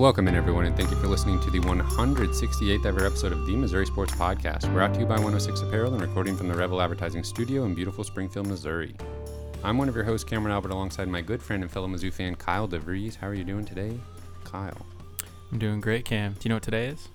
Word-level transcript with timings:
Welcome 0.00 0.28
in, 0.28 0.34
everyone, 0.34 0.64
and 0.64 0.74
thank 0.74 0.90
you 0.90 0.96
for 0.96 1.08
listening 1.08 1.40
to 1.40 1.50
the 1.50 1.58
168th 1.60 2.86
ever 2.86 3.04
episode 3.04 3.32
of 3.32 3.44
the 3.44 3.54
Missouri 3.54 3.84
Sports 3.84 4.12
Podcast. 4.14 4.72
Brought 4.72 4.94
to 4.94 5.00
you 5.00 5.04
by 5.04 5.16
106 5.16 5.60
Apparel 5.60 5.92
and 5.92 6.00
recording 6.00 6.38
from 6.38 6.48
the 6.48 6.54
Revel 6.54 6.80
Advertising 6.80 7.22
Studio 7.22 7.64
in 7.66 7.74
beautiful 7.74 8.02
Springfield, 8.02 8.46
Missouri. 8.46 8.96
I'm 9.62 9.76
one 9.76 9.90
of 9.90 9.94
your 9.94 10.04
hosts, 10.04 10.24
Cameron 10.24 10.54
Albert, 10.54 10.70
alongside 10.72 11.06
my 11.08 11.20
good 11.20 11.42
friend 11.42 11.62
and 11.62 11.70
fellow 11.70 11.86
Mizzou 11.86 12.10
fan, 12.10 12.34
Kyle 12.34 12.66
DeVries. 12.66 13.16
How 13.16 13.26
are 13.26 13.34
you 13.34 13.44
doing 13.44 13.66
today, 13.66 14.00
Kyle? 14.44 14.86
I'm 15.52 15.58
doing 15.58 15.82
great, 15.82 16.06
Cam. 16.06 16.32
Do 16.32 16.38
you 16.44 16.48
know 16.48 16.56
what 16.56 16.62
today 16.62 16.86
is? 16.86 17.08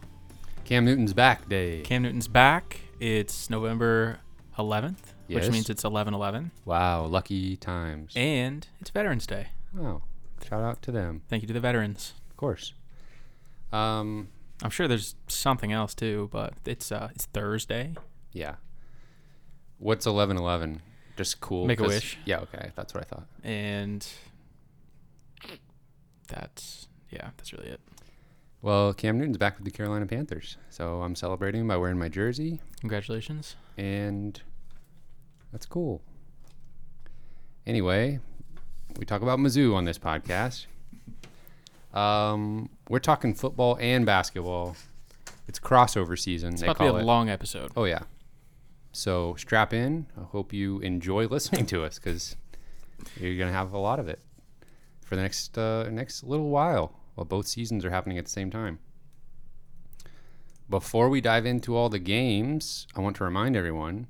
Cam 0.63 0.85
Newton's 0.85 1.13
back 1.13 1.49
day. 1.49 1.81
Cam 1.81 2.03
Newton's 2.03 2.27
back. 2.27 2.81
It's 2.99 3.49
November 3.49 4.19
11th, 4.59 5.15
Yes. 5.27 5.45
which 5.45 5.51
means 5.51 5.69
it's 5.71 5.83
11/11, 5.83 6.51
Wow, 6.65 7.05
lucky 7.05 7.57
times. 7.57 8.13
and 8.15 8.67
it's 8.79 8.91
Veterans 8.91 9.25
Day. 9.25 9.47
Wow, 9.73 10.03
shout 10.47 10.61
out 10.61 10.83
to 10.83 10.91
them, 10.91 11.23
Thank 11.29 11.41
you 11.41 11.47
to 11.47 11.53
the 11.53 11.59
veterans. 11.59 12.13
Of 12.35 12.37
course. 12.37 12.73
Um, 13.71 14.27
I'm 14.61 14.69
sure 14.69 14.89
there's 14.89 15.15
something 15.27 15.71
else 15.71 15.95
too, 15.95 16.27
but 16.33 16.53
it's 16.65 16.91
uh 16.91 17.07
it's 17.15 17.27
Thursday. 17.27 17.93
yeah. 18.33 18.55
What's 19.77 20.05
1111? 20.05 20.81
Just 21.17 21.39
cool. 21.39 21.65
Make 21.65 21.79
a 21.79 21.83
wish. 21.83 22.17
Yeah, 22.25 22.39
okay, 22.39 22.71
that's 22.75 22.93
what 22.93 23.03
I 23.03 23.07
thought. 23.07 23.27
and 23.43 24.05
that's 26.27 26.87
yeah, 27.09 27.29
that's 27.37 27.53
really 27.53 27.67
it. 27.69 27.79
Well, 28.61 28.93
Cam 28.93 29.17
Newton's 29.17 29.37
back 29.37 29.55
with 29.57 29.63
the 29.65 29.71
Carolina 29.71 30.05
Panthers, 30.07 30.57
so 30.69 31.01
I'm 31.03 31.15
celebrating 31.15 31.67
by 31.67 31.77
wearing 31.77 31.97
my 31.99 32.09
jersey, 32.09 32.59
Congratulations. 32.81 33.55
and 33.77 34.41
that's 35.51 35.65
cool. 35.65 36.01
Anyway, 37.67 38.19
we 38.97 39.05
talk 39.05 39.21
about 39.21 39.39
Mizzou 39.39 39.73
on 39.75 39.85
this 39.85 39.97
podcast. 39.99 40.65
Um, 41.95 42.69
we're 42.89 42.99
talking 42.99 43.33
football 43.33 43.77
and 43.79 44.05
basketball. 44.05 44.75
It's 45.47 45.59
crossover 45.59 46.17
season. 46.19 46.53
It's 46.53 46.61
they 46.61 46.67
about 46.67 46.77
to 46.77 46.91
be 46.91 46.97
a 46.97 46.99
it. 46.99 47.05
long 47.05 47.29
episode. 47.29 47.71
Oh 47.75 47.85
yeah. 47.85 48.03
So 48.91 49.35
strap 49.35 49.73
in. 49.73 50.07
I 50.17 50.23
hope 50.23 50.53
you 50.53 50.79
enjoy 50.79 51.27
listening 51.29 51.65
to 51.67 51.83
us 51.83 51.97
because 51.97 52.35
you're 53.17 53.37
gonna 53.37 53.51
have 53.51 53.73
a 53.73 53.77
lot 53.77 53.99
of 53.99 54.07
it 54.07 54.19
for 55.03 55.15
the 55.15 55.21
next 55.21 55.57
uh, 55.57 55.89
next 55.89 56.23
little 56.23 56.49
while 56.49 56.99
while 57.15 57.25
both 57.25 57.47
seasons 57.47 57.85
are 57.85 57.89
happening 57.89 58.17
at 58.17 58.25
the 58.25 58.31
same 58.31 58.51
time. 58.51 58.79
Before 60.69 61.09
we 61.09 61.21
dive 61.21 61.45
into 61.45 61.75
all 61.75 61.89
the 61.89 61.99
games, 61.99 62.87
I 62.95 62.99
want 63.01 63.15
to 63.17 63.23
remind 63.23 63.55
everyone 63.55 64.07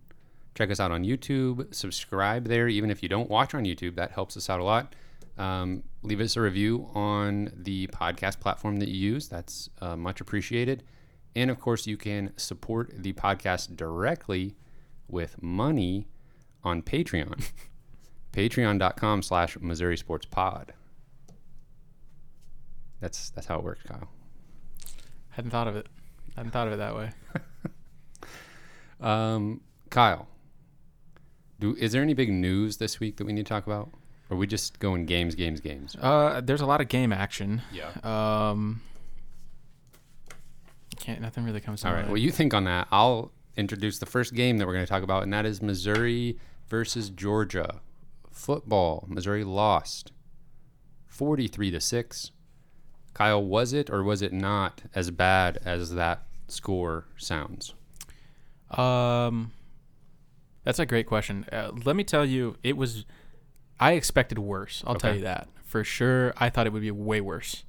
check 0.55 0.71
us 0.71 0.79
out 0.79 0.91
on 0.91 1.03
YouTube, 1.03 1.73
subscribe 1.75 2.47
there. 2.47 2.67
Even 2.67 2.89
if 2.89 3.03
you 3.03 3.09
don't 3.09 3.29
watch 3.29 3.53
on 3.53 3.65
YouTube, 3.65 3.95
that 3.95 4.11
helps 4.11 4.37
us 4.37 4.49
out 4.49 4.61
a 4.61 4.63
lot. 4.63 4.95
Um, 5.37 5.83
leave 6.01 6.21
us 6.21 6.35
a 6.37 6.41
review 6.41 6.89
on 6.93 7.51
the 7.55 7.87
podcast 7.87 8.39
platform 8.39 8.77
that 8.77 8.89
you 8.89 9.11
use. 9.13 9.27
That's 9.27 9.69
uh, 9.81 9.95
much 9.95 10.21
appreciated. 10.21 10.83
And 11.35 11.51
of 11.51 11.59
course, 11.59 11.85
you 11.85 11.97
can 11.97 12.31
support 12.37 12.91
the 12.95 13.13
podcast 13.13 13.75
directly 13.75 14.55
with 15.07 15.41
money 15.41 16.07
on 16.63 16.81
Patreon. 16.81 17.51
Patreon.com 18.31 19.21
slash 19.21 19.57
Missouri 19.59 19.97
Sports 19.97 20.25
Pod. 20.25 20.73
That's 23.01 23.29
that's 23.29 23.47
how 23.47 23.59
it 23.59 23.63
works, 23.63 23.83
Kyle. 23.83 24.09
Hadn't 25.29 25.51
thought 25.51 25.67
of 25.67 25.75
it. 25.75 25.87
Hadn't 26.35 26.51
thought 26.51 26.67
of 26.67 26.73
it 26.73 26.77
that 26.77 26.95
way. 26.95 27.11
Um, 28.99 29.61
Kyle, 29.89 30.27
do 31.59 31.75
is 31.75 31.91
there 31.91 32.01
any 32.01 32.13
big 32.13 32.31
news 32.31 32.77
this 32.77 32.99
week 32.99 33.17
that 33.17 33.25
we 33.25 33.33
need 33.33 33.45
to 33.45 33.49
talk 33.49 33.65
about? 33.65 33.89
Or 34.29 34.35
are 34.35 34.37
we 34.37 34.47
just 34.47 34.79
going 34.79 35.05
games, 35.05 35.35
games, 35.35 35.59
games? 35.59 35.95
Uh, 35.99 36.41
there's 36.41 36.61
a 36.61 36.65
lot 36.65 36.81
of 36.81 36.87
game 36.87 37.13
action. 37.13 37.61
Yeah. 37.71 37.91
Um, 38.03 38.81
can't 40.97 41.21
nothing 41.21 41.43
really 41.43 41.59
comes 41.61 41.81
to 41.81 41.89
All 41.89 41.93
right. 41.93 42.07
Well, 42.07 42.17
you 42.17 42.31
think 42.31 42.53
on 42.53 42.63
that. 42.63 42.87
I'll 42.91 43.31
introduce 43.55 43.99
the 43.99 44.05
first 44.05 44.33
game 44.33 44.57
that 44.57 44.67
we're 44.67 44.73
going 44.73 44.85
to 44.85 44.89
talk 44.89 45.03
about, 45.03 45.23
and 45.23 45.33
that 45.33 45.45
is 45.45 45.61
Missouri 45.61 46.37
versus 46.67 47.09
Georgia. 47.09 47.81
Football. 48.31 49.05
Missouri 49.07 49.43
lost 49.43 50.11
43 51.07 51.71
to 51.71 51.79
6. 51.79 52.31
Kyle, 53.13 53.43
was 53.43 53.71
it 53.71 53.89
or 53.89 54.03
was 54.03 54.21
it 54.21 54.33
not 54.33 54.81
as 54.93 55.09
bad 55.11 55.57
as 55.63 55.93
that 55.93 56.23
score 56.47 57.05
sounds? 57.15 57.73
Um, 58.71 59.53
that's 60.63 60.79
a 60.79 60.85
great 60.85 61.05
question. 61.05 61.45
Uh, 61.51 61.71
let 61.85 61.95
me 61.95 62.03
tell 62.03 62.25
you, 62.25 62.57
it 62.63 62.75
was. 62.75 63.05
I 63.79 63.93
expected 63.93 64.39
worse. 64.39 64.83
I'll 64.85 64.95
tell 64.95 65.15
you 65.15 65.21
that 65.21 65.47
for 65.63 65.83
sure. 65.83 66.33
I 66.37 66.49
thought 66.49 66.67
it 66.67 66.73
would 66.73 66.81
be 66.81 66.91
way 66.91 67.21
worse. 67.21 67.63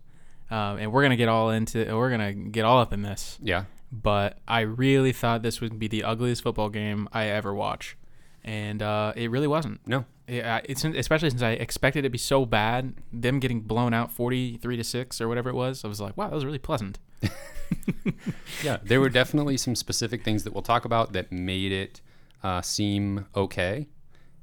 Um, 0.51 0.79
and 0.79 0.93
we're 0.93 1.03
gonna 1.03 1.17
get 1.17 1.29
all 1.29 1.51
into. 1.51 1.85
We're 1.97 2.11
gonna 2.11 2.33
get 2.33 2.65
all 2.65 2.81
up 2.81 2.93
in 2.93 3.03
this. 3.03 3.39
Yeah. 3.43 3.65
But 3.91 4.39
I 4.47 4.61
really 4.61 5.13
thought 5.13 5.43
this 5.43 5.61
would 5.61 5.79
be 5.79 5.89
the 5.89 6.05
ugliest 6.05 6.43
football 6.43 6.69
game 6.69 7.09
I 7.13 7.27
ever 7.27 7.55
watch, 7.55 7.97
and 8.45 8.83
uh, 8.83 9.13
it 9.17 9.31
really 9.31 9.47
wasn't. 9.47 9.81
No. 9.87 10.05
Yeah, 10.29 10.61
it's 10.65 10.85
especially 10.85 11.31
since 11.31 11.43
I 11.43 11.53
expected 11.53 12.01
it 12.01 12.03
to 12.03 12.11
be 12.11 12.19
so 12.19 12.45
bad. 12.45 12.95
Them 13.13 13.39
getting 13.39 13.61
blown 13.61 13.95
out 13.95 14.13
forty-three 14.13 14.77
to 14.77 14.85
six 14.85 15.21
or 15.21 15.29
whatever 15.29 15.51
it 15.51 15.55
was. 15.55 15.85
I 15.85 15.89
was 15.89 16.01
like, 16.01 16.17
wow, 16.17 16.29
that 16.29 16.35
was 16.35 16.45
really 16.45 16.59
pleasant. 16.59 16.99
Yeah, 18.63 18.79
there 18.83 19.01
were 19.01 19.09
definitely 19.09 19.57
some 19.57 19.75
specific 19.75 20.25
things 20.25 20.45
that 20.45 20.53
we'll 20.53 20.63
talk 20.63 20.85
about 20.85 21.13
that 21.13 21.31
made 21.31 21.73
it 21.73 22.01
uh, 22.43 22.63
seem 22.63 23.27
okay. 23.35 23.89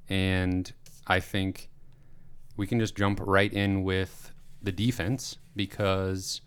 And 0.09 0.71
I 1.07 1.19
think 1.19 1.69
we 2.55 2.67
can 2.67 2.79
just 2.79 2.95
jump 2.95 3.19
right 3.21 3.51
in 3.51 3.83
with 3.83 4.31
the 4.61 4.71
defense 4.71 5.37
because 5.55 6.41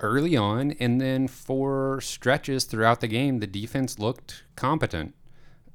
early 0.00 0.36
on 0.36 0.72
and 0.72 1.00
then 1.00 1.28
for 1.28 2.00
stretches 2.00 2.64
throughout 2.64 3.00
the 3.00 3.08
game, 3.08 3.38
the 3.38 3.46
defense 3.46 3.98
looked 3.98 4.44
competent. 4.56 5.14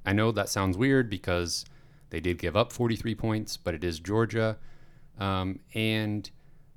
I 0.06 0.14
know 0.14 0.31
that 0.31 0.50
sounds 0.50 0.78
weird 0.78 1.09
because 1.09 1.66
they 2.09 2.20
did 2.20 2.38
give 2.38 2.56
up 2.56 2.72
43 2.72 3.16
points, 3.16 3.58
but 3.58 3.74
it 3.74 3.84
is 3.84 4.00
Georgia. 4.00 4.58
Um, 5.20 5.59
and 5.74 6.30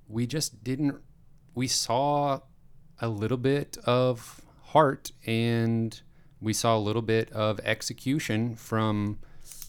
we 0.09 0.27
just 0.27 0.65
didn't, 0.65 1.01
we 1.55 1.67
saw 1.67 2.41
a 3.01 3.09
little 3.09 3.37
bit 3.37 3.79
of 3.85 4.43
heart 4.63 5.13
and 5.27 6.01
we 6.41 6.53
saw 6.53 6.77
a 6.77 6.79
little 6.79 7.03
bit 7.03 7.31
of 7.33 7.61
execution 7.61 8.55
from 8.57 9.19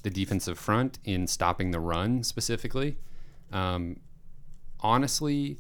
the 0.03 0.09
defensive 0.09 0.57
front 0.57 1.00
in 1.03 1.28
stopping 1.28 1.72
the 1.72 1.79
run 1.79 2.23
specifically. 2.23 2.97
Um, 3.51 3.97
honestly, 4.79 5.59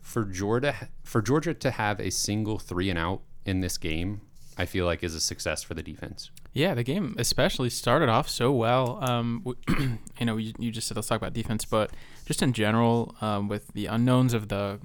for 0.00 0.24
Georgia 0.24 0.88
for 1.02 1.20
Georgia 1.20 1.52
to 1.54 1.70
have 1.72 2.00
a 2.00 2.10
single 2.10 2.58
three 2.58 2.90
and 2.90 2.98
out 2.98 3.22
in 3.44 3.60
this 3.60 3.76
game, 3.76 4.20
I 4.56 4.64
feel 4.64 4.86
like 4.86 5.02
is 5.02 5.14
a 5.14 5.20
success 5.20 5.62
for 5.62 5.74
the 5.74 5.82
defense. 5.82 6.30
Yeah, 6.52 6.74
the 6.74 6.84
game 6.84 7.14
especially 7.18 7.70
started 7.70 8.08
off 8.08 8.28
so 8.28 8.52
well. 8.52 8.98
Um, 9.02 9.44
you 10.18 10.26
know, 10.26 10.36
you, 10.36 10.52
you 10.58 10.70
just 10.70 10.88
said 10.88 10.96
let's 10.96 11.08
talk 11.08 11.18
about 11.20 11.34
defense, 11.34 11.64
but 11.64 11.90
just 12.24 12.40
in 12.40 12.52
general, 12.52 13.14
um, 13.20 13.48
with 13.48 13.68
the 13.74 13.86
unknowns 13.86 14.32
of 14.32 14.48
the 14.48 14.78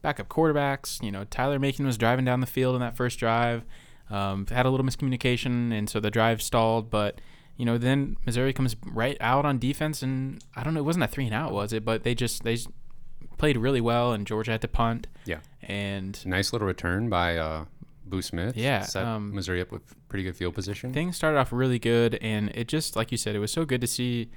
backup 0.00 0.28
quarterbacks, 0.28 1.02
you 1.02 1.10
know, 1.10 1.24
Tyler 1.24 1.58
Macon 1.58 1.84
was 1.84 1.98
driving 1.98 2.24
down 2.24 2.40
the 2.40 2.46
field 2.46 2.74
in 2.74 2.80
that 2.80 2.96
first 2.96 3.18
drive, 3.18 3.64
um, 4.10 4.46
had 4.46 4.64
a 4.64 4.70
little 4.70 4.86
miscommunication, 4.86 5.72
and 5.72 5.90
so 5.90 6.00
the 6.00 6.10
drive 6.10 6.40
stalled. 6.40 6.88
But 6.88 7.20
you 7.58 7.66
know, 7.66 7.76
then 7.76 8.16
Missouri 8.24 8.54
comes 8.54 8.74
right 8.86 9.18
out 9.20 9.44
on 9.44 9.58
defense, 9.58 10.02
and 10.02 10.42
I 10.56 10.62
don't 10.64 10.72
know, 10.72 10.80
it 10.80 10.84
wasn't 10.84 11.04
a 11.04 11.08
three 11.08 11.26
and 11.26 11.34
out, 11.34 11.52
was 11.52 11.74
it? 11.74 11.84
But 11.84 12.04
they 12.04 12.14
just 12.14 12.42
they 12.44 12.56
played 13.36 13.56
really 13.58 13.80
well, 13.82 14.12
and 14.12 14.26
Georgia 14.26 14.52
had 14.52 14.62
to 14.62 14.68
punt. 14.68 15.06
Yeah. 15.26 15.40
and 15.60 16.24
Nice 16.24 16.52
little 16.54 16.66
return 16.66 17.10
by 17.10 17.36
uh, 17.36 17.64
Boo 18.06 18.22
Smith. 18.22 18.56
Yeah, 18.56 18.82
set 18.82 19.04
um, 19.04 19.34
Missouri 19.34 19.60
up 19.60 19.70
with 19.70 19.82
pretty 20.08 20.24
good 20.24 20.34
field 20.36 20.54
position. 20.54 20.90
things 20.94 21.16
started 21.16 21.36
off 21.38 21.52
really 21.52 21.78
good 21.78 22.14
and 22.22 22.48
it 22.54 22.66
just 22.66 22.96
like 22.96 23.12
you 23.12 23.18
said 23.18 23.36
it 23.36 23.40
was 23.40 23.52
so 23.52 23.66
good 23.66 23.78
to 23.82 23.86
see 23.86 24.30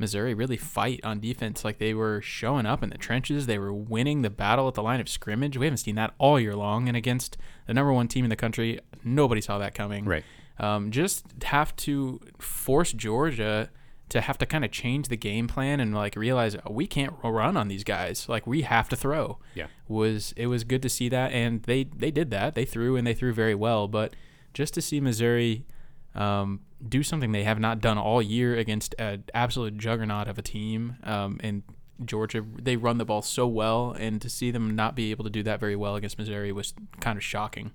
missouri 0.00 0.34
really 0.34 0.56
fight 0.56 0.98
on 1.04 1.20
defense 1.20 1.64
like 1.64 1.78
they 1.78 1.94
were 1.94 2.20
showing 2.20 2.66
up 2.66 2.82
in 2.82 2.90
the 2.90 2.98
trenches 2.98 3.46
they 3.46 3.56
were 3.56 3.72
winning 3.72 4.22
the 4.22 4.28
battle 4.30 4.66
at 4.66 4.74
the 4.74 4.82
line 4.82 4.98
of 5.00 5.08
scrimmage 5.08 5.56
we 5.56 5.64
haven't 5.64 5.76
seen 5.78 5.94
that 5.94 6.12
all 6.18 6.40
year 6.40 6.56
long 6.56 6.88
and 6.88 6.96
against 6.96 7.36
the 7.68 7.72
number 7.72 7.92
one 7.92 8.08
team 8.08 8.24
in 8.24 8.28
the 8.30 8.34
country 8.34 8.80
nobody 9.04 9.40
saw 9.40 9.58
that 9.58 9.74
coming 9.76 10.04
Right. 10.04 10.24
Um, 10.58 10.90
just 10.90 11.24
have 11.42 11.74
to 11.76 12.20
force 12.38 12.92
georgia 12.92 13.70
to 14.08 14.20
have 14.20 14.38
to 14.38 14.46
kind 14.46 14.64
of 14.64 14.70
change 14.70 15.08
the 15.08 15.16
game 15.16 15.48
plan 15.48 15.80
and 15.80 15.94
like 15.94 16.14
realize 16.16 16.56
oh, 16.64 16.72
we 16.72 16.86
can't 16.86 17.12
run 17.22 17.56
on 17.56 17.68
these 17.68 17.84
guys. 17.84 18.28
Like 18.28 18.46
we 18.46 18.62
have 18.62 18.88
to 18.90 18.96
throw. 18.96 19.38
Yeah. 19.54 19.66
was 19.88 20.32
it 20.36 20.46
was 20.46 20.64
good 20.64 20.82
to 20.82 20.88
see 20.88 21.08
that 21.08 21.32
and 21.32 21.62
they 21.64 21.84
they 21.84 22.10
did 22.10 22.30
that. 22.30 22.54
They 22.54 22.64
threw 22.64 22.96
and 22.96 23.06
they 23.06 23.14
threw 23.14 23.32
very 23.32 23.54
well 23.54 23.88
but 23.88 24.14
just 24.54 24.74
to 24.74 24.80
see 24.80 25.00
missouri 25.00 25.66
um, 26.14 26.60
do 26.88 27.02
something 27.02 27.32
they 27.32 27.44
have 27.44 27.58
not 27.60 27.80
done 27.80 27.98
all 27.98 28.22
year 28.22 28.56
against 28.56 28.94
an 28.98 29.24
absolute 29.34 29.76
juggernaut 29.76 30.28
of 30.28 30.38
a 30.38 30.42
team 30.42 30.96
um, 31.04 31.38
and 31.42 31.62
georgia 32.06 32.42
they 32.62 32.76
run 32.76 32.96
the 32.96 33.04
ball 33.04 33.20
so 33.20 33.46
well 33.46 33.94
and 33.98 34.22
to 34.22 34.30
see 34.30 34.50
them 34.50 34.74
not 34.74 34.96
be 34.96 35.10
able 35.10 35.24
to 35.24 35.30
do 35.30 35.42
that 35.42 35.60
very 35.60 35.76
well 35.76 35.94
against 35.94 36.18
missouri 36.18 36.52
was 36.52 36.72
kind 37.00 37.18
of 37.18 37.24
shocking. 37.24 37.72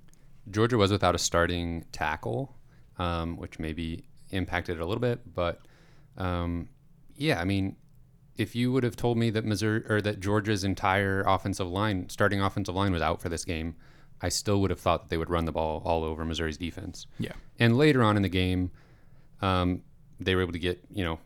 Georgia 0.49 0.75
was 0.77 0.91
without 0.91 1.13
a 1.13 1.19
starting 1.19 1.85
tackle, 1.91 2.55
um, 2.97 3.37
which 3.37 3.59
maybe 3.59 4.05
impacted 4.31 4.77
it 4.77 4.81
a 4.81 4.85
little 4.85 5.01
bit. 5.01 5.33
But 5.33 5.61
um, 6.17 6.69
yeah, 7.15 7.39
I 7.39 7.45
mean, 7.45 7.75
if 8.37 8.55
you 8.55 8.71
would 8.71 8.83
have 8.83 8.95
told 8.95 9.17
me 9.17 9.29
that 9.29 9.45
Missouri 9.45 9.83
or 9.89 10.01
that 10.01 10.19
Georgia's 10.19 10.63
entire 10.63 11.23
offensive 11.27 11.67
line, 11.67 12.09
starting 12.09 12.41
offensive 12.41 12.75
line, 12.75 12.91
was 12.91 13.01
out 13.01 13.21
for 13.21 13.29
this 13.29 13.45
game, 13.45 13.75
I 14.21 14.29
still 14.29 14.61
would 14.61 14.69
have 14.69 14.79
thought 14.79 15.03
that 15.03 15.09
they 15.09 15.17
would 15.17 15.29
run 15.29 15.45
the 15.45 15.51
ball 15.51 15.81
all 15.85 16.03
over 16.03 16.23
Missouri's 16.25 16.57
defense. 16.57 17.07
Yeah. 17.19 17.33
And 17.59 17.77
later 17.77 18.03
on 18.03 18.15
in 18.15 18.23
the 18.23 18.29
game, 18.29 18.71
um, 19.41 19.81
they 20.19 20.35
were 20.35 20.41
able 20.41 20.53
to 20.53 20.59
get 20.59 20.83
you 20.91 21.03
know 21.03 21.19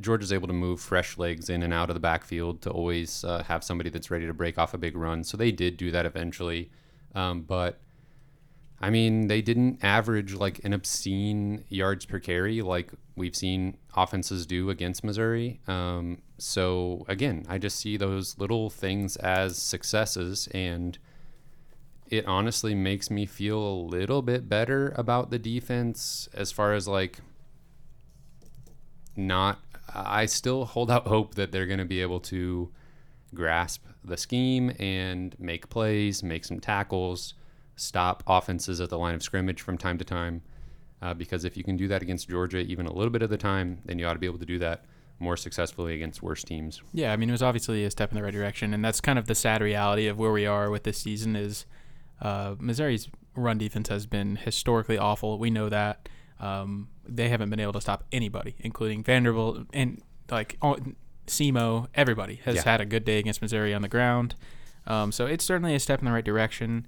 Georgia's 0.00 0.32
able 0.32 0.48
to 0.48 0.54
move 0.54 0.80
fresh 0.80 1.18
legs 1.18 1.50
in 1.50 1.62
and 1.62 1.72
out 1.74 1.90
of 1.90 1.94
the 1.94 2.00
backfield 2.00 2.62
to 2.62 2.70
always 2.70 3.24
uh, 3.24 3.42
have 3.42 3.62
somebody 3.62 3.90
that's 3.90 4.10
ready 4.10 4.26
to 4.26 4.34
break 4.34 4.58
off 4.58 4.74
a 4.74 4.78
big 4.78 4.96
run. 4.96 5.24
So 5.24 5.36
they 5.36 5.52
did 5.52 5.76
do 5.76 5.90
that 5.90 6.06
eventually, 6.06 6.70
um, 7.14 7.42
but 7.42 7.80
I 8.80 8.90
mean 8.90 9.26
they 9.26 9.42
didn't 9.42 9.84
average 9.84 10.34
like 10.34 10.64
an 10.64 10.72
obscene 10.72 11.64
yards 11.68 12.06
per 12.06 12.18
carry 12.18 12.62
like 12.62 12.92
we've 13.14 13.36
seen 13.36 13.76
offenses 13.94 14.46
do 14.46 14.70
against 14.70 15.04
Missouri. 15.04 15.60
Um, 15.66 16.22
so 16.38 17.04
again, 17.08 17.44
I 17.48 17.58
just 17.58 17.78
see 17.78 17.96
those 17.96 18.38
little 18.38 18.70
things 18.70 19.16
as 19.16 19.58
successes 19.58 20.48
and 20.52 20.98
it 22.08 22.26
honestly 22.26 22.74
makes 22.74 23.10
me 23.10 23.26
feel 23.26 23.58
a 23.58 23.82
little 23.82 24.22
bit 24.22 24.48
better 24.48 24.92
about 24.96 25.30
the 25.30 25.38
defense 25.38 26.28
as 26.34 26.50
far 26.50 26.74
as 26.74 26.88
like 26.88 27.20
not 29.16 29.60
I 29.94 30.26
still 30.26 30.64
hold 30.64 30.90
out 30.90 31.06
hope 31.06 31.34
that 31.34 31.52
they're 31.52 31.66
going 31.66 31.78
to 31.78 31.84
be 31.84 32.00
able 32.00 32.20
to 32.20 32.70
grasp 33.34 33.84
the 34.04 34.16
scheme 34.16 34.72
and 34.78 35.34
make 35.38 35.68
plays, 35.68 36.22
make 36.22 36.44
some 36.44 36.60
tackles, 36.60 37.34
stop 37.80 38.22
offenses 38.26 38.80
at 38.80 38.90
the 38.90 38.98
line 38.98 39.14
of 39.14 39.22
scrimmage 39.22 39.60
from 39.62 39.78
time 39.78 39.98
to 39.98 40.04
time. 40.04 40.42
Uh, 41.02 41.14
because 41.14 41.44
if 41.46 41.56
you 41.56 41.64
can 41.64 41.76
do 41.78 41.88
that 41.88 42.02
against 42.02 42.28
Georgia 42.28 42.58
even 42.58 42.84
a 42.86 42.92
little 42.92 43.10
bit 43.10 43.22
of 43.22 43.30
the 43.30 43.38
time, 43.38 43.78
then 43.86 43.98
you 43.98 44.06
ought 44.06 44.12
to 44.12 44.18
be 44.18 44.26
able 44.26 44.38
to 44.38 44.44
do 44.44 44.58
that 44.58 44.84
more 45.18 45.36
successfully 45.36 45.94
against 45.94 46.22
worse 46.22 46.42
teams. 46.44 46.82
Yeah, 46.92 47.12
I 47.12 47.16
mean 47.16 47.28
it 47.30 47.32
was 47.32 47.42
obviously 47.42 47.84
a 47.84 47.90
step 47.90 48.10
in 48.10 48.16
the 48.16 48.22
right 48.22 48.32
direction, 48.32 48.74
and 48.74 48.84
that's 48.84 49.00
kind 49.00 49.18
of 49.18 49.26
the 49.26 49.34
sad 49.34 49.62
reality 49.62 50.06
of 50.08 50.18
where 50.18 50.32
we 50.32 50.44
are 50.46 50.70
with 50.70 50.82
this 50.82 50.98
season. 50.98 51.36
Is 51.36 51.64
uh, 52.20 52.54
Missouri's 52.58 53.08
run 53.34 53.56
defense 53.58 53.88
has 53.88 54.04
been 54.06 54.36
historically 54.36 54.98
awful. 54.98 55.38
We 55.38 55.50
know 55.50 55.68
that. 55.70 56.08
Um, 56.38 56.88
they 57.06 57.28
haven't 57.28 57.50
been 57.50 57.60
able 57.60 57.72
to 57.74 57.80
stop 57.80 58.04
anybody, 58.12 58.56
including 58.60 59.02
Vanderbilt 59.02 59.66
and 59.72 60.02
like 60.30 60.56
oh, 60.62 60.76
SEMO. 61.26 61.86
Everybody 61.94 62.40
has 62.44 62.56
Yeah. 62.56 62.62
had 62.64 62.80
a 62.80 62.86
good 62.86 63.04
day 63.04 63.18
against 63.18 63.40
Missouri 63.42 63.72
on 63.74 63.82
the 63.82 63.88
ground. 63.88 64.34
Um, 64.86 65.12
so 65.12 65.26
it's 65.26 65.44
certainly 65.44 65.74
a 65.74 65.80
step 65.80 65.98
in 66.00 66.06
the 66.06 66.12
right 66.12 66.24
direction. 66.24 66.86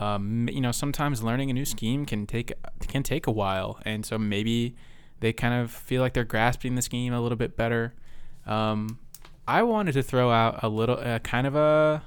Um, 0.00 0.48
you 0.50 0.60
know, 0.60 0.72
sometimes 0.72 1.22
learning 1.22 1.50
a 1.50 1.52
new 1.52 1.64
scheme 1.64 2.04
can 2.04 2.26
take 2.26 2.52
can 2.88 3.02
take 3.02 3.26
a 3.26 3.30
while, 3.30 3.78
and 3.84 4.04
so 4.04 4.18
maybe 4.18 4.74
they 5.20 5.32
kind 5.32 5.54
of 5.54 5.70
feel 5.70 6.02
like 6.02 6.14
they're 6.14 6.24
grasping 6.24 6.74
the 6.74 6.82
scheme 6.82 7.12
a 7.12 7.20
little 7.20 7.36
bit 7.36 7.56
better. 7.56 7.94
Um, 8.46 8.98
I 9.46 9.62
wanted 9.62 9.92
to 9.92 10.02
throw 10.02 10.30
out 10.30 10.62
a 10.62 10.68
little, 10.68 10.98
uh, 10.98 11.18
kind 11.20 11.46
of 11.46 11.54
a 11.54 12.02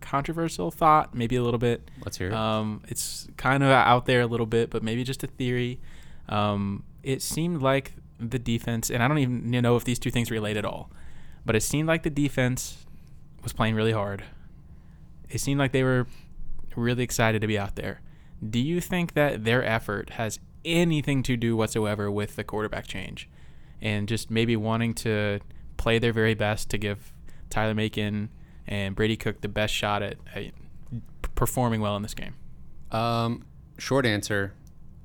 controversial 0.00 0.70
thought, 0.70 1.14
maybe 1.14 1.36
a 1.36 1.42
little 1.42 1.58
bit. 1.58 1.90
Let's 2.04 2.16
hear 2.16 2.28
it. 2.28 2.34
Um, 2.34 2.82
it's 2.88 3.28
kind 3.36 3.62
of 3.62 3.70
out 3.70 4.06
there 4.06 4.20
a 4.20 4.26
little 4.26 4.46
bit, 4.46 4.70
but 4.70 4.82
maybe 4.82 5.04
just 5.04 5.22
a 5.22 5.26
theory. 5.26 5.80
Um, 6.28 6.84
it 7.02 7.22
seemed 7.22 7.62
like 7.62 7.94
the 8.18 8.38
defense, 8.38 8.90
and 8.90 9.02
I 9.02 9.08
don't 9.08 9.18
even 9.18 9.50
know 9.50 9.76
if 9.76 9.84
these 9.84 9.98
two 9.98 10.10
things 10.10 10.30
relate 10.30 10.56
at 10.56 10.64
all, 10.64 10.90
but 11.44 11.54
it 11.56 11.62
seemed 11.62 11.88
like 11.88 12.02
the 12.02 12.10
defense 12.10 12.86
was 13.42 13.52
playing 13.52 13.74
really 13.74 13.92
hard. 13.92 14.24
It 15.28 15.40
seemed 15.40 15.58
like 15.58 15.72
they 15.72 15.82
were 15.82 16.06
really 16.76 17.02
excited 17.02 17.40
to 17.40 17.46
be 17.46 17.58
out 17.58 17.76
there. 17.76 18.00
Do 18.48 18.58
you 18.58 18.80
think 18.80 19.14
that 19.14 19.44
their 19.44 19.64
effort 19.64 20.10
has 20.10 20.38
anything 20.64 21.22
to 21.22 21.36
do 21.36 21.56
whatsoever 21.56 22.10
with 22.10 22.36
the 22.36 22.44
quarterback 22.44 22.86
change 22.86 23.28
and 23.80 24.08
just 24.08 24.30
maybe 24.30 24.56
wanting 24.56 24.94
to 24.94 25.40
play 25.76 25.98
their 25.98 26.12
very 26.12 26.34
best 26.34 26.68
to 26.70 26.78
give 26.78 27.12
Tyler 27.50 27.74
Macon 27.74 28.30
and 28.66 28.94
Brady 28.94 29.16
Cook 29.16 29.40
the 29.40 29.48
best 29.48 29.72
shot 29.72 30.02
at, 30.02 30.16
at 30.34 30.52
performing 31.34 31.80
well 31.80 31.96
in 31.96 32.02
this 32.02 32.14
game? 32.14 32.34
Um, 32.90 33.44
short 33.78 34.04
answer, 34.06 34.54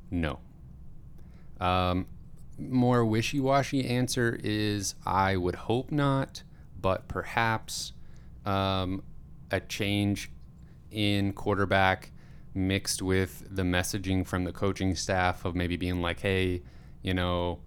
no. 0.09 0.39
Um, 1.59 2.07
more 2.57 3.06
wishy-washy 3.06 3.88
answer 3.88 4.39
is 4.44 4.95
I 5.06 5.38
would 5.38 5.56
hope 5.56 5.91
not, 5.91 6.44
but 6.79 7.07
perhaps 7.07 7.94
um, 8.45 9.03
a 9.51 9.59
change 9.59 10.31
in 10.91 11.33
quarterback 11.33 12.11
mixed 12.53 13.01
with 13.01 13.47
the 13.49 13.63
messaging 13.63 14.25
from 14.25 14.43
the 14.43 14.51
coaching 14.51 14.95
staff 14.95 15.45
of 15.45 15.55
maybe 15.55 15.77
being 15.77 16.01
like, 16.01 16.19
hey, 16.19 16.61
you 17.01 17.13
know, 17.13 17.59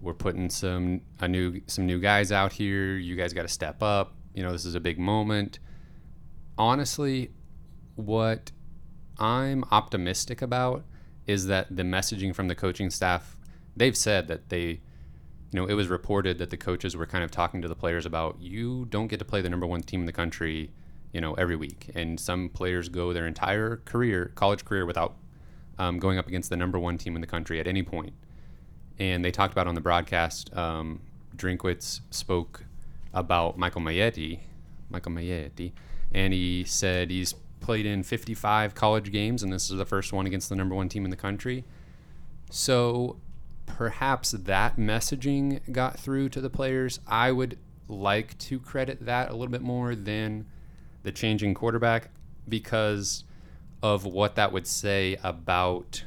we're 0.00 0.14
putting 0.14 0.50
some 0.50 1.00
a 1.20 1.28
new 1.28 1.60
some 1.66 1.86
new 1.86 1.98
guys 1.98 2.30
out 2.32 2.52
here. 2.52 2.96
You 2.96 3.16
guys 3.16 3.32
got 3.32 3.42
to 3.42 3.48
step 3.48 3.82
up. 3.82 4.14
You 4.34 4.42
know, 4.42 4.52
this 4.52 4.64
is 4.64 4.74
a 4.74 4.80
big 4.80 4.98
moment. 4.98 5.58
Honestly, 6.58 7.30
what 7.94 8.52
I'm 9.18 9.64
optimistic 9.70 10.42
about 10.42 10.84
is 11.26 11.46
that 11.46 11.74
the 11.74 11.82
messaging 11.82 12.34
from 12.34 12.48
the 12.48 12.54
coaching 12.54 12.90
staff, 12.90 13.36
they've 13.76 13.96
said 13.96 14.28
that 14.28 14.48
they, 14.48 14.66
you 14.66 14.80
know, 15.52 15.66
it 15.66 15.74
was 15.74 15.88
reported 15.88 16.38
that 16.38 16.50
the 16.50 16.56
coaches 16.56 16.96
were 16.96 17.06
kind 17.06 17.24
of 17.24 17.30
talking 17.30 17.62
to 17.62 17.68
the 17.68 17.74
players 17.74 18.06
about 18.06 18.40
you 18.40 18.86
don't 18.90 19.08
get 19.08 19.18
to 19.18 19.24
play 19.24 19.40
the 19.40 19.50
number 19.50 19.66
one 19.66 19.82
team 19.82 20.00
in 20.00 20.06
the 20.06 20.12
country, 20.12 20.70
you 21.12 21.20
know, 21.20 21.34
every 21.34 21.56
week. 21.56 21.90
And 21.94 22.18
some 22.18 22.48
players 22.48 22.88
go 22.88 23.12
their 23.12 23.26
entire 23.26 23.76
career, 23.84 24.32
college 24.34 24.64
career, 24.64 24.86
without 24.86 25.16
um, 25.78 25.98
going 25.98 26.18
up 26.18 26.26
against 26.26 26.50
the 26.50 26.56
number 26.56 26.78
one 26.78 26.98
team 26.98 27.14
in 27.14 27.20
the 27.20 27.26
country 27.26 27.60
at 27.60 27.66
any 27.66 27.82
point. 27.82 28.12
And 28.98 29.24
they 29.24 29.30
talked 29.30 29.52
about 29.52 29.66
on 29.66 29.74
the 29.74 29.80
broadcast, 29.80 30.54
um, 30.56 31.00
Drinkwitz 31.36 32.00
spoke 32.10 32.64
about 33.12 33.58
Michael 33.58 33.82
Maietti, 33.82 34.40
Michael 34.90 35.12
Maietti, 35.12 35.72
and 36.12 36.32
he 36.32 36.64
said 36.64 37.10
he's 37.10 37.34
played 37.60 37.84
in 37.84 38.02
55 38.02 38.74
college 38.74 39.10
games, 39.12 39.42
and 39.42 39.52
this 39.52 39.70
is 39.70 39.76
the 39.76 39.84
first 39.84 40.12
one 40.12 40.26
against 40.26 40.48
the 40.48 40.56
number 40.56 40.74
one 40.74 40.88
team 40.88 41.04
in 41.04 41.10
the 41.10 41.16
country. 41.16 41.64
So 42.50 43.16
perhaps 43.66 44.30
that 44.30 44.76
messaging 44.76 45.60
got 45.72 45.98
through 45.98 46.28
to 46.30 46.40
the 46.40 46.50
players. 46.50 47.00
I 47.06 47.32
would 47.32 47.58
like 47.88 48.38
to 48.38 48.58
credit 48.58 49.04
that 49.04 49.30
a 49.30 49.32
little 49.32 49.50
bit 49.52 49.62
more 49.62 49.94
than 49.94 50.46
the 51.06 51.12
changing 51.12 51.54
quarterback 51.54 52.08
because 52.48 53.22
of 53.80 54.04
what 54.04 54.34
that 54.34 54.50
would 54.50 54.66
say 54.66 55.16
about 55.22 56.02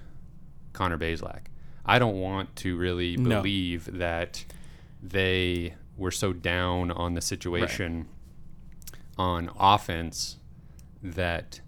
Connor 0.74 0.98
Bazelak. 0.98 1.44
I 1.86 2.00
don't 2.00 2.20
want 2.20 2.54
to 2.58 2.76
really 2.76 3.16
No. 3.16 3.38
believe 3.42 3.98
that 3.98 4.44
they 5.02 5.74
were 5.96 6.12
so 6.12 6.34
down 6.34 6.92
on 6.92 7.14
the 7.14 7.22
situation 7.22 8.10
on 9.18 9.50
offense 9.58 10.36
that 11.02 11.62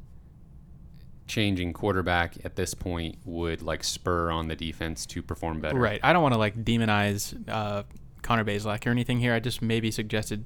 changing 1.25 1.71
quarterback 1.71 2.35
at 2.43 2.57
this 2.57 2.73
point 2.73 3.17
would 3.23 3.61
like 3.61 3.85
spur 3.85 4.29
on 4.29 4.49
the 4.49 4.57
defense 4.57 5.05
to 5.05 5.21
perform 5.21 5.61
better. 5.61 5.79
Right. 5.79 6.01
I 6.03 6.11
don't 6.11 6.21
want 6.21 6.33
to 6.33 6.37
like 6.37 6.65
demonize 6.65 7.33
uh, 7.47 7.83
Connor 8.23 8.43
Bazelak 8.43 8.85
or 8.85 8.89
anything 8.89 9.19
here. 9.21 9.33
I 9.33 9.39
just 9.39 9.61
maybe 9.61 9.89
suggested 9.89 10.43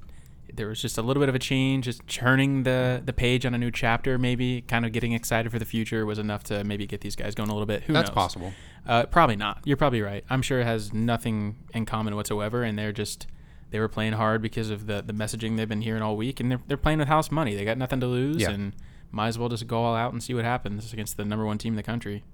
there 0.54 0.68
was 0.68 0.80
just 0.80 0.98
a 0.98 1.02
little 1.02 1.20
bit 1.20 1.28
of 1.28 1.34
a 1.34 1.38
change, 1.38 1.84
just 1.86 2.06
turning 2.06 2.62
the 2.62 3.02
the 3.04 3.12
page 3.12 3.44
on 3.46 3.54
a 3.54 3.58
new 3.58 3.70
chapter. 3.70 4.18
Maybe 4.18 4.62
kind 4.62 4.84
of 4.86 4.92
getting 4.92 5.12
excited 5.12 5.50
for 5.52 5.58
the 5.58 5.64
future 5.64 6.04
was 6.06 6.18
enough 6.18 6.44
to 6.44 6.64
maybe 6.64 6.86
get 6.86 7.00
these 7.00 7.16
guys 7.16 7.34
going 7.34 7.48
a 7.50 7.52
little 7.52 7.66
bit. 7.66 7.82
Who 7.84 7.92
That's 7.92 8.08
knows? 8.10 8.14
possible. 8.14 8.52
Uh, 8.86 9.04
probably 9.06 9.36
not. 9.36 9.60
You're 9.64 9.76
probably 9.76 10.00
right. 10.02 10.24
I'm 10.30 10.42
sure 10.42 10.60
it 10.60 10.64
has 10.64 10.92
nothing 10.92 11.56
in 11.74 11.86
common 11.86 12.14
whatsoever, 12.16 12.62
and 12.62 12.78
they're 12.78 12.92
just 12.92 13.26
they 13.70 13.80
were 13.80 13.88
playing 13.88 14.12
hard 14.12 14.42
because 14.42 14.70
of 14.70 14.86
the 14.86 15.02
the 15.02 15.12
messaging 15.12 15.56
they've 15.56 15.68
been 15.68 15.82
hearing 15.82 16.02
all 16.02 16.16
week, 16.16 16.40
and 16.40 16.50
they're 16.50 16.60
they're 16.68 16.76
playing 16.76 16.98
with 16.98 17.08
house 17.08 17.30
money. 17.30 17.54
They 17.54 17.64
got 17.64 17.78
nothing 17.78 18.00
to 18.00 18.06
lose, 18.06 18.42
Yeah. 18.42 18.50
and 18.50 18.72
might 19.10 19.28
as 19.28 19.38
well 19.38 19.48
just 19.48 19.66
go 19.66 19.78
all 19.82 19.94
out 19.94 20.12
and 20.12 20.22
see 20.22 20.34
what 20.34 20.44
happens 20.44 20.92
against 20.92 21.16
the 21.16 21.24
number 21.24 21.44
one 21.46 21.58
team 21.58 21.72
in 21.72 21.76
the 21.76 21.82
country. 21.82 22.24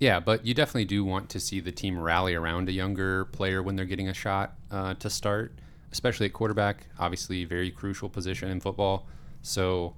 Yeah, 0.00 0.20
but 0.20 0.46
you 0.46 0.54
definitely 0.54 0.84
do 0.84 1.04
want 1.04 1.28
to 1.30 1.40
see 1.40 1.58
the 1.58 1.72
team 1.72 1.98
rally 1.98 2.34
around 2.34 2.68
a 2.68 2.72
younger 2.72 3.24
player 3.26 3.60
when 3.62 3.74
they're 3.74 3.84
getting 3.84 4.08
a 4.08 4.14
shot 4.14 4.56
uh, 4.70 4.94
to 4.94 5.10
start, 5.10 5.58
especially 5.92 6.26
at 6.26 6.32
quarterback. 6.32 6.86
Obviously, 6.98 7.44
very 7.44 7.70
crucial 7.70 8.08
position 8.08 8.50
in 8.50 8.60
football. 8.60 9.06
So, 9.42 9.94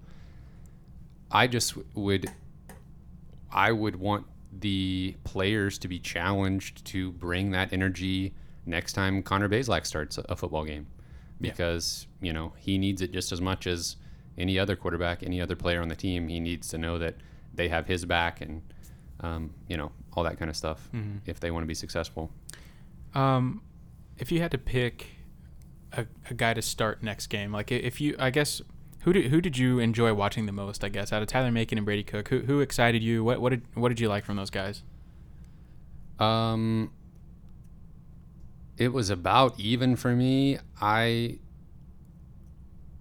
I 1.30 1.46
just 1.46 1.74
would, 1.94 2.30
I 3.52 3.72
would 3.72 3.96
want 3.96 4.26
the 4.52 5.14
players 5.24 5.78
to 5.78 5.88
be 5.88 5.98
challenged 5.98 6.84
to 6.86 7.12
bring 7.12 7.52
that 7.52 7.72
energy 7.72 8.34
next 8.66 8.92
time 8.94 9.22
Connor 9.22 9.48
Bazelak 9.48 9.86
starts 9.86 10.18
a, 10.18 10.34
football 10.36 10.64
game, 10.64 10.86
Yeah. 11.40 11.50
because 11.50 12.06
you 12.20 12.32
know 12.32 12.52
he 12.58 12.76
needs 12.78 13.00
it 13.00 13.12
just 13.12 13.32
as 13.32 13.40
much 13.40 13.66
as 13.66 13.96
any 14.36 14.58
other 14.58 14.74
quarterback, 14.76 15.22
any 15.22 15.40
other 15.40 15.54
player 15.56 15.80
on 15.80 15.88
the 15.88 15.94
team. 15.96 16.28
He 16.28 16.40
needs 16.40 16.68
to 16.68 16.78
know 16.78 16.98
that 16.98 17.14
they 17.54 17.68
have 17.68 17.86
his 17.86 18.04
back 18.04 18.40
and 18.40 18.62
um, 19.20 19.54
you 19.68 19.76
know, 19.76 19.92
all 20.14 20.24
that 20.24 20.38
kind 20.38 20.48
of 20.50 20.56
stuff 20.56 20.88
if 21.26 21.40
they 21.40 21.50
want 21.50 21.62
to 21.62 21.66
be 21.66 21.74
successful. 21.74 22.30
Um, 23.14 23.62
if 24.18 24.32
you 24.32 24.40
had 24.40 24.50
to 24.52 24.58
pick 24.58 25.06
a, 25.92 26.06
a 26.28 26.34
guy 26.34 26.54
to 26.54 26.62
start 26.62 27.02
next 27.02 27.28
game, 27.28 27.52
like 27.52 27.70
if 27.72 28.00
you, 28.00 28.16
I 28.18 28.30
guess, 28.30 28.62
who 29.00 29.12
did 29.12 29.30
who 29.30 29.40
did 29.40 29.56
you 29.56 29.78
enjoy 29.78 30.12
watching 30.14 30.46
the 30.46 30.52
most? 30.52 30.84
I 30.84 30.88
guess 30.88 31.12
out 31.12 31.22
of 31.22 31.28
Tyler 31.28 31.50
Macon 31.50 31.78
and 31.78 31.84
Brady 31.84 32.02
Cook, 32.02 32.28
who 32.28 32.40
who 32.40 32.60
excited 32.60 33.02
you? 33.02 33.24
What 33.24 33.40
what 33.40 33.50
did 33.50 33.62
what 33.74 33.88
did 33.88 34.00
you 34.00 34.08
like 34.08 34.24
from 34.24 34.36
those 34.36 34.50
guys? 34.50 34.82
Um, 36.18 36.92
it 38.76 38.92
was 38.92 39.08
about 39.10 39.58
even 39.58 39.96
for 39.96 40.14
me. 40.14 40.58
I 40.80 41.38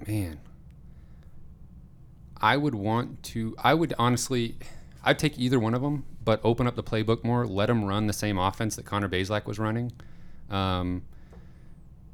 man, 0.07 0.39
I 2.37 2.55
would 2.57 2.75
want 2.75 3.21
to. 3.23 3.55
I 3.59 3.73
would 3.73 3.93
honestly, 3.99 4.55
I'd 5.03 5.19
take 5.19 5.37
either 5.37 5.59
one 5.59 5.73
of 5.73 5.81
them, 5.81 6.05
but 6.23 6.39
open 6.43 6.65
up 6.65 6.75
the 6.75 6.83
playbook 6.83 7.23
more. 7.23 7.45
Let 7.45 7.65
them 7.65 7.83
run 7.83 8.07
the 8.07 8.13
same 8.13 8.37
offense 8.37 8.77
that 8.77 8.85
Connor 8.85 9.09
Bazelak 9.09 9.45
was 9.45 9.59
running. 9.59 9.91
Um, 10.49 11.03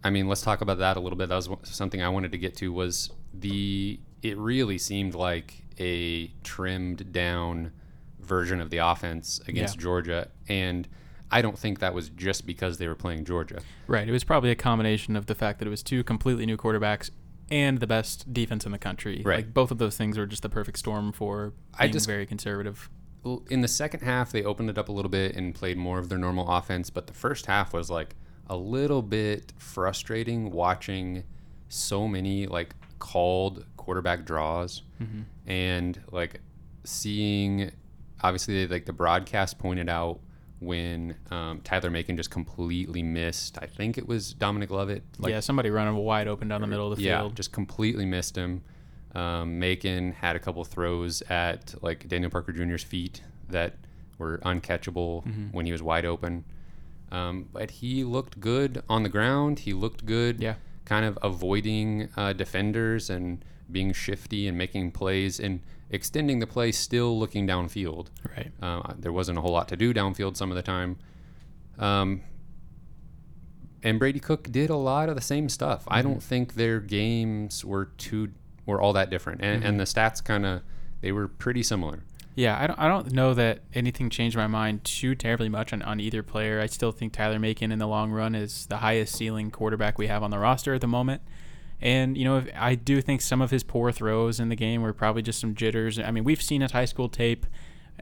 I 0.05 0.09
mean, 0.11 0.27
let's 0.27 0.41
talk 0.41 0.61
about 0.61 0.77
that 0.77 0.97
a 0.97 0.99
little 0.99 1.17
bit. 1.17 1.29
That 1.29 1.35
was 1.35 1.49
something 1.63 2.01
I 2.01 2.09
wanted 2.09 2.31
to 2.33 2.37
get 2.37 2.55
to. 2.57 2.71
Was 2.71 3.09
the 3.33 3.99
it 4.21 4.37
really 4.37 4.77
seemed 4.77 5.15
like 5.15 5.63
a 5.79 6.27
trimmed 6.43 7.11
down 7.11 7.71
version 8.19 8.61
of 8.61 8.69
the 8.69 8.77
offense 8.77 9.39
against 9.47 9.75
Yeah. 9.77 9.81
Georgia, 9.81 10.27
and 10.47 10.87
I 11.31 11.41
don't 11.41 11.57
think 11.57 11.79
that 11.79 11.93
was 11.93 12.09
just 12.09 12.45
because 12.45 12.77
they 12.77 12.87
were 12.87 12.95
playing 12.95 13.25
Georgia. 13.25 13.59
Right. 13.87 14.07
It 14.07 14.11
was 14.11 14.23
probably 14.23 14.51
a 14.51 14.55
combination 14.55 15.15
of 15.15 15.25
the 15.25 15.35
fact 15.35 15.59
that 15.59 15.67
it 15.67 15.71
was 15.71 15.83
two 15.83 16.03
completely 16.03 16.45
new 16.45 16.55
quarterbacks 16.57 17.09
and 17.49 17.79
the 17.79 17.87
best 17.87 18.31
defense 18.33 18.65
in 18.65 18.71
the 18.71 18.77
country. 18.77 19.21
Right. 19.25 19.37
Like 19.37 19.53
both 19.53 19.71
of 19.71 19.79
those 19.79 19.97
things 19.97 20.17
were 20.17 20.25
just 20.27 20.43
the 20.43 20.49
perfect 20.49 20.77
storm 20.79 21.11
for 21.11 21.53
I 21.77 21.87
just- 21.87 22.07
very 22.07 22.25
conservative. 22.25 22.89
In 23.49 23.61
the 23.61 23.67
second 23.67 24.01
half, 24.01 24.31
they 24.31 24.43
opened 24.43 24.69
it 24.69 24.77
up 24.77 24.87
a 24.87 24.91
little 24.91 25.09
bit 25.09 25.35
and 25.35 25.53
played 25.55 25.77
more 25.77 25.97
of 25.97 26.09
their 26.09 26.19
normal 26.19 26.47
offense, 26.47 26.91
but 26.91 27.07
the 27.07 27.13
first 27.13 27.47
half 27.47 27.73
was 27.73 27.89
like 27.89 28.15
a 28.47 28.55
little 28.55 29.01
bit 29.01 29.53
frustrating 29.57 30.51
watching 30.51 31.23
so 31.69 32.07
many 32.07 32.45
like 32.47 32.75
called 32.99 33.65
quarterback 33.77 34.25
draws 34.25 34.81
and 35.47 35.99
like 36.11 36.39
seeing 36.83 37.71
obviously 38.21 38.67
like 38.67 38.85
the 38.85 38.93
broadcast 38.93 39.57
pointed 39.59 39.89
out 39.89 40.19
when 40.59 41.15
um, 41.31 41.59
Tyler 41.63 41.89
Macon 41.91 42.15
just 42.17 42.31
completely 42.31 43.03
missed. 43.03 43.57
I 43.61 43.65
think 43.67 43.97
it 43.97 44.07
was 44.07 44.33
Dominic 44.33 44.71
Lovett. 44.71 45.03
Like 45.19 45.31
yeah, 45.31 45.39
somebody 45.41 45.69
running 45.69 45.95
wide 45.95 46.27
open 46.27 46.47
down 46.47 46.61
the 46.61 46.67
middle 46.67 46.91
of 46.91 46.97
the 46.97 47.03
yeah, 47.03 47.19
field. 47.19 47.35
just 47.35 47.51
completely 47.51 48.05
missed 48.05 48.35
him. 48.35 48.63
Um, 49.13 49.59
Macon 49.59 50.11
had 50.13 50.35
a 50.35 50.39
couple 50.39 50.63
throws 50.63 51.21
at 51.23 51.75
like 51.83 52.07
Daniel 52.07 52.31
Parker 52.31 52.51
Jr.'s 52.53 52.83
feet 52.83 53.21
that 53.49 53.75
were 54.17 54.39
uncatchable 54.39 55.25
Mm-hmm. 55.25 55.47
when 55.51 55.65
he 55.65 55.71
was 55.71 55.83
wide 55.83 56.05
open. 56.05 56.45
Um, 57.15 57.47
but 57.53 57.71
he 57.71 58.03
looked 58.03 58.39
good 58.39 58.83
on 58.89 59.03
the 59.03 59.09
ground. 59.09 59.59
He 59.59 59.73
looked 59.73 60.05
good, 60.05 60.41
Yeah. 60.41 60.55
kind 60.83 61.05
of 61.05 61.17
avoiding 61.21 62.09
uh, 62.17 62.33
defenders 62.33 63.09
and 63.09 63.43
being 63.71 63.93
shifty 63.93 64.47
and 64.47 64.57
making 64.57 64.91
plays 64.91 65.39
and 65.39 65.61
extending 65.89 66.39
the 66.39 66.47
play, 66.47 66.71
still 66.71 67.17
looking 67.17 67.47
downfield. 67.47 68.07
Right. 68.35 68.51
Uh, 68.61 68.93
there 68.99 69.11
wasn't 69.13 69.37
a 69.37 69.41
whole 69.41 69.53
lot 69.53 69.67
to 69.69 69.77
do 69.77 69.93
downfield 69.93 70.35
some 70.35 70.51
of 70.51 70.55
the 70.55 70.61
time. 70.61 70.97
Um, 71.79 72.21
and 73.83 73.99
Brady 73.99 74.19
Cook 74.19 74.51
did 74.51 74.69
a 74.69 74.75
lot 74.75 75.09
of 75.09 75.15
the 75.15 75.21
same 75.21 75.47
stuff. 75.49 75.83
I 75.87 76.01
don't 76.01 76.21
think 76.21 76.55
their 76.55 76.79
games 76.79 77.63
were 77.63 77.85
too 77.97 78.31
were 78.65 78.81
all 78.81 78.93
that 78.93 79.11
different, 79.11 79.41
and, 79.43 79.63
and 79.63 79.79
the 79.79 79.83
stats 79.83 80.23
kind 80.23 80.43
of 80.45 80.61
they 81.01 81.11
were 81.11 81.27
pretty 81.27 81.61
similar. 81.61 82.03
Yeah, 82.35 82.61
I 82.61 82.67
don't, 82.67 82.77
I 82.77 82.89
don't 82.89 83.13
know 83.13 83.33
that 83.33 83.61
anything 83.73 84.09
changed 84.09 84.35
my 84.35 84.47
mind 84.47 84.83
too 84.83 85.15
terribly 85.15 85.47
much 85.47 85.71
on, 85.71 85.81
on 85.81 86.01
either 86.01 86.21
player. 86.21 86.59
I 86.59 86.65
still 86.65 86.91
think 86.91 87.13
Tyler 87.13 87.39
Macon 87.39 87.71
in 87.71 87.79
the 87.79 87.87
long 87.87 88.11
run 88.11 88.35
is 88.35 88.65
the 88.65 88.77
highest 88.77 89.15
ceiling 89.15 89.51
quarterback 89.51 89.97
we 89.97 90.07
have 90.07 90.21
on 90.21 90.31
the 90.31 90.39
roster 90.39 90.73
at 90.73 90.81
the 90.81 90.87
moment. 90.87 91.21
And, 91.81 92.17
you 92.17 92.25
know, 92.25 92.39
if, 92.39 92.49
I 92.55 92.75
do 92.75 93.01
think 93.01 93.21
some 93.21 93.41
of 93.41 93.51
his 93.51 93.63
poor 93.63 93.91
throws 93.93 94.39
in 94.41 94.49
the 94.49 94.55
game 94.55 94.81
were 94.81 94.91
probably 94.91 95.21
just 95.21 95.39
some 95.39 95.55
jitters. 95.55 95.97
I 95.97 96.11
mean, 96.11 96.25
we've 96.25 96.41
seen 96.41 96.59
his 96.59 96.71
high 96.71 96.85
school 96.85 97.07
tape, 97.07 97.45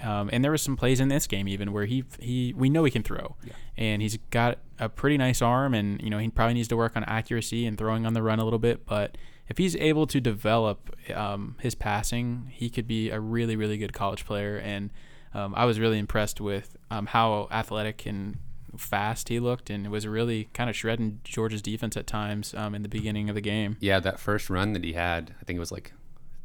um, 0.01 0.31
and 0.33 0.43
there 0.43 0.51
were 0.51 0.57
some 0.57 0.75
plays 0.75 0.99
in 0.99 1.09
this 1.09 1.27
game 1.27 1.47
even 1.47 1.71
where 1.71 1.85
he, 1.85 2.03
he 2.19 2.53
we 2.57 2.69
know 2.69 2.83
he 2.83 2.91
can 2.91 3.03
throw. 3.03 3.35
And 3.77 4.01
he's 4.01 4.17
got 4.31 4.57
a 4.79 4.89
pretty 4.89 5.17
nice 5.17 5.43
arm, 5.43 5.75
and, 5.75 6.01
you 6.01 6.09
know, 6.09 6.17
he 6.17 6.29
probably 6.29 6.55
needs 6.55 6.67
to 6.69 6.77
work 6.77 6.95
on 6.95 7.03
accuracy 7.03 7.67
and 7.67 7.77
throwing 7.77 8.05
on 8.05 8.13
the 8.13 8.23
run 8.23 8.39
a 8.39 8.43
little 8.43 8.59
bit. 8.59 8.85
But 8.85 9.15
if 9.53 9.59
he's 9.59 9.75
able 9.75 10.07
to 10.07 10.19
develop 10.19 10.97
um, 11.13 11.55
his 11.59 11.75
passing, 11.75 12.49
he 12.51 12.71
could 12.71 12.87
be 12.87 13.11
a 13.11 13.19
really, 13.19 13.55
really 13.55 13.77
good 13.77 13.93
college 13.93 14.25
player. 14.25 14.57
And 14.57 14.89
um, 15.31 15.53
I 15.55 15.65
was 15.65 15.79
really 15.79 15.99
impressed 15.99 16.41
with 16.41 16.75
um, 16.89 17.05
how 17.05 17.47
athletic 17.51 18.07
and 18.07 18.39
fast 18.75 19.29
he 19.29 19.39
looked, 19.39 19.69
and 19.69 19.85
it 19.85 19.89
was 19.89 20.07
really 20.07 20.45
kind 20.55 20.71
of 20.71 20.75
shredding 20.75 21.19
Georgia's 21.23 21.61
defense 21.61 21.95
at 21.95 22.07
times 22.07 22.55
um, 22.55 22.73
in 22.73 22.81
the 22.81 22.89
beginning 22.89 23.29
of 23.29 23.35
the 23.35 23.41
game. 23.41 23.77
Yeah, 23.79 23.99
that 23.99 24.19
first 24.19 24.49
run 24.49 24.73
that 24.73 24.83
he 24.83 24.93
had, 24.93 25.35
I 25.39 25.43
think 25.43 25.57
it 25.57 25.59
was 25.59 25.71
like 25.71 25.93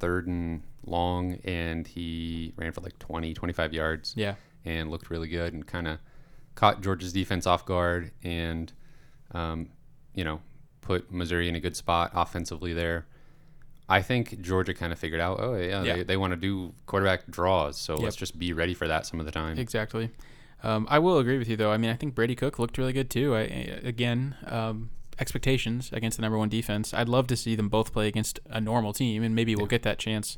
third 0.01 0.27
and 0.27 0.61
long, 0.85 1.39
and 1.45 1.89
he 1.89 2.53
ran 2.57 2.73
for 2.73 2.83
like 2.83 2.99
20, 2.99 3.33
25 3.33 3.73
yards. 3.73 4.13
Yeah, 4.19 4.35
and 4.67 4.91
looked 4.91 5.09
really 5.09 5.29
good 5.29 5.55
and 5.55 5.67
kind 5.67 5.89
of 5.89 5.99
caught 6.57 6.83
Georgia's 6.83 7.15
defense 7.15 7.47
off 7.47 7.65
guard 7.65 8.11
and, 8.23 8.71
um, 9.33 9.71
you 10.13 10.25
know, 10.25 10.43
put 10.89 11.13
Missouri 11.13 11.49
in 11.49 11.55
a 11.55 11.61
good 11.61 11.77
spot 11.77 12.11
offensively 12.15 12.73
there. 12.73 13.07
I 13.91 14.01
think 14.03 14.41
Georgia 14.43 14.75
kind 14.75 14.93
of 14.93 14.99
figured 14.99 15.21
out, 15.21 15.39
oh, 15.41 15.55
yeah, 15.55 15.83
Yeah. 15.83 15.97
they, 15.97 16.03
they 16.03 16.17
want 16.17 16.33
to 16.33 16.37
do 16.37 16.73
quarterback 16.87 17.27
draws, 17.31 17.77
so 17.79 17.95
Yep. 17.95 18.03
let's 18.03 18.17
just 18.17 18.39
be 18.39 18.53
ready 18.53 18.75
for 18.75 18.89
that 18.89 19.07
some 19.07 19.21
of 19.21 19.27
the 19.27 19.33
time. 19.33 19.59
exactly. 19.59 20.11
Um, 20.63 20.87
I 20.91 20.99
will 20.99 21.19
agree 21.19 21.39
with 21.39 21.49
you 21.49 21.57
though. 21.57 21.71
I 21.71 21.77
mean, 21.77 21.91
I 21.91 21.95
think 21.95 22.15
Brady 22.17 22.35
Cook 22.35 22.59
looked 22.59 22.79
really 22.79 22.93
good 22.93 23.09
too. 23.11 23.35
I, 23.37 23.41
again, 23.93 24.35
um, 24.47 24.91
expectations 25.21 25.91
against 25.93 26.17
the 26.19 26.23
number 26.23 26.37
one 26.39 26.49
defense. 26.49 26.93
I'd 26.93 27.09
love 27.09 27.27
to 27.29 27.37
see 27.37 27.55
them 27.55 27.69
both 27.69 27.93
play 27.93 28.09
against 28.09 28.41
a 28.51 28.61
normal 28.61 28.93
team, 28.93 29.23
and 29.23 29.35
maybe 29.35 29.55
we'll 29.55 29.67
get 29.67 29.83
that 29.85 29.99
chance 29.99 30.37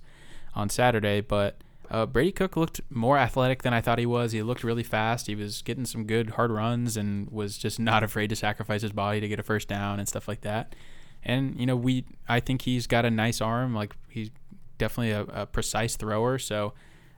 on 0.54 0.68
Saturday. 0.68 1.20
But 1.22 1.56
uh, 1.90 2.06
Brady 2.06 2.30
Cook 2.32 2.56
looked 2.56 2.80
more 2.88 3.18
athletic 3.18 3.62
than 3.62 3.74
I 3.74 3.80
thought 3.80 3.98
he 3.98 4.06
was. 4.06 4.32
He 4.32 4.42
looked 4.42 4.62
really 4.62 4.84
fast. 4.84 5.26
He 5.26 5.34
was 5.34 5.60
getting 5.62 5.84
some 5.84 6.04
good 6.04 6.30
hard 6.30 6.52
runs 6.52 6.96
and 6.96 7.28
was 7.30 7.58
just 7.58 7.80
not 7.80 8.02
afraid 8.02 8.28
to 8.28 8.36
sacrifice 8.36 8.82
his 8.82 8.92
body 8.92 9.20
to 9.20 9.28
get 9.28 9.40
a 9.40 9.42
first 9.42 9.68
down 9.68 9.98
and 9.98 10.08
stuff 10.08 10.28
like 10.28 10.42
that. 10.42 10.74
And 11.22 11.58
you 11.58 11.66
know, 11.66 11.76
we 11.76 12.04
I 12.28 12.40
think 12.40 12.62
he's 12.62 12.86
got 12.86 13.04
a 13.04 13.10
nice 13.10 13.40
arm. 13.40 13.74
Like 13.74 13.94
he's 14.08 14.30
definitely 14.78 15.10
a, 15.10 15.22
a 15.42 15.46
precise 15.46 15.96
thrower. 15.96 16.38
So 16.38 16.74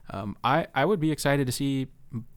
um, 0.09 0.35
I 0.43 0.67
I 0.73 0.85
would 0.85 0.99
be 0.99 1.11
excited 1.11 1.45
to 1.45 1.53
see 1.53 1.87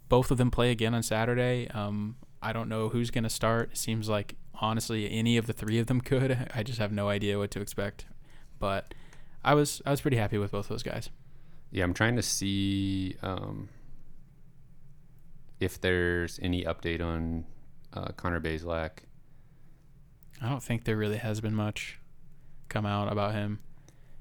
both 0.08 0.30
of 0.30 0.38
them 0.38 0.50
play 0.50 0.70
again 0.70 0.94
on 0.94 1.02
Saturday. 1.02 1.68
Um, 1.68 2.16
I 2.42 2.52
don't 2.52 2.68
know 2.68 2.90
who's 2.90 3.10
going 3.10 3.24
to 3.24 3.30
start. 3.30 3.70
It 3.72 3.78
seems 3.78 4.08
like 4.08 4.36
honestly 4.54 5.10
any 5.10 5.36
of 5.36 5.46
the 5.46 5.52
three 5.52 5.78
of 5.78 5.86
them 5.86 6.00
could. 6.02 6.50
I 6.54 6.62
just 6.62 6.78
have 6.78 6.92
no 6.92 7.08
idea 7.08 7.38
what 7.38 7.50
to 7.52 7.60
expect. 7.60 8.04
But 8.58 8.94
I 9.42 9.54
was 9.54 9.80
I 9.86 9.90
was 9.90 10.02
pretty 10.02 10.18
happy 10.18 10.38
with 10.38 10.52
both 10.52 10.66
of 10.66 10.68
those 10.68 10.82
guys. 10.82 11.08
Yeah, 11.70 11.84
I'm 11.84 11.94
trying 11.94 12.16
to 12.16 12.22
see 12.22 13.16
um, 13.22 13.68
if 15.60 15.80
there's 15.80 16.38
any 16.42 16.64
update 16.64 17.02
on 17.02 17.44
uh, 17.92 18.08
Connor 18.16 18.40
Bazelak. 18.40 18.90
I 20.40 20.48
don't 20.48 20.62
think 20.62 20.84
there 20.84 20.96
really 20.96 21.16
has 21.16 21.40
been 21.40 21.54
much 21.54 21.98
come 22.68 22.86
out 22.86 23.10
about 23.10 23.32
him. 23.32 23.60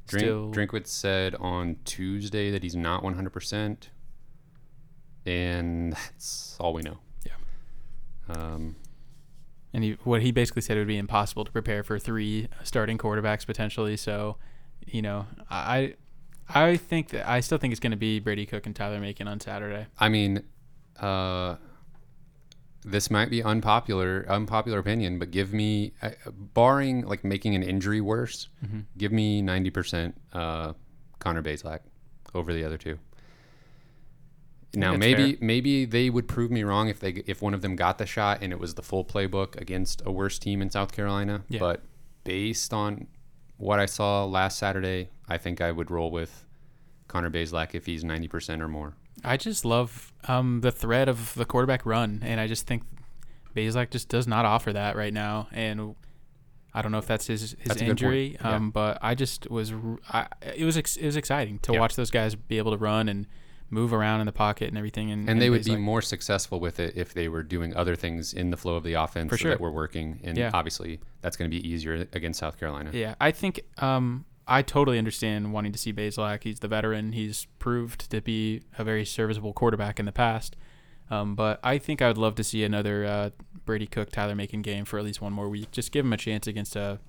Drink, 0.08 0.24
Still, 0.24 0.52
Drinkwitz 0.52 0.88
said 0.88 1.36
on 1.36 1.78
Tuesday 1.84 2.52
that 2.52 2.62
he's 2.62 2.76
not 2.76 3.04
100%, 3.04 3.78
and 5.26 5.94
that's 5.94 6.56
all 6.60 6.74
we 6.74 6.84
know. 6.84 7.00
Yeah. 7.26 7.34
Um, 8.30 8.76
and 9.74 9.84
he, 9.84 9.98
what 10.04 10.22
he 10.22 10.32
basically 10.32 10.62
said 10.62 10.78
it 10.78 10.82
would 10.82 10.88
be 10.88 10.98
impossible 10.98 11.44
to 11.44 11.52
prepare 11.52 11.84
for 11.84 12.00
three 12.00 12.48
starting 12.64 12.98
quarterbacks 12.98 13.46
potentially. 13.46 13.98
So, 13.98 14.38
you 14.86 15.02
know, 15.02 15.26
I 15.50 15.96
I 16.54 16.78
think 16.78 17.10
that 17.10 17.28
I 17.28 17.40
still 17.40 17.58
think 17.58 17.72
it's 17.72 17.80
going 17.80 17.92
to 17.92 17.98
be 17.98 18.20
Brady 18.20 18.46
Cook 18.46 18.66
and 18.66 18.76
Tyler 18.76 19.00
Macon 19.00 19.28
on 19.28 19.40
Saturday. 19.40 19.88
I 20.00 20.10
mean, 20.10 20.44
uh, 21.00 21.56
this 22.84 23.10
might 23.10 23.30
be 23.32 23.42
unpopular, 23.42 24.26
unpopular 24.30 24.78
opinion, 24.80 25.18
but 25.18 25.32
give 25.32 25.52
me, 25.54 25.94
uh, 26.04 26.12
barring 26.30 27.06
like 27.06 27.24
making 27.24 27.56
an 27.56 27.64
injury 27.64 28.00
worse, 28.02 28.50
Mm-hmm. 28.64 28.82
give 28.98 29.12
me 29.12 29.42
90% 29.42 30.14
uh, 30.34 30.74
Connor 31.20 31.42
Bazelak 31.42 31.80
over 32.36 32.54
the 32.54 32.64
other 32.64 32.78
two. 32.78 33.00
Now 34.76 34.92
that's 34.92 35.00
maybe 35.00 35.34
fair. 35.36 35.38
maybe 35.48 35.86
they 35.86 36.10
would 36.10 36.28
prove 36.28 36.52
me 36.52 36.64
wrong 36.64 36.90
if 36.90 37.00
they 37.00 37.12
if 37.26 37.42
one 37.42 37.54
of 37.54 37.62
them 37.62 37.78
got 37.78 37.98
the 37.98 38.06
shot 38.06 38.40
and 38.42 38.52
it 38.52 38.60
was 38.60 38.74
the 38.74 38.82
full 38.82 39.06
playbook 39.06 39.56
against 39.56 40.02
a 40.06 40.12
worse 40.12 40.38
team 40.38 40.62
in 40.62 40.70
South 40.70 40.92
Carolina. 40.92 41.44
Yeah. 41.48 41.60
But 41.60 41.84
based 42.26 42.74
on 42.74 43.08
what 43.58 43.80
I 43.80 43.86
saw 43.86 44.26
last 44.26 44.58
Saturday, 44.58 45.10
I 45.28 45.38
think 45.38 45.62
I 45.62 45.72
would 45.72 45.90
roll 45.92 46.12
with 46.12 46.46
Connor 47.08 47.30
Bazelak 47.30 47.74
if 47.76 47.86
he's 47.86 48.04
ninety 48.04 48.28
percent 48.28 48.62
or 48.62 48.68
more. 48.68 48.96
I 49.24 49.38
just 49.38 49.64
love 49.66 50.12
um, 50.28 50.62
the 50.62 50.72
threat 50.72 51.08
of 51.10 51.34
the 51.36 51.46
quarterback 51.46 51.86
run, 51.86 52.22
and 52.24 52.40
I 52.40 52.48
just 52.48 52.68
think 52.68 52.84
Bazelak 53.56 53.90
just 53.92 54.10
does 54.10 54.28
not 54.28 54.46
offer 54.46 54.74
that 54.74 54.96
right 54.96 55.14
now. 55.14 55.48
And 55.52 55.96
I 56.74 56.82
don't 56.82 56.92
know 56.92 56.98
if 56.98 57.08
that's 57.08 57.28
his 57.28 57.42
his 57.42 57.56
That's 57.66 57.82
injury. 57.82 58.38
Yeah. 58.42 58.56
um, 58.56 58.72
but 58.72 58.98
I 59.02 59.16
just 59.16 59.50
was 59.50 59.74
I, 60.10 60.28
it 60.56 60.66
was 60.66 60.78
ex- 60.78 60.98
it 60.98 61.06
was 61.06 61.16
exciting 61.16 61.60
to 61.60 61.74
Yeah. 61.74 61.80
watch 61.80 61.96
those 61.96 62.12
guys 62.12 62.36
be 62.36 62.58
able 62.58 62.72
to 62.72 62.78
run 62.78 63.08
and 63.08 63.26
move 63.70 63.92
around 63.94 64.20
in 64.20 64.26
the 64.26 64.32
pocket 64.32 64.68
and 64.70 64.78
everything. 64.78 65.12
And, 65.12 65.30
And 65.30 65.42
they 65.42 65.50
would 65.50 65.64
be 65.66 65.72
Bazelak- 65.72 65.80
more 65.82 66.02
successful 66.02 66.60
with 66.60 66.80
it 66.80 66.96
if 66.96 67.14
they 67.14 67.28
were 67.28 67.44
doing 67.44 67.76
other 67.76 67.96
things 67.96 68.32
in 68.34 68.52
the 68.52 68.58
flow 68.58 68.76
of 68.76 68.84
the 68.84 68.94
offense 68.94 69.30
For 69.30 69.38
sure. 69.38 69.52
that 69.52 69.60
were 69.60 69.72
working. 69.72 70.20
And 70.24 70.38
Yeah. 70.38 70.52
obviously, 70.54 71.00
that's 71.22 71.36
going 71.36 71.50
to 71.50 71.56
be 71.58 71.68
easier 71.68 72.08
against 72.14 72.40
South 72.40 72.60
Carolina. 72.60 72.92
Yeah, 72.94 73.16
I 73.20 73.32
think 73.32 73.62
um, 73.80 74.26
I 74.48 74.62
totally 74.62 74.98
understand 75.00 75.52
wanting 75.52 75.72
to 75.72 75.80
see 75.80 75.92
Bazelak. 75.92 76.44
He's 76.44 76.60
the 76.60 76.68
veteran. 76.68 77.14
He's 77.14 77.48
proved 77.58 78.10
to 78.12 78.22
be 78.22 78.62
a 78.78 78.84
very 78.84 79.04
serviceable 79.04 79.52
quarterback 79.54 80.00
in 80.00 80.06
the 80.06 80.12
past. 80.12 80.56
Um, 81.10 81.36
but 81.36 81.60
I 81.64 81.78
think 81.78 82.02
I 82.02 82.08
would 82.08 82.18
love 82.18 82.36
to 82.36 82.44
see 82.44 82.64
another 82.64 83.06
uh, 83.06 83.30
Brady 83.66 83.88
Cook, 83.88 84.12
Tyler 84.12 84.36
Macon 84.36 84.62
game 84.62 84.86
for 84.86 84.98
at 85.00 85.06
least 85.06 85.22
one 85.22 85.34
more 85.34 85.50
week. 85.50 85.72
Just 85.72 85.92
give 85.92 86.06
him 86.06 86.14
a 86.14 86.18
chance 86.18 86.48
against 86.48 86.76
a, 86.76 87.00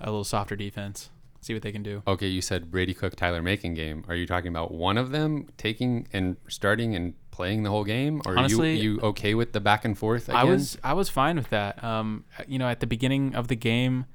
a 0.00 0.06
little 0.06 0.24
softer 0.24 0.56
defense. 0.56 1.10
See 1.44 1.54
what 1.54 1.62
they 1.62 1.72
can 1.72 1.82
do. 1.82 2.02
Okay, 2.06 2.28
you 2.28 2.40
said 2.40 2.70
Brady 2.70 2.94
Cook, 2.94 3.16
Tyler 3.16 3.42
Macon 3.42 3.74
game. 3.74 4.04
Are 4.08 4.14
you 4.14 4.26
talking 4.26 4.48
about 4.48 4.72
one 4.72 4.98
of 4.98 5.10
them 5.10 5.48
taking 5.56 6.08
and 6.12 6.36
starting 6.48 6.94
and 6.94 7.14
playing 7.30 7.64
the 7.64 7.70
whole 7.70 7.84
game, 7.84 8.22
or 8.26 8.38
Honestly, 8.38 8.72
are 8.72 8.74
you, 8.74 8.92
you 8.94 9.00
okay 9.00 9.34
with 9.34 9.52
the 9.52 9.60
back 9.60 9.84
and 9.84 9.98
forth? 9.98 10.28
Again? 10.28 10.40
I 10.40 10.44
was 10.44 10.78
I 10.82 10.92
was 10.92 11.08
fine 11.08 11.36
with 11.36 11.50
that. 11.50 11.82
Um, 11.82 12.24
you 12.46 12.58
know, 12.58 12.68
at 12.68 12.80
the 12.80 12.86
beginning 12.86 13.34
of 13.34 13.48
the 13.48 13.56
game, 13.56 14.06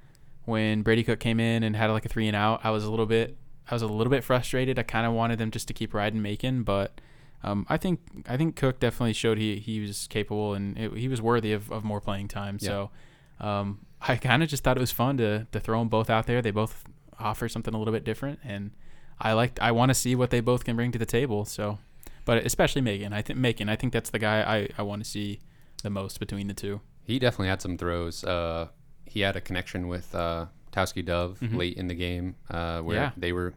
when 0.45 0.81
Brady 0.81 1.03
Cook 1.03 1.19
came 1.19 1.39
in 1.39 1.63
and 1.63 1.75
had 1.75 1.91
like 1.91 2.05
a 2.05 2.09
three 2.09 2.27
and 2.27 2.35
out, 2.35 2.61
I 2.63 2.71
was 2.71 2.83
a 2.83 2.89
little 2.89 3.05
bit 3.05 3.37
I 3.69 3.75
was 3.75 3.81
a 3.81 3.87
little 3.87 4.11
bit 4.11 4.23
frustrated. 4.23 4.79
I 4.79 4.83
kind 4.83 5.05
of 5.05 5.13
wanted 5.13 5.37
them 5.37 5.51
just 5.51 5.67
to 5.67 5.73
keep 5.73 5.93
riding 5.93 6.21
Macon, 6.21 6.63
but 6.63 6.99
um, 7.43 7.65
I 7.69 7.77
think 7.77 7.99
I 8.27 8.35
think 8.37 8.55
Cook 8.55 8.79
definitely 8.79 9.13
showed 9.13 9.37
he 9.37 9.57
he 9.57 9.79
was 9.79 10.07
capable 10.07 10.53
and 10.53 10.77
it, 10.77 10.93
he 10.97 11.07
was 11.07 11.21
worthy 11.21 11.53
of, 11.53 11.71
of 11.71 11.83
more 11.83 12.01
playing 12.01 12.27
time. 12.27 12.57
Yeah. 12.61 12.67
So 12.67 12.91
um, 13.39 13.85
I 14.01 14.15
kind 14.15 14.43
of 14.43 14.49
just 14.49 14.63
thought 14.63 14.77
it 14.77 14.81
was 14.81 14.91
fun 14.91 15.17
to 15.17 15.47
to 15.51 15.59
throw 15.59 15.79
them 15.79 15.89
both 15.89 16.09
out 16.09 16.25
there. 16.25 16.41
They 16.41 16.51
both 16.51 16.83
offer 17.19 17.47
something 17.49 17.73
a 17.73 17.77
little 17.77 17.93
bit 17.93 18.03
different, 18.03 18.39
and 18.43 18.71
I 19.19 19.33
like 19.33 19.59
I 19.61 19.71
want 19.71 19.89
to 19.89 19.93
see 19.95 20.15
what 20.15 20.29
they 20.29 20.39
both 20.39 20.63
can 20.63 20.75
bring 20.75 20.91
to 20.93 20.99
the 20.99 21.05
table. 21.05 21.45
So, 21.45 21.79
but 22.25 22.45
especially 22.45 22.81
Megan, 22.81 23.13
I 23.13 23.21
think 23.21 23.37
Macon, 23.39 23.69
I 23.69 23.75
think 23.75 23.93
that's 23.93 24.09
the 24.09 24.19
guy 24.19 24.41
I 24.41 24.69
I 24.77 24.81
want 24.83 25.03
to 25.03 25.09
see 25.09 25.39
the 25.83 25.89
most 25.89 26.19
between 26.19 26.47
the 26.47 26.53
two. 26.53 26.81
He 27.03 27.19
definitely 27.19 27.47
had 27.47 27.61
some 27.61 27.77
throws. 27.77 28.23
Uh, 28.23 28.67
he 29.05 29.21
had 29.21 29.35
a 29.35 29.41
connection 29.41 29.87
with 29.87 30.13
uh, 30.13 30.45
Tauskie 30.71 31.03
Dove 31.03 31.39
Mhm. 31.39 31.55
late 31.57 31.77
in 31.77 31.87
the 31.87 31.95
game, 31.95 32.35
uh, 32.51 32.81
where 32.81 32.95
Yeah. 32.97 33.11
they 33.17 33.31
were 33.33 33.53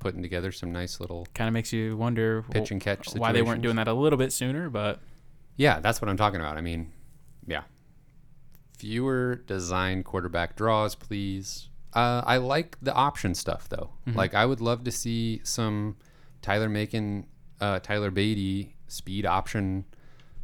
putting 0.00 0.22
together 0.22 0.50
some 0.52 0.72
nice 0.72 0.98
little 1.00 1.26
Kind 1.34 1.46
of 1.48 1.54
makes 1.54 1.72
you 1.72 1.96
wonder 1.96 2.42
pitch 2.50 2.70
and 2.70 2.80
catch. 2.80 3.14
why 3.14 3.32
they 3.32 3.42
weren't 3.42 3.62
doing 3.62 3.76
that 3.76 3.88
a 3.88 3.92
little 3.94 4.18
bit 4.18 4.32
sooner, 4.32 4.68
but 4.70 5.00
Yeah, 5.56 5.80
that's 5.80 6.00
what 6.02 6.08
I'm 6.08 6.16
talking 6.16 6.40
about. 6.40 6.56
I 6.58 6.60
mean, 6.60 6.92
yeah. 7.46 7.62
Fewer 8.78 9.36
design 9.46 10.02
quarterback 10.02 10.54
draws, 10.56 10.94
please. 10.94 11.68
Uh, 11.96 12.22
I 12.26 12.36
like 12.36 12.76
the 12.82 12.92
option 12.92 13.34
stuff 13.34 13.68
though. 13.68 13.90
Mhm. 14.06 14.14
Like 14.16 14.34
I 14.34 14.44
would 14.46 14.60
love 14.60 14.84
to 14.84 14.90
see 14.92 15.40
some 15.44 15.96
Tyler 16.42 16.68
Macon, 16.68 17.26
uh, 17.60 17.78
Tyler 17.80 18.10
Badie 18.10 18.72
speed 18.86 19.24
option 19.26 19.84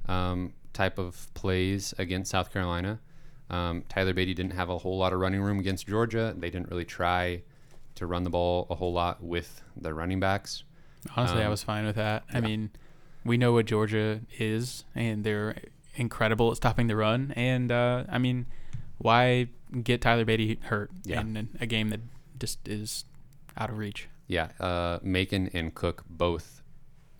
um, 0.08 0.54
type 0.72 0.98
of 0.98 1.28
plays 1.34 1.94
against 1.98 2.30
South 2.30 2.52
Carolina. 2.52 2.98
Um, 3.50 3.84
Tyler 3.88 4.14
Badie 4.14 4.34
didn't 4.34 4.54
have 4.54 4.70
a 4.70 4.78
whole 4.78 4.96
lot 4.98 5.12
of 5.12 5.20
running 5.20 5.42
room 5.42 5.58
against 5.58 5.86
Georgia. 5.86 6.34
They 6.36 6.48
didn't 6.50 6.70
really 6.70 6.86
try 6.86 7.42
to 7.96 8.06
run 8.06 8.22
the 8.24 8.30
ball 8.30 8.66
a 8.70 8.74
whole 8.74 8.92
lot 8.94 9.22
with 9.22 9.62
the 9.76 9.92
running 9.92 10.18
backs. 10.20 10.64
honestly, 11.16 11.40
I 11.42 11.44
Um, 11.44 11.50
was 11.50 11.62
fine 11.62 11.84
with 11.84 11.96
that. 11.96 12.24
I 12.32 12.40
mean, 12.40 12.70
we 13.24 13.36
know 13.36 13.52
what 13.52 13.66
Georgia 13.66 14.20
is, 14.38 14.84
and 14.94 15.22
they're 15.24 15.56
incredible 15.96 16.50
at 16.50 16.56
stopping 16.56 16.86
the 16.86 16.96
run. 16.96 17.32
And 17.36 17.70
uh, 17.70 18.04
I 18.08 18.18
mean, 18.18 18.46
why 19.02 19.48
get 19.82 20.00
Tyler 20.00 20.24
Badie 20.24 20.62
hurt 20.62 20.90
Yeah. 21.04 21.20
in 21.20 21.48
a 21.60 21.66
game 21.66 21.90
that 21.90 22.00
just 22.38 22.66
is 22.68 23.04
out 23.56 23.70
of 23.70 23.78
reach? 23.78 24.08
Yeah, 24.26 24.48
uh, 24.60 24.98
Macon 25.02 25.50
and 25.52 25.74
Cook 25.74 26.04
both 26.08 26.62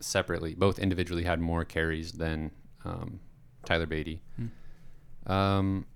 separately, 0.00 0.54
both 0.54 0.78
individually 0.78 1.24
had 1.24 1.40
more 1.40 1.64
carries 1.64 2.12
than 2.12 2.50
um, 2.84 3.20
Tyler 3.64 3.86
Badie. 3.86 4.20
Um, 5.26 5.86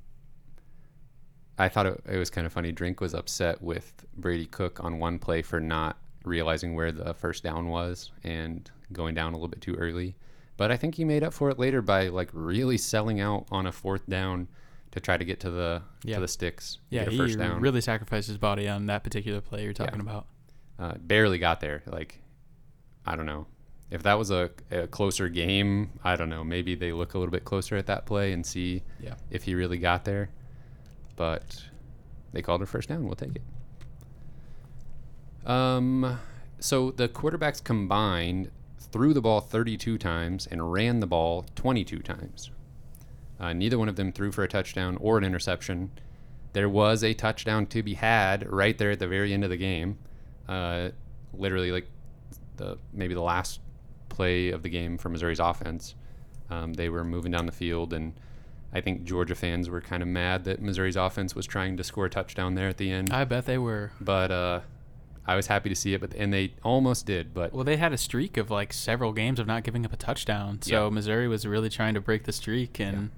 I 1.58 1.68
thought 1.68 1.86
it, 1.86 2.00
it 2.08 2.18
was 2.18 2.30
kind 2.30 2.46
of 2.46 2.52
funny. 2.52 2.70
Drink 2.72 3.00
was 3.00 3.14
upset 3.14 3.62
with 3.62 3.92
Brady 4.16 4.46
Cook 4.46 4.82
on 4.84 4.98
one 4.98 5.18
play 5.18 5.42
for 5.42 5.58
not 5.60 5.96
realizing 6.24 6.74
where 6.74 6.92
the 6.92 7.14
first 7.14 7.42
down 7.42 7.68
was 7.68 8.10
and 8.24 8.70
going 8.92 9.14
down 9.14 9.32
a 9.32 9.36
little 9.36 9.48
bit 9.48 9.60
too 9.62 9.74
early. 9.74 10.14
But 10.56 10.70
I 10.70 10.76
think 10.76 10.94
he 10.96 11.04
made 11.04 11.22
up 11.22 11.32
for 11.32 11.50
it 11.50 11.58
later 11.58 11.82
by 11.82 12.08
like 12.08 12.28
really 12.32 12.76
selling 12.78 13.20
out 13.20 13.46
on 13.50 13.66
a 13.66 13.72
fourth 13.72 14.06
down 14.08 14.48
to 14.92 15.00
try 15.00 15.16
to 15.16 15.24
get 15.24 15.40
to 15.40 15.50
the 15.50 15.82
Yeah. 16.04 16.16
to 16.16 16.20
the 16.22 16.28
sticks. 16.28 16.78
Yeah, 16.90 17.00
get 17.04 17.08
a 17.08 17.10
he 17.12 17.16
first 17.18 17.38
down. 17.38 17.60
really 17.60 17.80
sacrificed 17.80 18.28
his 18.28 18.38
body 18.38 18.68
on 18.68 18.86
that 18.86 19.04
particular 19.04 19.40
play 19.40 19.64
you're 19.64 19.72
talking 19.72 20.00
about. 20.00 20.26
uh, 20.78 20.94
barely 20.98 21.38
got 21.38 21.60
there. 21.60 21.82
Like, 21.86 22.20
I 23.06 23.16
don't 23.16 23.26
know. 23.26 23.46
If 23.90 24.02
that 24.02 24.18
was 24.18 24.30
a, 24.30 24.50
a 24.70 24.86
closer 24.88 25.28
game, 25.28 25.90
I 26.02 26.16
don't 26.16 26.28
know. 26.28 26.42
Maybe 26.44 26.74
they 26.74 26.92
look 26.92 27.14
a 27.14 27.18
little 27.18 27.30
bit 27.32 27.44
closer 27.44 27.76
at 27.76 27.86
that 27.86 28.04
play 28.04 28.32
and 28.32 28.44
see 28.44 28.82
Yeah. 29.00 29.14
if 29.30 29.44
he 29.44 29.54
really 29.54 29.78
got 29.78 30.04
there. 30.04 30.30
But 31.14 31.64
they 32.32 32.42
called 32.42 32.62
it 32.62 32.66
first 32.66 32.88
down. 32.88 33.04
We'll 33.04 33.14
take 33.14 33.36
it. 33.36 33.42
Um, 35.48 36.18
so 36.58 36.90
the 36.90 37.08
quarterbacks 37.08 37.62
combined 37.62 38.50
threw 38.78 39.12
the 39.14 39.20
ball 39.20 39.40
32 39.40 39.98
times 39.98 40.46
and 40.46 40.72
ran 40.72 41.00
the 41.00 41.06
ball 41.06 41.46
22 41.54 42.00
times. 42.00 42.50
Uh, 43.38 43.52
neither 43.52 43.78
one 43.78 43.88
of 43.88 43.96
them 43.96 44.12
threw 44.12 44.32
for 44.32 44.42
a 44.44 44.48
touchdown 44.48 44.96
or 45.00 45.18
an 45.18 45.24
interception. 45.24 45.90
There 46.52 46.68
was 46.68 47.04
a 47.04 47.12
touchdown 47.12 47.66
to 47.66 47.82
be 47.82 47.94
had 47.94 48.50
right 48.50 48.76
there 48.78 48.92
at 48.92 48.98
the 48.98 49.08
very 49.08 49.32
end 49.34 49.44
of 49.44 49.50
the 49.50 49.56
game. 49.58 49.98
Uh, 50.48 50.90
literally, 51.34 51.70
like 51.70 51.86
the 52.56 52.78
maybe 52.92 53.12
the 53.14 53.20
last 53.20 53.60
play 54.08 54.50
of 54.50 54.62
the 54.62 54.70
game 54.70 54.96
for 54.96 55.08
Missouri's 55.10 55.40
offense. 55.40 55.94
Um, 56.48 56.72
they 56.74 56.88
were 56.88 57.04
moving 57.04 57.32
down 57.32 57.44
the 57.46 57.52
field, 57.52 57.92
and 57.92 58.14
I 58.72 58.80
think 58.80 59.04
Georgia 59.04 59.34
fans 59.34 59.68
were 59.68 59.80
kind 59.80 60.02
of 60.02 60.08
mad 60.08 60.44
that 60.44 60.62
Missouri's 60.62 60.96
offense 60.96 61.34
was 61.34 61.44
trying 61.46 61.76
to 61.76 61.84
score 61.84 62.06
a 62.06 62.10
touchdown 62.10 62.54
there 62.54 62.68
at 62.68 62.78
the 62.78 62.90
end. 62.90 63.12
I 63.12 63.24
bet 63.24 63.44
they 63.46 63.58
were. 63.58 63.90
but 64.00 64.30
uh, 64.30 64.60
I 65.26 65.34
was 65.36 65.48
happy 65.48 65.68
to 65.68 65.74
see 65.74 65.92
it, 65.92 66.00
but 66.00 66.14
and 66.14 66.32
they 66.32 66.54
almost 66.62 67.04
did. 67.04 67.34
But 67.34 67.52
Well, 67.52 67.64
they 67.64 67.76
had 67.76 67.92
a 67.92 67.98
streak 67.98 68.36
of 68.38 68.50
like 68.50 68.72
several 68.72 69.12
games 69.12 69.38
of 69.40 69.46
not 69.46 69.62
giving 69.64 69.84
up 69.84 69.92
a 69.92 69.96
touchdown. 69.96 70.62
So 70.62 70.84
Yeah. 70.84 70.90
Missouri 70.90 71.28
was 71.28 71.44
really 71.46 71.68
trying 71.68 71.94
to 71.94 72.00
break 72.00 72.24
the 72.24 72.32
streak, 72.32 72.78
and 72.80 73.10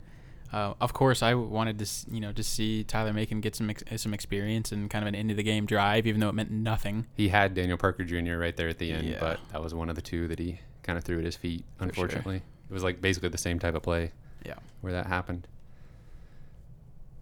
uh, 0.52 0.74
of 0.80 0.92
course, 0.92 1.22
I 1.22 1.34
wanted 1.34 1.78
to 1.78 1.86
you 2.10 2.20
know 2.20 2.32
to 2.32 2.42
see 2.42 2.84
Tyler 2.84 3.12
Macon 3.12 3.40
get 3.40 3.54
some 3.54 3.70
ex- 3.70 3.82
some 3.96 4.14
experience 4.14 4.72
and 4.72 4.88
kind 4.90 5.02
of 5.04 5.08
an 5.08 5.14
end 5.14 5.30
of 5.30 5.36
the 5.36 5.42
game 5.42 5.66
drive, 5.66 6.06
even 6.06 6.20
though 6.20 6.28
it 6.28 6.34
meant 6.34 6.50
nothing. 6.50 7.06
he 7.16 7.28
had 7.28 7.54
Daniel 7.54 7.76
Parker 7.78 8.04
Jr. 8.04 8.36
right 8.36 8.56
there 8.56 8.68
at 8.68 8.78
the 8.78 8.92
end, 8.92 9.08
Yeah. 9.08 9.18
but 9.20 9.40
that 9.52 9.62
was 9.62 9.74
one 9.74 9.88
of 9.88 9.96
the 9.96 10.02
two 10.02 10.26
that 10.28 10.38
he 10.38 10.60
kind 10.82 10.96
of 10.98 11.04
threw 11.04 11.18
at 11.18 11.24
his 11.24 11.36
feet. 11.36 11.64
For 11.76 11.80
sure. 11.84 11.88
Unfortunately, 11.88 12.36
it 12.36 12.72
was 12.72 12.82
like 12.82 13.00
basically 13.00 13.28
the 13.30 13.38
same 13.38 13.58
type 13.58 13.74
of 13.74 13.82
play. 13.82 14.12
Yeah. 14.46 14.54
where 14.80 14.92
that 14.92 15.06
happened. 15.06 15.46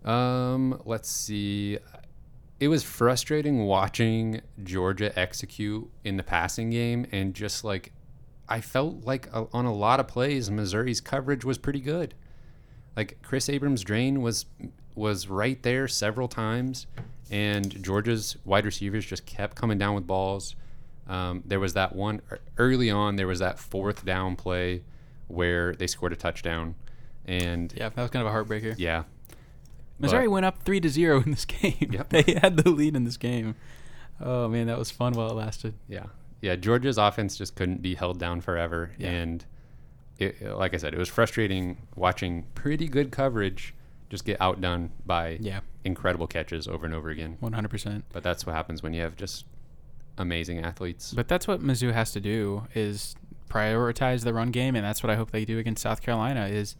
Um, 0.04 0.80
let's 0.84 1.10
see. 1.10 1.78
It 2.60 2.68
was 2.68 2.82
frustrating 2.84 3.64
watching 3.66 4.40
Georgia 4.62 5.16
execute 5.18 5.90
in 6.04 6.16
the 6.16 6.22
passing 6.22 6.70
game, 6.70 7.06
and 7.12 7.34
just 7.34 7.64
like 7.64 7.92
I 8.48 8.60
felt 8.60 9.04
like 9.04 9.26
a, 9.32 9.46
on 9.52 9.64
a 9.66 9.74
lot 9.74 9.98
of 10.00 10.06
plays, 10.08 10.50
Missouri's 10.50 11.00
coverage 11.00 11.44
was 11.44 11.58
pretty 11.58 11.80
good. 11.80 12.14
Like 12.96 13.18
Kris 13.22 13.48
Abrams-Draine 13.48 14.18
was 14.18 14.46
was 14.94 15.28
right 15.28 15.62
there 15.62 15.86
several 15.88 16.26
times, 16.28 16.86
and 17.30 17.82
Georgia's 17.82 18.36
wide 18.44 18.64
receivers 18.64 19.04
just 19.04 19.26
kept 19.26 19.54
coming 19.56 19.76
down 19.78 19.94
with 19.94 20.06
balls. 20.06 20.56
Um, 21.06 21.42
there 21.44 21.60
was 21.60 21.74
that 21.74 21.94
one 21.94 22.22
early 22.58 22.90
on. 22.90 23.16
There 23.16 23.26
was 23.26 23.38
that 23.40 23.58
fourth 23.58 24.04
down 24.04 24.34
play 24.36 24.82
where 25.28 25.74
they 25.74 25.86
scored 25.86 26.12
a 26.12 26.16
touchdown, 26.16 26.74
and 27.26 27.72
Yeah, 27.76 27.90
that 27.90 28.00
was 28.02 28.10
kind 28.10 28.26
of 28.26 28.32
a 28.32 28.36
heartbreaker. 28.36 28.74
yeah, 28.78 29.04
Missouri 29.98 30.26
but- 30.26 30.30
went 30.32 30.46
up 30.46 30.62
three 30.62 30.80
to 30.80 30.88
zero 30.88 31.20
in 31.22 31.30
this 31.30 31.44
game. 31.44 31.90
Yep. 31.92 32.08
they 32.10 32.38
had 32.40 32.56
the 32.56 32.70
lead 32.70 32.96
in 32.96 33.04
this 33.04 33.16
game. 33.16 33.54
Oh 34.20 34.48
man, 34.48 34.66
that 34.68 34.78
was 34.78 34.90
fun 34.90 35.12
while 35.12 35.30
it 35.30 35.34
lasted. 35.34 35.74
Yeah, 35.88 36.06
yeah. 36.40 36.56
Georgia's 36.56 36.96
offense 36.98 37.36
just 37.36 37.54
couldn't 37.54 37.82
be 37.82 37.94
held 37.94 38.18
down 38.18 38.40
forever, 38.40 38.92
Yeah. 38.98 39.10
and 39.10 39.44
it, 40.18 40.40
like 40.42 40.72
I 40.74 40.76
said, 40.78 40.94
it 40.94 40.98
was 40.98 41.08
frustrating 41.08 41.76
watching 41.94 42.44
pretty 42.54 42.88
good 42.88 43.10
coverage 43.12 43.74
just 44.08 44.24
get 44.24 44.40
outdone 44.40 44.90
by 45.04 45.36
Yeah, 45.40 45.60
incredible 45.84 46.26
catches 46.26 46.68
over 46.68 46.86
and 46.86 46.94
over 46.94 47.10
again. 47.10 47.36
one 47.40 47.52
hundred 47.52 47.70
percent. 47.70 48.04
But 48.12 48.22
that's 48.22 48.46
what 48.46 48.54
happens 48.54 48.82
when 48.82 48.94
you 48.94 49.02
have 49.02 49.16
just 49.16 49.44
amazing 50.18 50.60
athletes. 50.64 51.12
But 51.12 51.28
that's 51.28 51.46
what 51.48 51.60
Mizzou 51.60 51.92
has 51.92 52.12
to 52.12 52.20
do 52.20 52.66
is 52.74 53.14
prioritize 53.50 54.24
the 54.24 54.32
run 54.32 54.50
game, 54.50 54.74
and 54.76 54.84
that's 54.84 55.02
what 55.02 55.10
I 55.10 55.16
hope 55.16 55.30
they 55.30 55.44
do 55.44 55.58
against 55.58 55.82
South 55.82 56.02
Carolina. 56.02 56.46
Is 56.46 56.76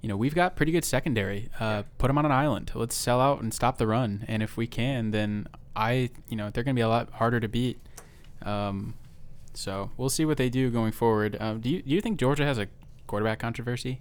you 0.00 0.08
know 0.08 0.16
we've 0.16 0.34
got 0.34 0.56
pretty 0.56 0.72
good 0.72 0.84
secondary. 0.84 1.48
Uh, 1.60 1.64
Yeah. 1.64 1.82
Put 1.98 2.08
them 2.08 2.18
on 2.18 2.24
an 2.26 2.32
island. 2.32 2.72
Let's 2.74 2.94
sell 2.96 3.20
out 3.20 3.40
and 3.42 3.52
stop 3.54 3.78
the 3.78 3.86
run. 3.86 4.24
And 4.26 4.42
if 4.42 4.56
we 4.56 4.66
can, 4.66 5.10
then 5.10 5.46
I 5.76 6.10
you 6.28 6.36
know 6.36 6.50
they're 6.50 6.64
going 6.64 6.74
to 6.74 6.78
be 6.78 6.82
a 6.82 6.88
lot 6.88 7.10
harder 7.12 7.38
to 7.38 7.48
beat. 7.48 7.78
Um, 8.42 8.94
so 9.54 9.90
we'll 9.96 10.08
see 10.08 10.24
what 10.24 10.36
they 10.36 10.48
do 10.48 10.70
going 10.70 10.92
forward. 10.92 11.36
Um, 11.40 11.60
do 11.60 11.68
you 11.70 11.82
do 11.82 11.90
you 11.90 12.00
think 12.00 12.18
Georgia 12.18 12.44
has 12.44 12.58
a 12.58 12.68
quarterback 13.06 13.38
controversy? 13.38 14.00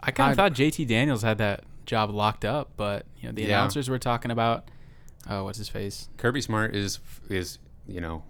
I 0.00 0.10
kind 0.10 0.30
of 0.30 0.36
thought 0.36 0.52
JT 0.52 0.86
Daniels 0.88 1.22
had 1.22 1.38
that 1.38 1.64
job 1.86 2.10
locked 2.10 2.44
up, 2.44 2.70
but 2.76 3.06
you 3.20 3.28
know 3.28 3.32
the 3.34 3.42
Yeah. 3.42 3.48
announcers 3.58 3.88
were 3.88 3.98
talking 3.98 4.30
about. 4.30 4.68
Oh, 5.28 5.44
what's 5.44 5.58
his 5.58 5.68
face? 5.68 6.08
Kirby 6.16 6.40
Smart 6.40 6.74
is 6.74 6.98
is 7.28 7.58
you 7.86 8.00
know 8.00 8.24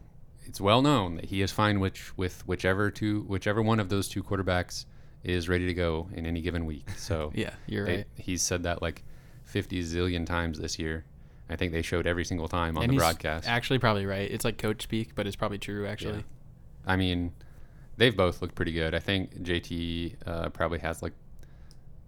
it's 0.44 0.60
well 0.60 0.82
known 0.82 1.16
that 1.16 1.26
he 1.26 1.40
is 1.40 1.50
fine 1.50 1.80
which 1.80 2.16
with 2.18 2.46
whichever 2.46 2.90
two 2.90 3.22
whichever 3.22 3.62
one 3.62 3.80
of 3.80 3.88
those 3.88 4.08
two 4.08 4.22
quarterbacks 4.22 4.84
is 5.24 5.48
ready 5.48 5.66
to 5.66 5.74
go 5.74 6.08
in 6.12 6.26
any 6.26 6.40
given 6.42 6.66
week. 6.66 6.90
So 6.96 7.32
Yeah, 7.34 7.54
you're 7.66 7.86
they- 7.86 7.96
right. 7.98 8.06
he's 8.16 8.42
said 8.42 8.64
that 8.64 8.82
like 8.82 9.02
50 9.44 9.82
zillion 9.84 10.26
times 10.26 10.58
this 10.58 10.78
year. 10.78 11.04
I 11.52 11.56
think 11.56 11.72
they 11.72 11.82
showed 11.82 12.06
every 12.06 12.24
single 12.24 12.48
time 12.48 12.76
on 12.76 12.84
And 12.84 12.92
the 12.92 12.96
broadcast. 12.96 13.48
Actually, 13.48 13.78
probably 13.78 14.06
right. 14.06 14.30
It's 14.30 14.44
like 14.44 14.58
coach 14.58 14.82
speak, 14.82 15.14
but 15.14 15.26
it's 15.26 15.36
probably 15.36 15.58
true. 15.58 15.86
Actually, 15.86 16.24
I 16.86 16.96
mean, 16.96 17.32
they've 17.96 18.16
both 18.16 18.42
looked 18.42 18.54
pretty 18.54 18.72
good. 18.72 18.94
I 18.94 18.98
think 18.98 19.42
JT 19.42 20.16
uh, 20.26 20.48
probably 20.48 20.78
has 20.80 21.02
like 21.02 21.12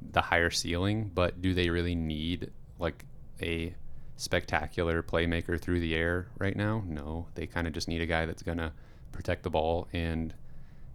the 0.01 0.21
higher 0.21 0.51
ceiling, 0.51 1.11
but 1.15 1.41
do 1.41 1.55
they 1.55 1.71
really 1.71 1.95
need 1.95 2.51
like 2.79 3.05
a 3.41 3.75
spectacular 4.17 5.03
playmaker 5.03 5.61
through 5.61 5.81
the 5.81 5.95
air 5.95 6.29
right 6.39 6.57
now. 6.57 6.83
No, 6.87 7.27
they 7.35 7.47
kind 7.47 7.67
of 7.67 7.73
just 7.73 7.89
need 7.89 8.01
a 8.01 8.07
guy 8.07 8.27
that's 8.27 8.43
gonna 8.43 8.73
protect 9.13 9.43
the 9.43 9.51
ball 9.51 9.89
and 9.93 10.35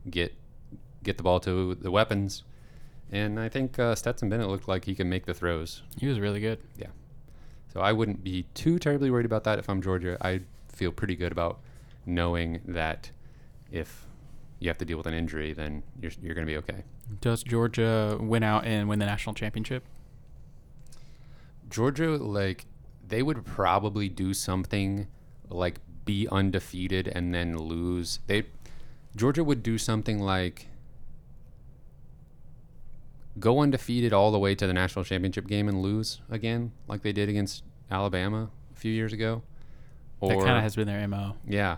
get 0.10 0.34
get 1.04 1.18
the 1.18 1.24
ball 1.24 1.40
to 1.42 1.76
the 1.76 1.92
weapons. 1.92 2.44
And 3.12 3.40
I 3.40 3.50
think 3.50 3.80
uh, 3.80 3.96
Stetson 3.96 4.30
Bennett 4.30 4.50
looked 4.50 4.68
like 4.68 4.86
he 4.86 4.94
can 4.94 5.10
make 5.10 5.26
the 5.26 5.34
throws. 5.34 5.82
He 5.98 6.08
was 6.08 6.20
really 6.20 6.40
good. 6.40 6.60
So 7.74 7.82
I 7.82 7.94
wouldn't 7.94 8.24
be 8.24 8.46
too 8.54 8.80
terribly 8.80 9.12
worried 9.12 9.26
about 9.26 9.44
that 9.44 9.60
if 9.60 9.70
I'm 9.70 9.82
Georgia. 9.82 10.18
I 10.22 10.42
feel 10.70 10.92
pretty 10.92 11.16
good 11.16 11.32
about 11.32 11.60
knowing 12.06 12.62
that 12.66 13.12
if 13.72 14.06
you 14.60 14.70
have 14.70 14.78
to 14.80 14.86
deal 14.86 14.98
with 14.98 15.06
an 15.06 15.14
injury, 15.14 15.54
then 15.54 15.84
you're, 16.02 16.12
you're 16.22 16.36
going 16.36 16.48
to 16.48 16.52
be 16.52 16.58
okay. 16.58 16.84
Does 17.22 17.44
Georgia 17.44 18.18
win 18.20 18.44
out 18.44 18.66
and 18.66 18.90
win 18.90 19.00
the 19.00 19.06
national 19.06 19.36
championship? 19.36 19.84
Georgia, 21.70 22.18
like, 22.18 22.66
they 23.08 23.22
would 23.22 23.46
probably 23.46 24.10
do 24.10 24.34
something 24.34 25.08
like 25.50 25.80
be 26.06 26.28
undefeated 26.32 27.08
and 27.08 27.34
then 27.34 27.58
lose. 27.58 28.20
They 28.28 28.46
Georgia 29.16 29.44
would 29.44 29.62
do 29.62 29.78
something 29.78 30.20
like 30.20 30.69
go 33.38 33.60
undefeated 33.60 34.14
all 34.14 34.32
the 34.32 34.40
way 34.40 34.56
to 34.56 34.66
the 34.66 34.74
national 34.74 35.06
championship 35.06 35.48
game 35.48 35.68
and 35.68 35.82
lose 35.82 36.22
again, 36.30 36.72
like 36.88 37.02
they 37.02 37.12
did 37.12 37.30
against 37.30 37.64
Alabama 37.92 38.50
a 38.76 38.80
few 38.80 38.92
years 38.92 39.14
ago. 39.14 39.42
that 40.22 40.38
kind 40.40 40.58
of 40.58 40.64
has 40.64 40.76
been 40.76 40.88
their 40.88 41.08
mo. 41.08 41.36
Yeah. 41.48 41.78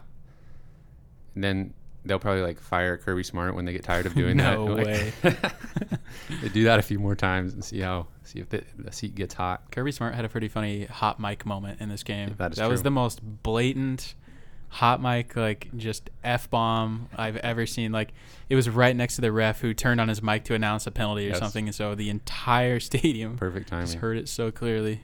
And 1.36 1.44
then 1.44 1.74
they'll 2.06 2.20
probably 2.20 2.42
like 2.42 2.60
fire 2.60 2.98
Kirby 2.98 3.24
Smart 3.24 3.56
when 3.56 3.66
they 3.66 3.74
get 3.74 3.84
tired 3.84 4.06
of 4.06 4.14
doing 4.14 4.38
No 4.38 4.76
that. 4.76 4.86
Like, 4.86 4.86
way. 4.86 5.14
they 6.42 6.50
do 6.50 6.64
that 6.66 6.80
a 6.80 6.82
few 6.82 7.00
more 7.00 7.16
times 7.16 7.54
and 7.54 7.64
see 7.64 7.80
how 7.80 8.08
see 8.24 8.40
if 8.40 8.50
the, 8.50 8.64
the 8.78 8.92
seat 8.92 9.16
gets 9.16 9.34
hot. 9.34 9.72
Kirby 9.72 9.92
Smart 9.92 10.16
had 10.16 10.26
a 10.26 10.30
pretty 10.30 10.48
funny 10.48 10.86
hot 10.86 11.20
mic 11.20 11.46
moment 11.46 11.82
in 11.82 11.90
this 11.90 12.04
game. 12.04 12.36
That 12.38 12.54
is 12.54 12.60
was 12.60 12.80
true. 12.80 12.84
the 12.84 12.92
most 12.92 13.22
blatant 13.44 14.16
hot 14.74 15.02
mic, 15.02 15.36
like 15.36 15.68
just 15.76 16.10
f 16.24 16.50
bomb 16.50 17.10
I've 17.18 17.36
ever 17.38 17.66
seen. 17.66 17.92
Like 17.92 18.14
it 18.50 18.56
was 18.56 18.70
right 18.70 18.96
next 18.96 19.16
to 19.16 19.22
the 19.22 19.32
ref 19.32 19.60
who 19.62 19.74
turned 19.74 20.00
on 20.02 20.08
his 20.08 20.24
mic 20.24 20.46
to 20.46 20.54
announce 20.56 20.88
a 20.88 20.92
penalty 20.92 21.26
or 21.28 21.32
Yes. 21.32 21.40
something, 21.40 21.68
and 21.68 21.76
so 21.76 21.94
the 21.94 22.10
entire 22.10 22.80
stadium 22.90 23.38
Perfect 23.38 23.70
just 23.70 23.96
heard 23.96 24.18
it 24.18 24.30
so 24.30 24.50
clearly, 24.52 25.02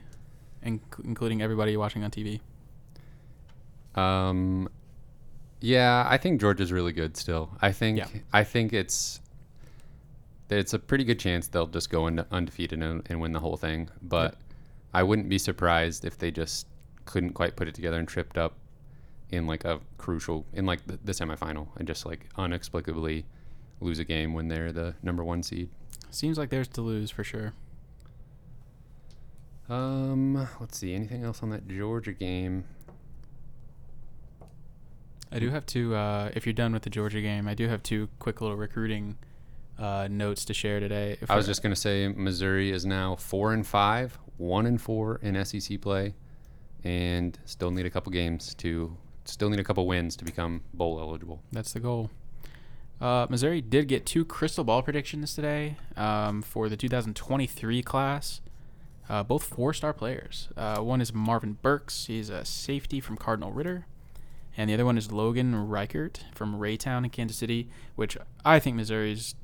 inc- 0.64 0.80
including 1.04 1.42
everybody 1.42 1.76
watching 1.76 2.02
on 2.02 2.10
TV. 2.10 2.40
Um, 3.94 4.68
yeah, 5.60 6.06
I 6.08 6.16
think 6.18 6.40
Georgia's 6.40 6.72
really 6.72 6.92
good 6.92 7.16
still. 7.16 7.50
I 7.60 7.72
think 7.72 7.98
Yeah. 7.98 8.06
I 8.32 8.44
think 8.44 8.72
it's 8.72 9.20
it's 10.50 10.72
a 10.72 10.78
pretty 10.78 11.04
good 11.04 11.18
chance 11.18 11.46
they'll 11.48 11.66
just 11.66 11.90
go 11.90 12.06
into 12.06 12.26
undefeated 12.30 12.82
and, 12.82 13.02
and 13.10 13.20
win 13.20 13.32
the 13.32 13.40
whole 13.40 13.56
thing. 13.58 13.90
But 14.00 14.36
I 14.94 15.02
wouldn't 15.02 15.28
be 15.28 15.36
surprised 15.38 16.04
if 16.06 16.16
they 16.16 16.30
just 16.30 16.66
couldn't 17.04 17.34
quite 17.34 17.54
put 17.56 17.68
it 17.68 17.74
together 17.74 17.98
and 17.98 18.08
tripped 18.08 18.38
up 18.38 18.54
in 19.30 19.46
like 19.46 19.64
a 19.64 19.80
crucial 19.98 20.46
in 20.52 20.66
like 20.66 20.86
the, 20.86 20.98
the 21.04 21.12
semifinal 21.12 21.68
and 21.76 21.86
just 21.86 22.06
like 22.06 22.28
inexplicably 22.38 23.26
lose 23.80 23.98
a 23.98 24.04
game 24.04 24.32
when 24.34 24.48
they're 24.48 24.72
the 24.72 24.94
number 25.02 25.22
one 25.22 25.42
seed. 25.42 25.68
Seems 26.10 26.38
like 26.38 26.50
theirs 26.50 26.68
to 26.68 26.80
lose 26.80 27.10
for 27.10 27.22
sure. 27.22 27.52
Um, 29.68 30.48
let's 30.60 30.78
see. 30.78 30.94
Anything 30.94 31.24
else 31.24 31.42
on 31.42 31.50
that 31.50 31.68
Georgia 31.68 32.12
game? 32.12 32.64
I 35.30 35.38
do 35.38 35.50
have 35.50 35.66
two. 35.66 35.94
Uh, 35.94 36.30
if 36.34 36.46
you're 36.46 36.54
done 36.54 36.72
with 36.72 36.82
the 36.82 36.90
Georgia 36.90 37.20
game, 37.20 37.46
I 37.46 37.54
do 37.54 37.68
have 37.68 37.82
two 37.82 38.08
quick 38.18 38.40
little 38.40 38.56
recruiting 38.56 39.18
uh, 39.78 40.08
notes 40.10 40.46
to 40.46 40.54
share 40.54 40.80
today. 40.80 41.18
If 41.20 41.30
I 41.30 41.36
was 41.36 41.46
just 41.46 41.62
gonna 41.62 41.76
say 41.76 42.08
Missouri 42.08 42.70
is 42.70 42.86
now 42.86 43.14
four 43.16 43.52
and 43.52 43.66
five, 43.66 44.18
one 44.38 44.64
and 44.64 44.80
four 44.80 45.20
in 45.22 45.44
SEC 45.44 45.82
play, 45.82 46.14
and 46.82 47.38
still 47.44 47.70
need 47.70 47.84
a 47.84 47.90
couple 47.90 48.10
games 48.10 48.54
to 48.56 48.96
still 49.30 49.50
need 49.50 49.60
a 49.60 49.64
couple 49.64 49.86
wins 49.86 50.16
to 50.16 50.24
become 50.24 50.62
bowl 50.74 50.98
eligible. 51.00 51.40
That's 51.52 51.72
the 51.72 51.80
goal. 51.80 52.10
Uh, 53.00 53.26
Missouri 53.30 53.60
did 53.60 53.86
get 53.86 54.04
two 54.04 54.24
crystal 54.24 54.64
ball 54.64 54.82
predictions 54.82 55.34
today 55.34 55.76
um, 55.96 56.42
for 56.42 56.68
the 56.68 56.76
2023 56.76 57.82
class. 57.82 58.40
Uh, 59.08 59.22
both 59.22 59.44
four-star 59.44 59.92
players. 59.94 60.48
Uh, 60.56 60.78
one 60.80 61.00
is 61.00 61.14
Marvin 61.14 61.54
Burks. 61.62 62.06
He's 62.06 62.28
a 62.28 62.44
safety 62.44 63.00
from 63.00 63.16
Cardinal 63.16 63.52
Ritter, 63.52 63.86
and 64.56 64.68
the 64.68 64.74
other 64.74 64.84
one 64.84 64.98
is 64.98 65.10
Logan 65.12 65.54
Reichert 65.68 66.24
from 66.34 66.56
Raytown 66.58 67.04
in 67.04 67.10
Kansas 67.10 67.36
City, 67.38 67.68
which 67.96 68.18
I 68.44 68.58
think 68.58 68.76
Missouri's 68.76 69.34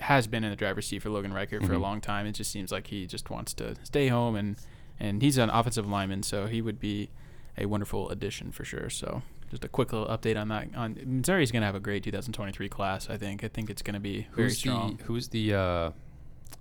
has 0.00 0.26
been 0.26 0.42
in 0.42 0.50
the 0.50 0.56
driver's 0.56 0.86
seat 0.86 1.00
for 1.02 1.10
Logan 1.10 1.32
Reichert 1.32 1.64
for 1.64 1.74
a 1.74 1.76
Mhm. 1.76 1.80
long 1.82 2.00
time. 2.00 2.24
It 2.26 2.32
just 2.32 2.50
seems 2.50 2.72
like 2.72 2.86
he 2.88 3.06
just 3.06 3.30
wants 3.30 3.52
to 3.54 3.76
stay 3.84 4.08
home, 4.08 4.34
and 4.34 4.56
and 5.00 5.22
he's 5.22 5.38
an 5.38 5.50
offensive 5.50 5.86
lineman, 5.88 6.24
so 6.24 6.46
he 6.48 6.60
would 6.60 6.80
be 6.80 7.08
a 7.58 7.66
wonderful 7.66 8.08
addition 8.10 8.52
for 8.52 8.64
sure. 8.64 8.88
So 8.90 9.22
just 9.50 9.64
a 9.64 9.68
quick 9.68 9.92
little 9.92 10.08
update 10.08 10.40
on 10.40 10.48
that. 10.48 10.68
On 10.76 10.96
Missouri's 11.04 11.50
going 11.50 11.62
to 11.62 11.66
have 11.66 11.74
a 11.74 11.80
great 11.80 12.02
2023 12.04 12.68
class. 12.68 13.10
I 13.10 13.16
think. 13.16 13.44
I 13.44 13.48
think 13.48 13.70
it's 13.70 13.82
going 13.82 13.94
to 13.94 14.00
be 14.00 14.26
very 14.34 14.48
Who's 14.48 14.58
strong. 14.58 14.96
the 14.96 15.04
Who's 15.04 15.28
the? 15.28 15.54
Uh, 15.54 15.90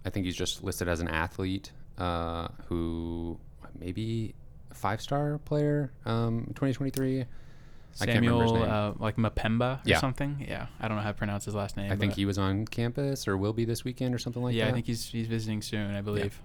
I 0.05 0.10
think 0.10 0.25
he's 0.25 0.36
just 0.36 0.63
listed 0.63 0.88
as 0.88 0.99
an 0.99 1.07
athlete 1.07 1.71
uh, 1.97 2.47
who 2.67 3.38
maybe 3.79 4.33
a 4.71 4.73
five 4.75 5.01
star 5.01 5.38
player. 5.39 5.91
Um, 6.05 6.45
2023. 6.55 7.25
I 7.99 8.05
can't 8.05 8.19
remember 8.21 8.43
his 8.43 8.51
Samuel, 8.51 8.65
name. 8.67 8.71
uh, 8.71 8.91
like 8.99 9.15
Mapemba 9.15 9.77
or 9.77 9.81
Yeah. 9.83 9.99
something. 9.99 10.45
Yeah, 10.47 10.67
I 10.79 10.88
don't 10.88 10.97
know 10.97 11.03
how 11.03 11.12
to 11.12 11.17
pronounce 11.17 11.45
his 11.45 11.55
last 11.55 11.77
name. 11.77 11.91
I 11.91 11.95
think 11.95 12.13
he 12.13 12.25
was 12.25 12.38
on 12.38 12.65
campus 12.67 13.27
or 13.27 13.36
will 13.38 13.53
be 13.53 13.65
this 13.65 13.83
weekend 13.83 14.13
or 14.13 14.19
something 14.19 14.43
like 14.43 14.53
yeah, 14.53 14.65
that. 14.65 14.67
Yeah, 14.67 14.71
I 14.71 14.73
think 14.75 14.86
he's 14.86 15.05
he's 15.07 15.25
visiting 15.27 15.63
soon. 15.63 15.95
I 15.95 16.01
believe 16.01 16.39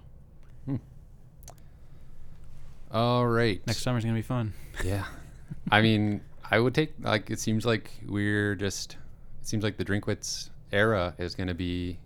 All 2.93 3.25
right. 3.25 3.65
next 3.65 3.81
summer's 3.81 4.03
going 4.03 4.15
to 4.15 4.19
be 4.19 4.25
fun. 4.25 4.53
Yeah. 4.83 5.05
I 5.71 5.81
mean, 5.81 6.21
I 6.49 6.59
would 6.59 6.75
take 6.75 6.93
like 6.99 7.31
it 7.31 7.39
seems 7.39 7.65
like 7.65 7.89
we're 8.07 8.53
just 8.55 8.97
it 9.41 9.47
seems 9.47 9.63
like 9.63 9.77
the 9.77 9.85
Drinkwitz 9.85 10.51
era 10.71 11.15
is 11.17 11.33
going 11.33 11.47
to 11.47 11.55
be 11.55 11.97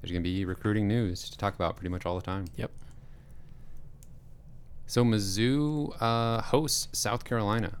there's 0.00 0.10
going 0.10 0.22
to 0.22 0.28
be 0.28 0.44
recruiting 0.44 0.88
news 0.88 1.28
to 1.30 1.36
talk 1.36 1.54
about 1.54 1.76
pretty 1.76 1.90
much 1.90 2.06
all 2.06 2.16
the 2.16 2.24
time. 2.24 2.46
Yep. 2.56 2.70
So 4.86 5.04
Mizzou 5.04 5.94
uh, 6.00 6.42
hosts 6.42 6.88
South 6.98 7.24
Carolina. 7.24 7.78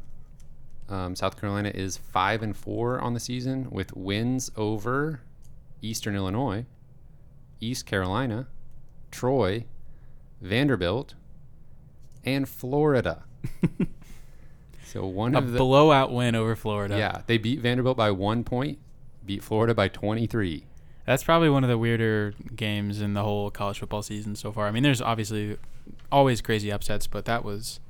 Um, 0.88 1.16
South 1.16 1.40
Carolina 1.40 1.72
is 1.74 1.96
five 1.96 2.42
and 2.42 2.56
four 2.56 3.00
on 3.00 3.14
the 3.14 3.20
season 3.20 3.68
with 3.70 3.96
wins 3.96 4.50
over 4.56 5.20
Eastern 5.80 6.14
Illinois, 6.14 6.66
East 7.60 7.86
Carolina, 7.86 8.46
Troy, 9.10 9.64
Vanderbilt, 10.40 11.14
and 12.24 12.48
Florida. 12.48 13.24
so 14.84 15.06
one 15.06 15.34
A 15.34 15.38
of 15.38 15.52
the 15.52 15.58
blowout 15.58 16.12
win 16.12 16.34
over 16.34 16.54
Florida. 16.56 16.96
yeah, 16.98 17.22
they 17.26 17.38
beat 17.38 17.60
Vanderbilt 17.60 17.96
by 17.96 18.10
one 18.10 18.44
point, 18.44 18.78
beat 19.24 19.42
Florida 19.42 19.74
by 19.74 19.88
23. 19.88 20.66
That's 21.06 21.24
probably 21.24 21.48
one 21.50 21.64
of 21.64 21.70
the 21.70 21.78
weirder 21.78 22.34
games 22.54 23.00
in 23.00 23.14
the 23.14 23.22
whole 23.24 23.50
college 23.50 23.80
football 23.80 24.02
season 24.02 24.36
so 24.36 24.52
far. 24.52 24.68
I 24.68 24.70
mean, 24.70 24.82
there's 24.84 25.02
obviously 25.02 25.58
always 26.12 26.40
crazy 26.40 26.70
upsets, 26.70 27.06
but 27.06 27.24
that 27.24 27.44
was 27.44 27.80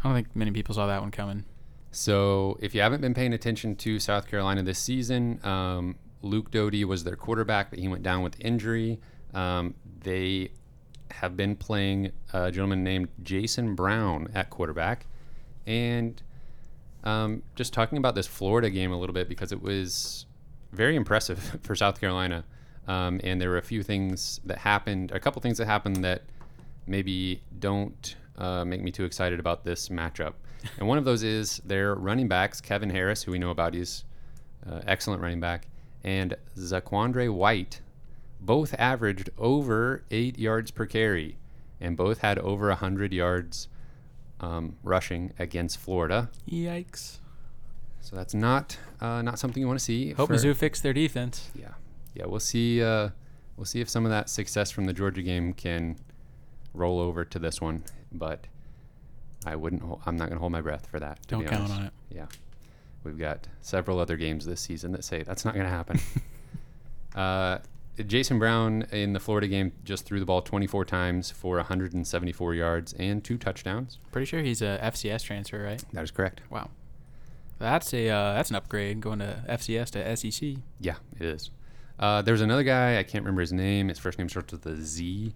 I 0.00 0.08
don't 0.08 0.14
think 0.14 0.36
many 0.36 0.50
people 0.50 0.74
saw 0.74 0.86
that 0.86 1.00
one 1.00 1.10
coming. 1.10 1.44
So 1.90 2.58
if 2.60 2.74
you 2.74 2.80
haven't 2.80 3.00
been 3.00 3.14
paying 3.14 3.32
attention 3.32 3.76
to 3.76 3.98
South 3.98 4.28
Carolina 4.28 4.62
this 4.62 4.78
season, 4.78 5.40
um, 5.44 5.96
Luke 6.22 6.50
Doty 6.50 6.84
was 6.84 7.04
their 7.04 7.16
quarterback, 7.16 7.70
but 7.70 7.78
he 7.78 7.88
went 7.88 8.02
down 8.02 8.22
with 8.22 8.36
injury. 8.40 9.00
Um, 9.32 9.74
they 10.00 10.50
have 11.20 11.36
been 11.36 11.56
playing 11.56 12.12
a 12.32 12.50
gentleman 12.50 12.84
named 12.84 13.08
Jason 13.22 13.74
Brown 13.74 14.28
at 14.34 14.50
quarterback, 14.50 15.06
and 15.66 16.22
um, 17.04 17.42
just 17.54 17.72
talking 17.72 17.98
about 17.98 18.14
this 18.14 18.26
Florida 18.26 18.70
game 18.70 18.92
a 18.92 18.98
little 18.98 19.12
bit 19.12 19.28
because 19.28 19.52
it 19.52 19.62
was 19.62 20.26
very 20.72 20.96
impressive 20.96 21.58
for 21.62 21.74
South 21.74 22.00
Carolina. 22.00 22.44
Um, 22.86 23.20
and 23.24 23.40
there 23.40 23.48
were 23.48 23.58
a 23.58 23.62
few 23.62 23.82
things 23.82 24.40
that 24.44 24.58
happened, 24.58 25.10
a 25.12 25.20
couple 25.20 25.40
things 25.40 25.58
that 25.58 25.66
happened 25.66 26.04
that 26.04 26.22
maybe 26.86 27.42
don't 27.58 28.16
uh, 28.36 28.64
make 28.64 28.82
me 28.82 28.90
too 28.90 29.04
excited 29.04 29.40
about 29.40 29.64
this 29.64 29.88
matchup. 29.88 30.34
And 30.78 30.88
one 30.88 30.96
of 30.96 31.04
those 31.04 31.22
is 31.22 31.60
their 31.66 31.94
running 31.94 32.26
backs, 32.26 32.58
Kevin 32.58 32.88
Harris, 32.88 33.22
who 33.22 33.32
we 33.32 33.38
know 33.38 33.50
about, 33.50 33.74
he's 33.74 34.04
uh, 34.66 34.80
excellent 34.86 35.20
running 35.20 35.38
back, 35.38 35.66
and 36.04 36.34
Zaquandre 36.56 37.30
White, 37.30 37.82
both 38.44 38.74
averaged 38.78 39.30
over 39.38 40.04
eight 40.10 40.38
yards 40.38 40.70
per 40.70 40.86
carry, 40.86 41.38
and 41.80 41.96
both 41.96 42.18
had 42.18 42.38
over 42.38 42.72
hundred 42.74 43.12
yards 43.12 43.68
um, 44.40 44.76
rushing 44.82 45.32
against 45.38 45.78
Florida. 45.78 46.30
Yikes! 46.50 47.18
So 48.00 48.16
that's 48.16 48.34
not 48.34 48.76
uh, 49.00 49.22
not 49.22 49.38
something 49.38 49.60
you 49.60 49.66
want 49.66 49.78
to 49.78 49.84
see. 49.84 50.12
Hope 50.12 50.28
for- 50.28 50.34
Mizzou 50.34 50.54
fixed 50.54 50.82
their 50.82 50.92
defense. 50.92 51.50
yeah, 51.58 51.68
yeah. 52.14 52.26
We'll 52.26 52.40
see. 52.40 52.82
Uh, 52.82 53.10
we'll 53.56 53.64
see 53.64 53.80
if 53.80 53.88
some 53.88 54.04
of 54.04 54.10
that 54.10 54.28
success 54.28 54.70
from 54.70 54.84
the 54.84 54.92
Georgia 54.92 55.22
game 55.22 55.52
can 55.54 55.96
roll 56.74 57.00
over 57.00 57.24
to 57.24 57.38
this 57.38 57.60
one. 57.60 57.84
But 58.12 58.46
I 59.46 59.56
wouldn't. 59.56 59.82
Hol- 59.82 60.02
I'm 60.04 60.16
not 60.16 60.26
going 60.28 60.36
to 60.36 60.40
hold 60.40 60.52
my 60.52 60.60
breath 60.60 60.86
for 60.90 61.00
that. 61.00 61.26
Don't 61.28 61.46
count 61.46 61.70
on 61.70 61.84
it. 61.84 61.92
Yeah, 62.10 62.26
we've 63.04 63.18
got 63.18 63.46
several 63.62 63.98
other 63.98 64.16
games 64.18 64.44
this 64.44 64.60
season 64.60 64.92
that 64.92 65.04
say 65.04 65.22
that's 65.22 65.44
not 65.46 65.54
going 65.54 65.66
to 65.66 65.70
happen. 65.72 65.98
uh, 67.14 67.58
Jason 68.02 68.38
Brown 68.38 68.86
in 68.90 69.12
the 69.12 69.20
Florida 69.20 69.46
game 69.46 69.72
just 69.84 70.04
threw 70.04 70.18
the 70.18 70.26
ball 70.26 70.42
24 70.42 70.84
times 70.84 71.30
for 71.30 71.56
174 71.56 72.54
yards 72.54 72.92
and 72.94 73.22
two 73.22 73.38
touchdowns. 73.38 73.98
Pretty 74.10 74.26
sure 74.26 74.40
he's 74.40 74.62
a 74.62 74.80
FCS 74.82 75.22
transfer, 75.22 75.62
right? 75.62 75.82
That 75.92 76.02
is 76.02 76.10
correct. 76.10 76.40
Wow. 76.50 76.70
That's 77.58 77.94
a 77.94 78.08
uh, 78.08 78.34
that's 78.34 78.50
an 78.50 78.56
upgrade 78.56 79.00
going 79.00 79.20
to 79.20 79.44
FCS 79.48 79.90
to 79.90 80.16
SEC. 80.16 80.56
Yeah, 80.80 80.96
it 81.18 81.26
is. 81.26 81.50
Uh, 81.98 82.20
there's 82.22 82.40
another 82.40 82.64
guy 82.64 82.98
I 82.98 83.04
can't 83.04 83.24
remember 83.24 83.42
his 83.42 83.52
name. 83.52 83.88
His 83.88 83.98
first 83.98 84.18
name 84.18 84.28
starts 84.28 84.52
with 84.52 84.66
a 84.66 84.76
Z, 84.76 85.32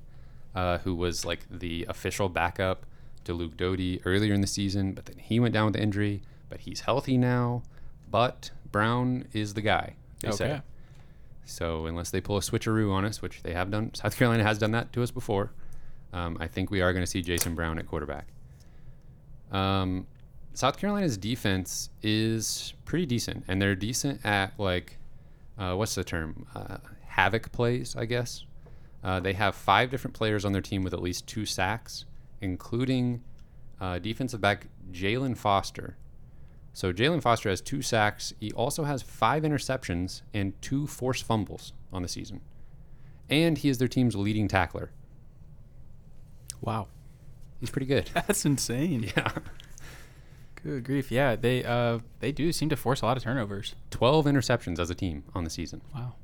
uh, 0.54 0.78
who 0.78 0.94
was 0.96 1.24
like 1.24 1.46
the 1.48 1.86
official 1.88 2.28
backup 2.28 2.84
to 3.24 3.32
Luke 3.32 3.56
Doty 3.56 4.02
earlier 4.04 4.34
in 4.34 4.40
the 4.40 4.48
season, 4.48 4.92
but 4.94 5.06
then 5.06 5.18
he 5.18 5.38
went 5.38 5.54
down 5.54 5.66
with 5.66 5.74
the 5.74 5.82
injury. 5.82 6.22
But 6.48 6.60
he's 6.60 6.80
healthy 6.80 7.16
now. 7.16 7.62
But 8.10 8.50
Brown 8.72 9.26
is 9.32 9.54
the 9.54 9.60
guy. 9.60 9.94
They 10.20 10.30
say. 10.32 10.60
So 11.48 11.87
unless 11.87 12.11
they 12.11 12.20
pull 12.20 12.37
a 12.37 12.40
switcheroo 12.40 12.92
on 12.92 13.04
us, 13.04 13.22
which 13.22 13.42
they 13.42 13.54
have 13.54 13.70
done, 13.70 13.94
South 13.94 14.16
Carolina 14.16 14.44
has 14.44 14.58
done 14.58 14.72
that 14.72 14.92
to 14.92 15.02
us 15.02 15.11
before. 15.11 15.52
Um, 16.12 16.37
I 16.40 16.46
think 16.46 16.70
we 16.70 16.80
are 16.80 16.92
going 16.92 17.02
to 17.02 17.11
see 17.11 17.22
Jason 17.22 17.54
Brown 17.54 17.78
at 17.78 17.87
quarterback. 17.87 18.28
Um, 19.50 20.06
South 20.52 20.78
Carolina's 20.78 21.16
defense 21.16 21.90
is 22.02 22.74
pretty 22.84 23.06
decent, 23.06 23.44
and 23.48 23.62
they're 23.62 23.74
decent 23.74 24.24
at 24.24 24.52
like, 24.58 24.98
uh, 25.58 25.74
what's 25.74 25.94
the 25.94 26.04
term? 26.04 26.46
Uh, 26.54 26.78
havoc 27.06 27.50
plays, 27.52 27.96
I 27.96 28.04
guess. 28.04 28.44
Uh, 29.02 29.20
they 29.20 29.32
have 29.32 29.54
five 29.54 29.90
different 29.90 30.14
players 30.14 30.44
on 30.44 30.52
their 30.52 30.62
team 30.62 30.82
with 30.82 30.92
at 30.92 31.00
least 31.00 31.26
two 31.26 31.46
sacks, 31.46 32.04
including 32.40 33.22
uh, 33.80 33.98
defensive 33.98 34.40
back 34.40 34.66
Jaylan 34.92 35.37
Foster. 35.37 35.96
So 36.78 36.92
Jaylan 36.92 37.20
Foster 37.20 37.50
has 37.50 37.60
two 37.60 37.82
sacks. 37.82 38.32
He 38.38 38.52
also 38.52 38.84
has 38.84 39.02
five 39.02 39.42
interceptions 39.42 40.22
and 40.32 40.52
two 40.62 40.86
forced 40.86 41.24
fumbles 41.24 41.72
on 41.92 42.02
the 42.02 42.08
season, 42.08 42.40
and 43.28 43.58
he 43.58 43.68
is 43.68 43.78
their 43.78 43.88
team's 43.88 44.14
leading 44.14 44.46
tackler. 44.46 44.92
Wow. 46.60 46.86
He's 47.58 47.70
pretty 47.70 47.86
good. 47.86 48.08
That's 48.14 48.44
insane. 48.44 49.10
yeah. 49.16 49.32
Good 50.62 50.84
grief. 50.84 51.10
Yeah, 51.10 51.34
they 51.34 51.64
uh 51.64 51.98
they 52.20 52.30
do 52.30 52.52
seem 52.52 52.68
to 52.68 52.76
force 52.76 53.02
a 53.02 53.06
lot 53.06 53.16
of 53.16 53.24
turnovers. 53.24 53.74
12 53.90 54.26
interceptions 54.26 54.78
as 54.78 54.88
a 54.88 54.94
team 54.94 55.24
on 55.34 55.42
the 55.42 55.50
season. 55.50 55.82
Wow. 55.92 56.14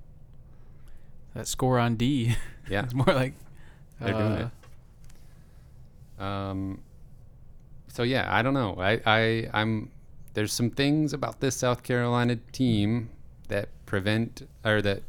That 1.35 1.49
score 1.49 1.81
on 1.81 1.97
D. 1.97 2.37
Yeah. 2.71 2.85
it's 2.85 2.95
more 2.95 3.13
like 3.13 3.35
They're 3.99 4.13
doing 4.13 4.23
uh, 4.23 4.51
it. 6.17 6.23
Um, 6.23 6.81
so 7.89 8.05
yeah, 8.05 8.29
I 8.33 8.43
don't 8.43 8.55
know. 8.55 8.77
I, 8.79 9.01
I 9.05 9.51
I'm 9.53 9.91
there's 10.35 10.53
some 10.53 10.71
things 10.71 11.13
about 11.13 11.41
this 11.41 11.57
South 11.57 11.83
Carolina 11.83 12.37
team 12.53 13.11
that 13.49 13.69
prevent 13.87 14.47
or 14.65 14.81
that 14.83 15.03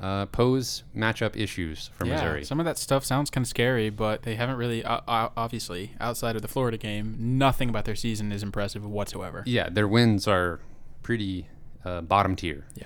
uh, 0.00 0.26
pose 0.26 0.82
matchup 0.96 1.36
issues 1.36 1.90
for 1.94 2.06
yeah, 2.06 2.14
Missouri. 2.14 2.44
Some 2.44 2.58
of 2.58 2.66
that 2.66 2.78
stuff 2.78 3.04
sounds 3.04 3.28
kind 3.30 3.44
of 3.44 3.48
scary, 3.48 3.90
but 3.90 4.22
they 4.22 4.34
haven't 4.34 4.56
really, 4.56 4.82
uh, 4.84 5.00
obviously, 5.06 5.92
outside 6.00 6.36
of 6.36 6.42
the 6.42 6.48
Florida 6.48 6.78
game, 6.78 7.16
nothing 7.18 7.68
about 7.68 7.84
their 7.84 7.94
season 7.94 8.32
is 8.32 8.42
impressive 8.42 8.84
whatsoever. 8.84 9.42
yeah, 9.46 9.68
their 9.68 9.86
wins 9.86 10.26
are 10.26 10.60
pretty 11.02 11.48
uh, 11.84 12.00
bottom 12.00 12.34
tier. 12.36 12.64
Yeah. 12.74 12.84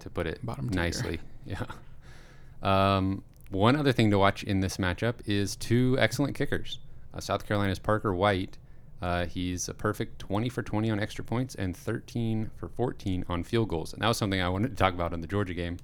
to 0.00 0.10
put 0.10 0.26
it 0.26 0.44
Bottom 0.44 0.68
tier. 0.68 0.80
nicely. 0.82 1.20
Yeah. 1.44 1.64
Um, 2.62 3.24
one 3.50 3.74
other 3.76 3.92
thing 3.92 4.10
to 4.10 4.18
watch 4.18 4.44
in 4.44 4.60
this 4.60 4.76
matchup 4.76 5.14
is 5.26 5.56
two 5.56 5.96
excellent 5.98 6.34
kickers. 6.36 6.78
Uh, 7.12 7.20
South 7.20 7.46
Carolina's 7.46 7.78
Parker 7.78 8.14
White. 8.14 8.58
Uh, 9.02 9.26
he's 9.26 9.68
a 9.68 9.74
perfect 9.74 10.18
20 10.20 10.48
for 10.48 10.62
20 10.62 10.88
on 10.90 11.00
extra 11.00 11.24
points 11.24 11.54
and 11.56 11.76
13 11.76 12.50
for 12.56 12.68
14 12.68 13.24
on 13.28 13.42
field 13.42 13.68
goals. 13.68 13.92
And 13.92 14.00
that 14.00 14.06
was 14.08 14.16
something 14.16 14.40
I 14.40 14.48
wanted 14.48 14.68
to 14.68 14.76
talk 14.76 14.94
about 14.94 15.12
in 15.12 15.20
the 15.20 15.26
Georgia 15.26 15.54
game. 15.54 15.76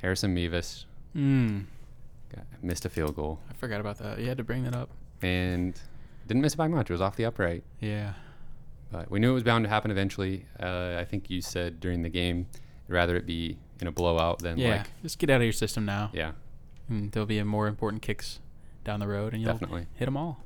Harrison 0.00 0.32
Mevis 0.34 0.86
Mm, 1.16 1.64
got, 2.34 2.44
missed 2.62 2.84
a 2.84 2.88
field 2.88 3.14
goal 3.14 3.38
I 3.48 3.54
forgot 3.54 3.80
about 3.80 3.98
that. 3.98 4.18
You 4.18 4.26
had 4.28 4.38
to 4.38 4.44
bring 4.44 4.64
that 4.64 4.74
up. 4.74 4.90
and 5.22 5.78
didn't 6.26 6.40
miss 6.42 6.54
it 6.54 6.56
by 6.56 6.68
much. 6.68 6.88
It 6.90 6.92
was 6.92 7.00
off 7.02 7.16
the 7.16 7.24
upright. 7.24 7.62
Yeah. 7.80 8.14
But 8.90 9.10
we 9.10 9.18
knew 9.20 9.30
it 9.30 9.34
was 9.34 9.42
bound 9.42 9.64
to 9.64 9.68
happen 9.68 9.90
eventually. 9.90 10.46
Uh, 10.60 10.96
I 10.98 11.04
think 11.04 11.28
you 11.30 11.40
said 11.40 11.80
during 11.80 12.02
the 12.02 12.08
game, 12.08 12.46
rather 12.88 13.16
it 13.16 13.26
be 13.26 13.58
in 13.80 13.86
a 13.86 13.92
blowout 13.92 14.38
than 14.40 14.56
Yeah. 14.58 14.76
like, 14.78 14.86
Just 15.02 15.18
get 15.18 15.30
out 15.30 15.36
of 15.36 15.42
your 15.44 15.52
system 15.52 15.84
now. 15.84 16.10
yeah, 16.12 16.32
And 16.88 17.10
there'll 17.12 17.26
be 17.26 17.38
a 17.38 17.44
more 17.44 17.66
important 17.66 18.02
kicks 18.02 18.38
down 18.84 19.00
the 19.00 19.08
road, 19.08 19.32
and 19.34 19.42
you'll 19.42 19.52
definitely. 19.52 19.86
hit 19.94 20.04
them 20.06 20.16
all. 20.16 20.42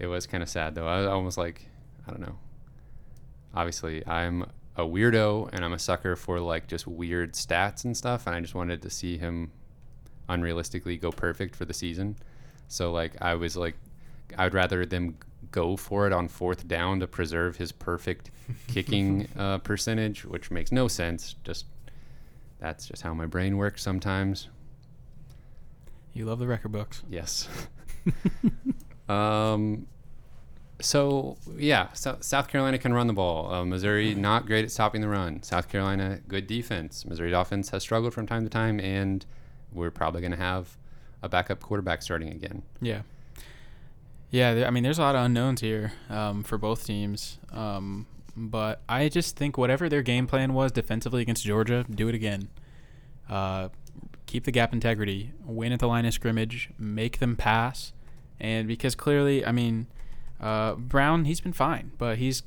It 0.00 0.06
was 0.06 0.26
kind 0.26 0.42
of 0.42 0.48
sad 0.48 0.74
though. 0.74 0.88
I 0.88 0.98
was 0.98 1.06
almost 1.06 1.38
like, 1.38 1.66
I 2.08 2.10
don't 2.10 2.22
know. 2.22 2.38
Obviously, 3.54 4.04
I'm 4.06 4.46
a 4.76 4.82
weirdo 4.82 5.50
and 5.52 5.62
I'm 5.62 5.74
a 5.74 5.78
sucker 5.78 6.16
for 6.16 6.40
like 6.40 6.66
just 6.66 6.86
weird 6.86 7.34
stats 7.34 7.84
and 7.84 7.94
stuff, 7.94 8.26
and 8.26 8.34
I 8.34 8.40
just 8.40 8.54
wanted 8.54 8.80
to 8.82 8.90
see 8.90 9.18
him 9.18 9.52
unrealistically 10.28 10.98
go 10.98 11.12
perfect 11.12 11.54
for 11.54 11.66
the 11.66 11.74
season. 11.74 12.16
So 12.66 12.92
like, 12.92 13.20
I 13.20 13.34
was 13.34 13.56
like, 13.58 13.76
I'd 14.38 14.54
rather 14.54 14.86
them 14.86 15.18
go 15.50 15.76
for 15.76 16.06
it 16.06 16.12
on 16.14 16.28
fourth 16.28 16.66
down 16.66 17.00
to 17.00 17.06
preserve 17.06 17.56
his 17.56 17.70
perfect 17.70 18.30
kicking 18.68 19.28
uh, 19.36 19.58
percentage, 19.58 20.24
which 20.24 20.50
makes 20.50 20.72
no 20.72 20.88
sense. 20.88 21.34
Just 21.44 21.66
that's 22.58 22.86
just 22.86 23.02
how 23.02 23.12
my 23.12 23.26
brain 23.26 23.58
works 23.58 23.82
sometimes. 23.82 24.48
You 26.14 26.24
love 26.24 26.38
the 26.38 26.46
record 26.46 26.72
books. 26.72 27.02
Yes. 27.10 27.48
um, 29.10 29.86
so 30.80 31.36
yeah, 31.56 31.92
so 31.92 32.16
South 32.20 32.48
Carolina 32.48 32.78
can 32.78 32.92
run 32.92 33.06
the 33.06 33.12
ball. 33.12 33.52
Uh, 33.52 33.64
Missouri 33.64 34.14
not 34.14 34.46
great 34.46 34.64
at 34.64 34.70
stopping 34.70 35.00
the 35.00 35.08
run. 35.08 35.42
South 35.42 35.68
Carolina 35.68 36.20
good 36.28 36.46
defense. 36.46 37.04
Missouri 37.04 37.32
offense 37.32 37.70
has 37.70 37.82
struggled 37.82 38.14
from 38.14 38.26
time 38.26 38.44
to 38.44 38.50
time, 38.50 38.80
and 38.80 39.26
we're 39.72 39.90
probably 39.90 40.20
going 40.20 40.32
to 40.32 40.36
have 40.38 40.76
a 41.22 41.28
backup 41.28 41.60
quarterback 41.60 42.02
starting 42.02 42.30
again. 42.30 42.62
Yeah. 42.80 43.02
Yeah, 44.30 44.64
I 44.66 44.70
mean, 44.70 44.84
there's 44.84 44.98
a 45.00 45.02
lot 45.02 45.16
of 45.16 45.24
unknowns 45.24 45.60
here 45.60 45.92
um, 46.08 46.44
for 46.44 46.56
both 46.56 46.86
teams. 46.86 47.38
Um, 47.52 48.06
but 48.36 48.80
I 48.88 49.08
just 49.08 49.36
think 49.36 49.58
whatever 49.58 49.88
their 49.88 50.02
game 50.02 50.28
plan 50.28 50.54
was 50.54 50.70
defensively 50.70 51.20
against 51.20 51.44
Georgia, 51.44 51.84
do 51.90 52.08
it 52.08 52.14
again. 52.14 52.48
Uh, 53.28 53.70
keep 54.26 54.44
the 54.44 54.52
gap 54.52 54.72
integrity, 54.72 55.32
win 55.44 55.72
at 55.72 55.80
the 55.80 55.88
line 55.88 56.06
of 56.06 56.14
scrimmage, 56.14 56.70
make 56.78 57.18
them 57.18 57.34
pass. 57.34 57.92
And 58.40 58.66
because 58.66 58.94
clearly, 58.94 59.44
I 59.44 59.52
mean, 59.52 59.86
uh, 60.40 60.74
Brown, 60.74 61.26
he's 61.26 61.40
been 61.40 61.52
fine, 61.52 61.92
but 61.98 62.18
he's 62.18 62.42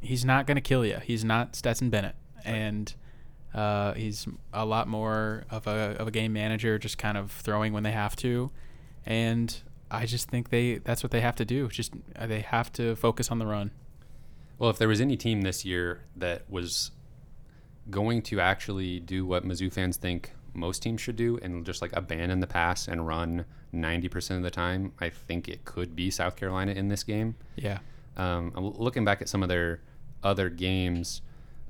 he's 0.00 0.24
not 0.24 0.46
going 0.46 0.56
to 0.56 0.62
kill 0.62 0.84
you. 0.84 0.98
He's 1.02 1.24
not 1.24 1.56
Stetson 1.56 1.90
Bennett. 1.90 2.14
And 2.44 2.94
uh, 3.54 3.94
he's 3.94 4.26
a 4.52 4.64
lot 4.64 4.88
more 4.88 5.44
of 5.50 5.66
a, 5.66 5.96
of 5.98 6.08
a 6.08 6.10
game 6.10 6.32
manager, 6.32 6.78
just 6.78 6.98
kind 6.98 7.18
of 7.18 7.30
throwing 7.30 7.72
when 7.72 7.82
they 7.82 7.92
have 7.92 8.16
to. 8.16 8.50
And 9.04 9.54
I 9.90 10.06
just 10.06 10.28
think 10.28 10.50
they 10.50 10.78
that's 10.78 11.02
what 11.02 11.10
they 11.10 11.20
have 11.20 11.36
to 11.36 11.44
do. 11.44 11.68
Just 11.68 11.92
uh, 12.16 12.26
they 12.26 12.40
have 12.40 12.72
to 12.74 12.94
focus 12.96 13.30
on 13.30 13.38
the 13.38 13.46
run. 13.46 13.72
Well, 14.58 14.70
if 14.70 14.78
there 14.78 14.88
was 14.88 15.00
any 15.00 15.16
team 15.16 15.40
this 15.40 15.64
year 15.64 16.02
that 16.16 16.48
was 16.50 16.90
going 17.88 18.22
to 18.22 18.40
actually 18.40 19.00
do 19.00 19.26
what 19.26 19.44
Mizzou 19.44 19.72
fans 19.72 19.96
think 19.96 20.32
most 20.52 20.82
teams 20.82 21.00
should 21.00 21.16
do 21.16 21.38
and 21.42 21.64
just 21.64 21.80
like 21.80 21.96
abandon 21.96 22.40
the 22.40 22.46
pass 22.46 22.86
and 22.86 23.06
run 23.06 23.44
90% 23.74 24.36
of 24.36 24.42
the 24.42 24.50
time, 24.50 24.92
I 25.00 25.10
think 25.10 25.48
it 25.48 25.64
could 25.64 25.94
be 25.94 26.10
South 26.10 26.36
Carolina 26.36 26.72
in 26.72 26.88
this 26.88 27.04
game. 27.04 27.36
Yeah. 27.56 27.78
Um, 28.16 28.52
I'm 28.56 28.70
looking 28.76 29.04
back 29.04 29.22
at 29.22 29.28
some 29.28 29.42
of 29.42 29.48
their 29.48 29.80
other 30.22 30.48
games, 30.48 31.22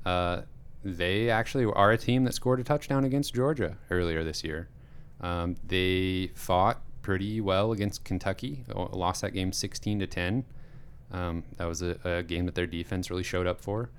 uh, 0.05 0.41
they 0.83 1.29
actually 1.29 1.65
are 1.65 1.91
a 1.91 1.97
team 1.97 2.23
that 2.23 2.33
scored 2.33 2.59
a 2.59 2.63
touchdown 2.63 3.03
against 3.03 3.33
Georgia 3.33 3.77
earlier 3.89 4.23
this 4.23 4.43
year. 4.43 4.67
Um, 5.19 5.55
they 5.65 6.31
fought 6.33 6.81
pretty 7.01 7.39
well 7.39 7.71
against 7.71 8.03
Kentucky, 8.03 8.63
lost 8.75 9.21
that 9.21 9.31
game 9.31 9.51
16 9.51 9.99
to 9.99 10.07
10. 10.07 10.45
Um, 11.11 11.43
that 11.57 11.65
was 11.65 11.81
a, 11.81 11.97
a 12.03 12.23
game 12.23 12.45
that 12.45 12.55
their 12.55 12.65
defense 12.65 13.09
really 13.09 13.23
showed 13.23 13.45
up 13.45 13.59
for, 13.59 13.89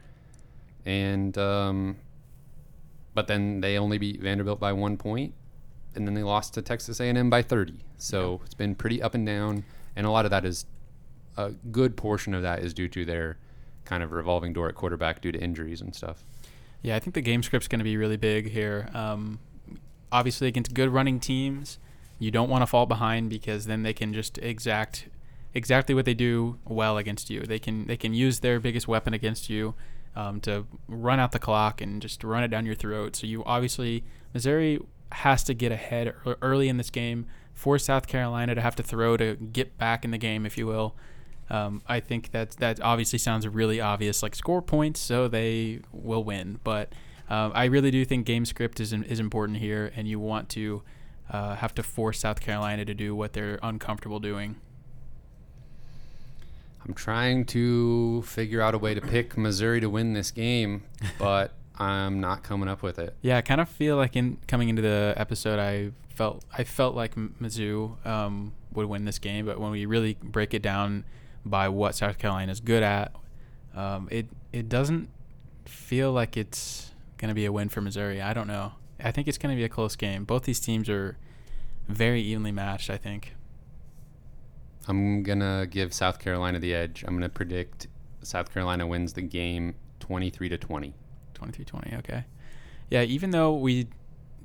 and 0.87 1.37
um, 1.37 1.99
but 3.15 3.27
then 3.27 3.61
they 3.61 3.79
only 3.79 3.99
beat 3.99 4.21
Vanderbilt 4.21 4.59
by 4.59 4.73
one 4.73 4.97
point, 4.97 5.35
and 5.95 6.07
then 6.07 6.15
they 6.15 6.23
lost 6.23 6.55
to 6.55 6.63
Texas 6.63 7.01
A&M 7.01 7.31
by 7.31 7.43
30. 7.43 7.85
So 7.99 8.41
it's 8.45 8.55
been 8.55 8.75
pretty 8.75 9.03
up 9.03 9.15
and 9.15 9.27
down, 9.27 9.65
and 9.95 10.07
a 10.07 10.11
lot 10.11 10.25
of 10.25 10.31
that 10.31 10.45
is 10.45 10.67
a 11.37 11.51
good 11.51 11.97
portion 11.97 12.35
of 12.35 12.43
that 12.43 12.61
is 12.61 12.75
due 12.75 12.89
to 12.89 13.05
their 13.05 13.39
kind 13.85 14.03
of 14.03 14.13
revolving 14.13 14.53
door 14.53 14.69
at 14.69 14.75
quarterback 14.75 15.21
due 15.21 15.33
to 15.33 15.39
injuries 15.39 15.81
and 15.81 15.95
stuff. 15.95 16.25
Yeah, 16.83 16.97
I 16.97 16.99
think 16.99 17.15
the 17.15 17.21
game 17.21 17.43
script's 17.43 17.69
going 17.69 17.79
to 17.79 17.85
be 17.85 17.97
really 17.97 18.17
big 18.17 18.51
here. 18.51 18.89
Um, 18.93 19.39
obviously, 20.11 20.49
against 20.49 20.75
good 20.75 20.91
running 20.91 21.21
teams, 21.21 21.79
you 22.19 22.31
don't 22.31 22.51
want 22.51 22.63
to 22.63 22.67
fall 22.67 22.87
behind 22.87 23.31
because 23.31 23.67
then 23.67 23.83
they 23.83 23.93
can 23.93 24.13
just 24.13 24.39
exact 24.39 25.09
exactly 25.55 25.95
what 25.95 26.05
they 26.05 26.15
do 26.15 26.59
well 26.65 26.99
against 26.99 27.31
you. 27.31 27.41
They 27.41 27.59
can 27.59 27.87
they 27.87 27.97
can 27.97 28.15
use 28.15 28.41
their 28.41 28.59
biggest 28.61 28.89
weapon 28.89 29.15
against 29.15 29.49
you 29.49 29.75
um, 30.15 30.41
to 30.41 30.67
run 30.89 31.21
out 31.21 31.33
the 31.33 31.39
clock 31.39 31.81
and 31.81 32.03
just 32.03 32.23
run 32.25 32.43
it 32.43 32.49
down 32.49 32.67
your 32.67 32.75
throat. 32.75 33.17
So 33.17 33.27
you 33.27 33.45
obviously 33.45 34.05
Missouri 34.35 34.81
has 35.13 35.45
to 35.45 35.55
get 35.55 35.73
ahead 35.73 36.15
early 36.41 36.69
in 36.69 36.77
this 36.77 36.91
game, 36.91 37.27
for 37.55 37.79
South 37.79 38.07
Carolina 38.07 38.55
to 38.55 38.61
have 38.61 38.75
to 38.77 38.83
throw 38.83 39.17
to 39.17 39.37
get 39.37 39.79
back 39.79 40.05
in 40.05 40.11
the 40.11 40.19
game, 40.19 40.45
if 40.47 40.59
you 40.59 40.67
will. 40.67 40.95
Um, 41.51 41.83
I 41.87 42.01
think 42.01 42.31
that 42.31 42.53
that 42.53 42.81
obviously 42.81 43.19
sounds 43.19 43.47
really 43.47 43.81
obvious, 43.81 44.23
like 44.23 44.35
score 44.35 44.63
points 44.63 45.01
so 45.01 45.29
they 45.29 45.81
will 45.93 46.25
win. 46.25 46.59
But 46.65 46.93
Um, 47.33 47.53
I 47.55 47.65
really 47.65 47.91
do 47.91 48.05
think 48.05 48.27
game 48.27 48.45
script 48.45 48.81
is 48.81 48.93
is 48.93 49.19
important 49.19 49.59
here, 49.59 49.91
and 49.97 50.07
you 50.07 50.21
want 50.21 50.49
to 50.51 50.83
uh, 51.31 51.55
have 51.57 51.75
to 51.77 51.83
force 51.83 52.19
South 52.19 52.41
Carolina 52.41 52.85
to 52.85 52.95
do 52.95 53.15
what 53.15 53.33
they're 53.33 53.59
uncomfortable 53.63 54.21
doing. 54.21 54.57
I'm 56.85 56.95
trying 56.95 57.47
to 57.47 58.23
figure 58.23 58.61
out 58.61 58.75
a 58.75 58.79
way 58.79 58.93
to 58.93 59.01
pick 59.01 59.39
Missouri 59.39 59.81
to 59.81 59.89
win 59.89 60.13
this 60.13 60.31
game, 60.31 60.83
but 61.19 61.53
I'm 61.83 62.21
not 62.21 62.43
coming 62.43 62.69
up 62.69 62.83
with 62.83 62.99
it. 62.99 63.17
Yeah, 63.23 63.37
I 63.37 63.43
kind 63.43 63.61
of 63.61 63.69
feel 63.69 63.97
like 63.97 64.15
in 64.15 64.39
coming 64.47 64.69
into 64.69 64.83
the 64.83 65.15
episode, 65.17 65.59
I 65.59 65.91
felt 66.15 66.45
I 66.57 66.65
felt 66.65 66.95
like 66.95 67.15
Mizzou 67.17 68.05
um, 68.07 68.53
would 68.73 68.87
win 68.87 69.05
this 69.05 69.19
game, 69.19 69.47
but 69.47 69.59
when 69.59 69.71
we 69.73 69.87
really 69.87 70.17
break 70.23 70.55
it 70.55 70.63
down 70.63 71.05
by 71.45 71.69
what 71.69 71.97
South 71.97 72.19
Carolina 72.19 72.53
is 72.53 72.61
good 72.61 72.83
at, 72.83 73.13
um, 73.75 74.09
it 74.11 74.27
it 74.53 74.69
doesn't 74.69 75.09
feel 75.65 76.13
like 76.13 76.37
it's 76.37 76.93
gonna 77.19 77.35
be 77.35 77.45
a 77.47 77.53
win 77.53 77.69
for 77.69 77.81
Missouri. 77.81 78.21
I 78.23 78.33
don't 78.33 78.47
know. 78.47 78.73
I 79.01 79.11
think 79.11 79.27
it's 79.27 79.39
gonna 79.39 79.57
be 79.57 79.65
a 79.65 79.69
close 79.69 79.97
game. 79.97 80.25
Both 80.25 80.45
these 80.45 80.61
teams 80.61 80.89
are 80.89 81.17
very 81.89 82.23
evenly 82.23 82.53
matched. 82.53 82.91
I 82.91 82.97
think. 82.97 83.35
I'm 84.87 85.23
gonna 85.23 85.67
give 85.69 85.93
South 85.93 86.21
Carolina 86.21 86.61
the 86.61 86.75
edge. 86.75 87.05
I'm 87.07 87.15
gonna 87.15 87.29
predict 87.29 87.89
South 88.23 88.53
Carolina 88.53 88.87
wins 88.87 89.15
the 89.15 89.23
game 89.23 89.75
23 89.99 90.49
to 90.49 90.59
20. 90.59 90.95
23-20. 91.43 91.99
Okay. 91.99 92.25
Yeah, 92.91 93.03
even 93.03 93.31
though 93.31 93.55
we 93.55 93.89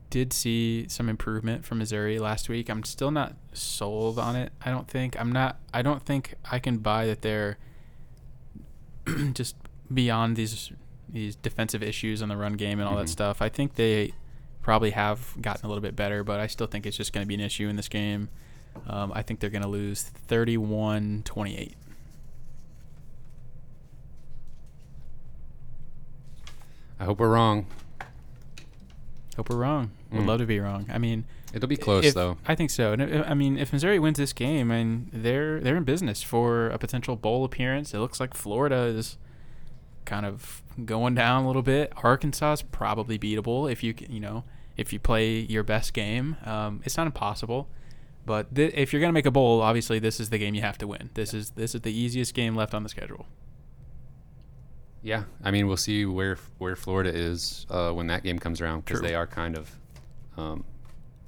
did 0.09 0.31
see 0.31 0.85
some 0.87 1.09
improvement 1.09 1.65
from 1.65 1.79
Missouri 1.79 2.17
last 2.17 2.47
week, 2.47 2.69
I'm 2.69 2.83
still 2.83 3.11
not 3.11 3.35
sold 3.53 4.17
on 4.17 4.35
it. 4.37 4.53
I 4.65 4.69
don't 4.71 4.87
think 4.87 5.19
I'm 5.19 5.31
not. 5.31 5.59
I 5.73 5.81
don't 5.81 6.01
think 6.01 6.35
I 6.49 6.59
can 6.59 6.77
buy 6.77 7.05
that 7.07 7.21
they're 7.21 7.57
just 9.33 9.55
beyond 9.93 10.35
these 10.35 10.71
these 11.09 11.35
defensive 11.37 11.81
issues 11.81 12.21
on 12.21 12.27
the 12.29 12.35
run 12.35 12.53
game 12.53 12.79
and 12.79 12.87
all 12.89 12.95
that 12.97 13.05
Mhm. 13.05 13.09
stuff. 13.09 13.41
I 13.41 13.47
think 13.49 13.75
they 13.75 14.13
probably 14.61 14.91
have 14.91 15.33
gotten 15.41 15.65
a 15.65 15.69
little 15.69 15.81
bit 15.81 15.95
better, 15.95 16.21
but 16.23 16.39
I 16.41 16.47
still 16.47 16.67
think 16.67 16.85
it's 16.85 16.97
just 16.97 17.13
going 17.13 17.23
to 17.23 17.27
be 17.27 17.33
an 17.35 17.39
issue 17.39 17.69
in 17.69 17.77
this 17.77 17.87
game. 17.87 18.27
Um, 18.85 19.13
I 19.15 19.21
think 19.21 19.39
they're 19.39 19.49
going 19.49 19.61
to 19.61 19.69
lose 19.69 20.11
31-28. 20.27 21.73
I 26.99 27.05
hope 27.05 27.19
we're 27.19 27.29
wrong. 27.29 27.67
Hope 29.35 29.49
we're 29.49 29.57
wrong. 29.57 29.91
Would 30.11 30.23
Mm. 30.23 30.27
love 30.27 30.39
to 30.39 30.45
be 30.45 30.59
wrong. 30.59 30.87
I 30.91 30.97
mean, 30.97 31.25
It'll 31.53 31.67
be 31.67 31.77
close 31.77 32.05
if- 32.05 32.13
though. 32.15 32.37
I 32.47 32.55
think 32.55 32.69
so. 32.71 32.93
And 32.93 33.01
uh, 33.01 33.23
I 33.27 33.33
mean, 33.33 33.57
if 33.57 33.71
Missouri 33.71 33.99
wins 33.99 34.17
this 34.17 34.33
game, 34.33 34.71
I 34.71 34.77
and 34.77 35.09
they're 35.13 35.59
they're 35.59 35.77
in 35.77 35.83
business 35.83 36.23
for 36.23 36.69
a 36.69 36.77
potential 36.77 37.15
bowl 37.15 37.45
appearance. 37.45 37.93
It 37.93 37.99
looks 37.99 38.19
like 38.19 38.33
Florida 38.33 38.77
is 38.83 39.17
kind 40.05 40.25
of 40.25 40.63
going 40.85 41.13
down 41.15 41.43
a 41.43 41.47
little 41.47 41.61
bit. 41.61 41.93
Arkansas 42.03 42.53
is 42.53 42.61
probably 42.63 43.19
beatable 43.19 43.71
if 43.71 43.83
you 43.83 43.93
you 44.09 44.19
know 44.19 44.43
if 44.75 44.91
you 44.91 44.99
play 44.99 45.39
your 45.41 45.63
best 45.63 45.93
game. 45.93 46.37
Um, 46.45 46.81
it's 46.83 46.97
not 46.97 47.05
impossible, 47.07 47.67
but 48.25 48.53
th- 48.55 48.73
if 48.73 48.91
you're 48.91 49.01
gonna 49.01 49.13
make 49.13 49.25
a 49.25 49.31
bowl, 49.31 49.61
obviously 49.61 49.99
this 49.99 50.19
is 50.19 50.29
the 50.31 50.37
game 50.39 50.55
you 50.55 50.61
have 50.61 50.77
to 50.79 50.87
win. 50.87 51.11
This 51.13 51.33
is 51.33 51.51
this 51.51 51.75
is 51.75 51.81
the 51.81 51.91
easiest 51.91 52.33
game 52.33 52.55
left 52.55 52.73
on 52.73 52.81
the 52.83 52.89
schedule. 52.89 53.27
Yeah, 55.03 55.23
I 55.43 55.51
mean 55.51 55.67
we'll 55.67 55.77
see 55.77 56.05
where 56.05 56.37
where 56.57 56.75
Florida 56.75 57.11
is 57.13 57.65
uh, 57.69 57.91
when 57.91 58.07
that 58.07 58.23
game 58.23 58.39
comes 58.39 58.59
around 58.61 58.85
because 58.85 59.01
they 59.01 59.15
are 59.15 59.27
kind 59.27 59.55
of, 59.57 59.69
um, 60.37 60.63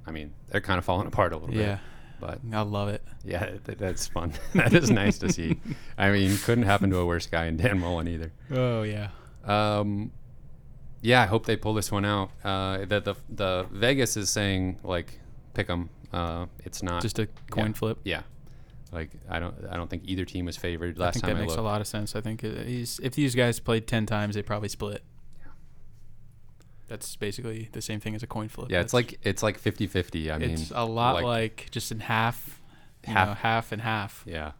I 0.06 0.10
mean 0.10 0.32
they're 0.48 0.60
kind 0.60 0.78
of 0.78 0.84
falling 0.84 1.06
apart 1.06 1.32
a 1.32 1.36
little 1.36 1.54
Yeah, 1.54 1.74
bit. 1.74 1.80
But 2.20 2.38
I 2.52 2.60
love 2.62 2.88
it. 2.90 3.02
yeah, 3.24 3.46
th- 3.66 3.78
that's 3.78 4.06
fun. 4.06 4.32
that 4.54 4.74
is 4.74 4.90
nice 4.90 5.16
to 5.18 5.32
see. 5.32 5.58
I 5.96 6.10
mean, 6.10 6.36
couldn't 6.38 6.64
happen 6.64 6.90
to 6.90 6.98
a 6.98 7.06
worse 7.06 7.26
guy 7.26 7.46
in 7.46 7.56
Dan 7.56 7.78
Mullen 7.78 8.08
either. 8.08 8.32
Oh 8.50 8.82
yeah. 8.82 9.08
Um, 9.44 10.10
yeah, 11.00 11.22
I 11.22 11.26
hope 11.26 11.46
they 11.46 11.56
pull 11.56 11.72
this 11.72 11.90
one 11.90 12.04
out. 12.04 12.30
Uh, 12.44 12.84
the, 12.84 13.00
the 13.00 13.14
the 13.30 13.66
Vegas 13.70 14.16
is 14.18 14.28
saying 14.28 14.80
like 14.82 15.18
pick 15.54 15.68
them. 15.68 15.88
Uh, 16.12 16.46
it's 16.64 16.82
not 16.82 17.00
Just 17.00 17.18
a 17.20 17.28
coin 17.50 17.68
yeah. 17.68 17.72
flip. 17.72 17.98
Yeah, 18.04 18.22
like 18.92 19.10
I 19.28 19.38
don't 19.38 19.54
I 19.70 19.76
don't 19.76 19.88
think 19.88 20.02
either 20.06 20.24
team 20.24 20.46
was 20.46 20.56
favored 20.56 20.98
last 20.98 20.98
time. 20.98 21.08
I 21.08 21.12
think 21.12 21.22
time 21.22 21.30
that 21.30 21.36
I 21.36 21.40
makes 21.42 21.50
looked. 21.52 21.60
a 21.60 21.62
lot 21.62 21.80
of 21.80 21.86
sense. 21.86 22.16
I 22.16 22.20
think 22.20 22.40
he's, 22.42 22.98
if 23.02 23.14
these 23.14 23.34
guys 23.34 23.60
played 23.60 23.86
10 23.86 24.06
times, 24.06 24.34
they 24.34 24.42
probably 24.42 24.68
split. 24.68 25.02
Yeah. 25.40 25.52
That's 26.88 27.14
basically 27.16 27.68
the 27.72 27.82
same 27.82 28.00
thing 28.00 28.14
as 28.14 28.22
a 28.22 28.26
coin 28.26 28.48
flip. 28.48 28.68
Yeah, 28.70 28.80
it's 28.80 28.92
That's- 28.92 29.12
like 29.12 29.20
it's 29.22 29.42
like 29.42 29.60
50-50. 29.60 30.32
I 30.32 30.38
mean, 30.38 30.50
it's 30.50 30.72
a 30.74 30.84
lot 30.84 31.14
like- 31.16 31.24
like, 31.24 31.68
just 31.70 31.92
in 31.92 32.00
half, 32.00 32.60
you 33.06 33.12
Half. 33.14 33.28
know, 33.28 33.34
half 33.34 33.72
and 33.72 33.82
half. 33.82 34.24
Yeah. 34.26 34.52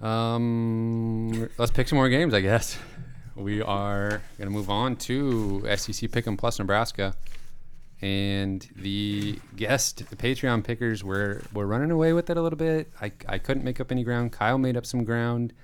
Um, 0.00 1.48
let's 1.58 1.70
pick 1.72 1.88
some 1.88 1.96
more 1.96 2.08
games, 2.08 2.34
I 2.34 2.40
guess. 2.40 2.78
We 3.36 3.62
are 3.62 4.22
going 4.38 4.48
to 4.48 4.50
move 4.50 4.70
on 4.70 4.96
to 4.96 5.60
SEC 5.76 6.10
Pick'em 6.10 6.36
Plus 6.38 6.58
Nebraska. 6.58 7.16
And 8.04 8.68
the 8.76 9.38
guest 9.56 10.10
the 10.10 10.16
Patreon 10.16 10.62
pickers 10.62 11.02
were, 11.02 11.40
were 11.54 11.66
running 11.66 11.90
away 11.90 12.12
with 12.12 12.28
it 12.28 12.36
a 12.36 12.42
little 12.42 12.58
bit. 12.58 12.92
I, 13.00 13.12
I 13.26 13.38
couldn't 13.38 13.64
make 13.64 13.80
up 13.80 13.90
any 13.90 14.04
ground. 14.04 14.30
Kyle 14.30 14.58
made 14.58 14.76
up 14.76 14.84
some 14.84 15.04
ground. 15.04 15.54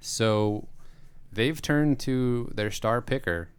So 0.00 0.68
they've 1.30 1.60
turned 1.60 2.00
to 2.00 2.50
their 2.54 2.70
star 2.70 3.02
picker, 3.02 3.50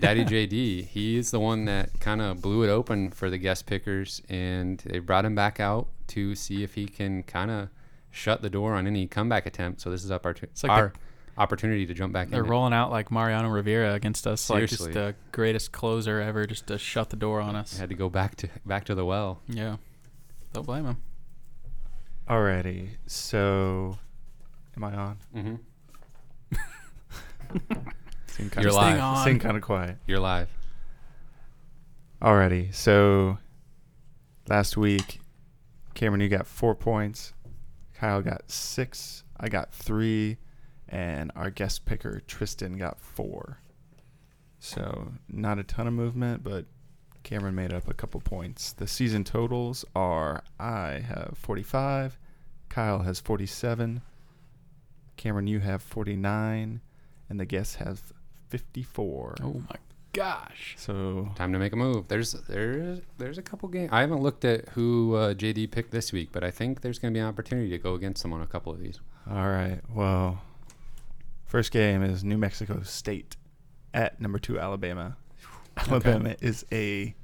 Daddy 0.00 0.24
JD. 0.48 0.86
He's 0.86 1.32
the 1.32 1.38
one 1.38 1.66
that 1.66 2.00
kind 2.00 2.22
of 2.22 2.40
blew 2.40 2.62
it 2.62 2.70
open 2.70 3.10
for 3.10 3.28
the 3.28 3.36
guest 3.36 3.66
pickers, 3.66 4.22
and 4.30 4.78
they 4.78 4.98
brought 4.98 5.26
him 5.26 5.34
back 5.34 5.60
out 5.60 5.88
to 6.08 6.34
see 6.34 6.62
if 6.62 6.76
he 6.76 6.86
can 6.86 7.24
kind 7.24 7.50
of 7.50 7.68
shut 8.10 8.40
the 8.40 8.48
door 8.48 8.72
on 8.72 8.86
any 8.86 9.06
comeback 9.06 9.44
attempt. 9.44 9.82
So 9.82 9.90
this 9.90 10.02
is 10.02 10.10
opportu- 10.10 10.48
like 10.62 10.72
our 10.72 10.92
opportunity 11.36 11.86
to 11.86 11.94
jump 11.94 12.12
back 12.12 12.26
in. 12.26 12.30
They're 12.30 12.44
in. 12.44 12.50
rolling 12.50 12.72
out 12.72 12.90
like 12.90 13.10
Mariano 13.10 13.48
Rivera 13.48 13.94
against 13.94 14.26
us, 14.26 14.48
like 14.50 14.68
just 14.68 14.92
the 14.92 15.14
greatest 15.32 15.72
closer 15.72 16.20
ever, 16.20 16.46
just 16.46 16.66
to 16.68 16.78
shut 16.78 17.10
the 17.10 17.16
door 17.16 17.40
on 17.40 17.56
us. 17.56 17.76
Had 17.76 17.88
to 17.88 17.94
go 17.94 18.08
back 18.08 18.36
to 18.36 18.48
back 18.64 18.84
to 18.84 18.94
the 18.94 19.04
well. 19.04 19.40
Yeah. 19.48 19.76
Don't 20.52 20.66
blame 20.66 20.86
him. 20.86 20.98
Alrighty, 22.28 22.90
so 23.06 23.98
am 24.76 24.84
I 24.84 24.94
on? 24.94 25.18
Mm-hmm. 25.36 25.54
Seem 28.28 28.50
You're 28.58 28.68
of, 28.68 28.74
live. 28.74 29.24
Seem 29.24 29.38
kind 29.38 29.56
of 29.56 29.62
quiet. 29.62 29.98
You're 30.06 30.20
live. 30.20 30.48
Alrighty, 32.22 32.74
so 32.74 33.38
last 34.48 34.76
week, 34.76 35.20
Cameron, 35.94 36.20
you 36.20 36.28
got 36.28 36.46
four 36.46 36.74
points. 36.74 37.34
Kyle 37.94 38.22
got 38.22 38.50
six. 38.50 39.24
I 39.38 39.48
got 39.48 39.72
three, 39.72 40.38
and 40.94 41.32
our 41.34 41.50
guest 41.50 41.86
picker 41.86 42.22
Tristan 42.26 42.78
got 42.78 43.00
four. 43.00 43.58
So 44.60 45.12
not 45.28 45.58
a 45.58 45.64
ton 45.64 45.88
of 45.88 45.92
movement, 45.92 46.44
but 46.44 46.66
Cameron 47.24 47.54
made 47.54 47.72
up 47.72 47.88
a 47.88 47.94
couple 47.94 48.20
points. 48.20 48.72
The 48.72 48.86
season 48.86 49.24
totals 49.24 49.84
are: 49.96 50.44
I 50.58 51.00
have 51.00 51.34
45, 51.36 52.16
Kyle 52.68 53.00
has 53.00 53.18
47, 53.18 54.02
Cameron 55.16 55.46
you 55.48 55.58
have 55.60 55.82
49, 55.82 56.80
and 57.28 57.40
the 57.40 57.44
guest 57.44 57.76
has 57.76 58.00
54. 58.48 59.34
Oh 59.42 59.62
my 59.68 59.76
gosh. 60.12 60.76
So 60.78 61.28
Time 61.34 61.52
to 61.52 61.58
make 61.58 61.72
a 61.72 61.76
move. 61.76 62.06
There's 62.06 62.32
there's 62.48 63.00
there's 63.18 63.38
a 63.38 63.42
couple 63.42 63.68
games. 63.68 63.90
I 63.92 64.00
haven't 64.00 64.22
looked 64.22 64.44
at 64.44 64.68
who 64.70 65.16
uh, 65.16 65.34
JD 65.34 65.72
picked 65.72 65.90
this 65.90 66.12
week, 66.12 66.28
but 66.30 66.44
I 66.44 66.52
think 66.52 66.82
there's 66.82 67.00
going 67.00 67.12
to 67.12 67.18
be 67.18 67.20
an 67.20 67.26
opportunity 67.26 67.70
to 67.70 67.78
go 67.78 67.94
against 67.94 68.22
them 68.22 68.32
on 68.32 68.40
a 68.40 68.46
couple 68.46 68.72
of 68.72 68.78
these. 68.78 69.00
All 69.28 69.48
right. 69.48 69.80
Well, 69.92 70.40
first 71.54 71.70
game 71.70 72.02
is 72.02 72.24
New 72.24 72.36
Mexico 72.36 72.82
State 72.82 73.36
at 73.94 74.20
number 74.20 74.40
two 74.40 74.58
Alabama. 74.58 75.16
Alabama 75.76 76.34
is 76.40 76.66
a. 76.72 77.14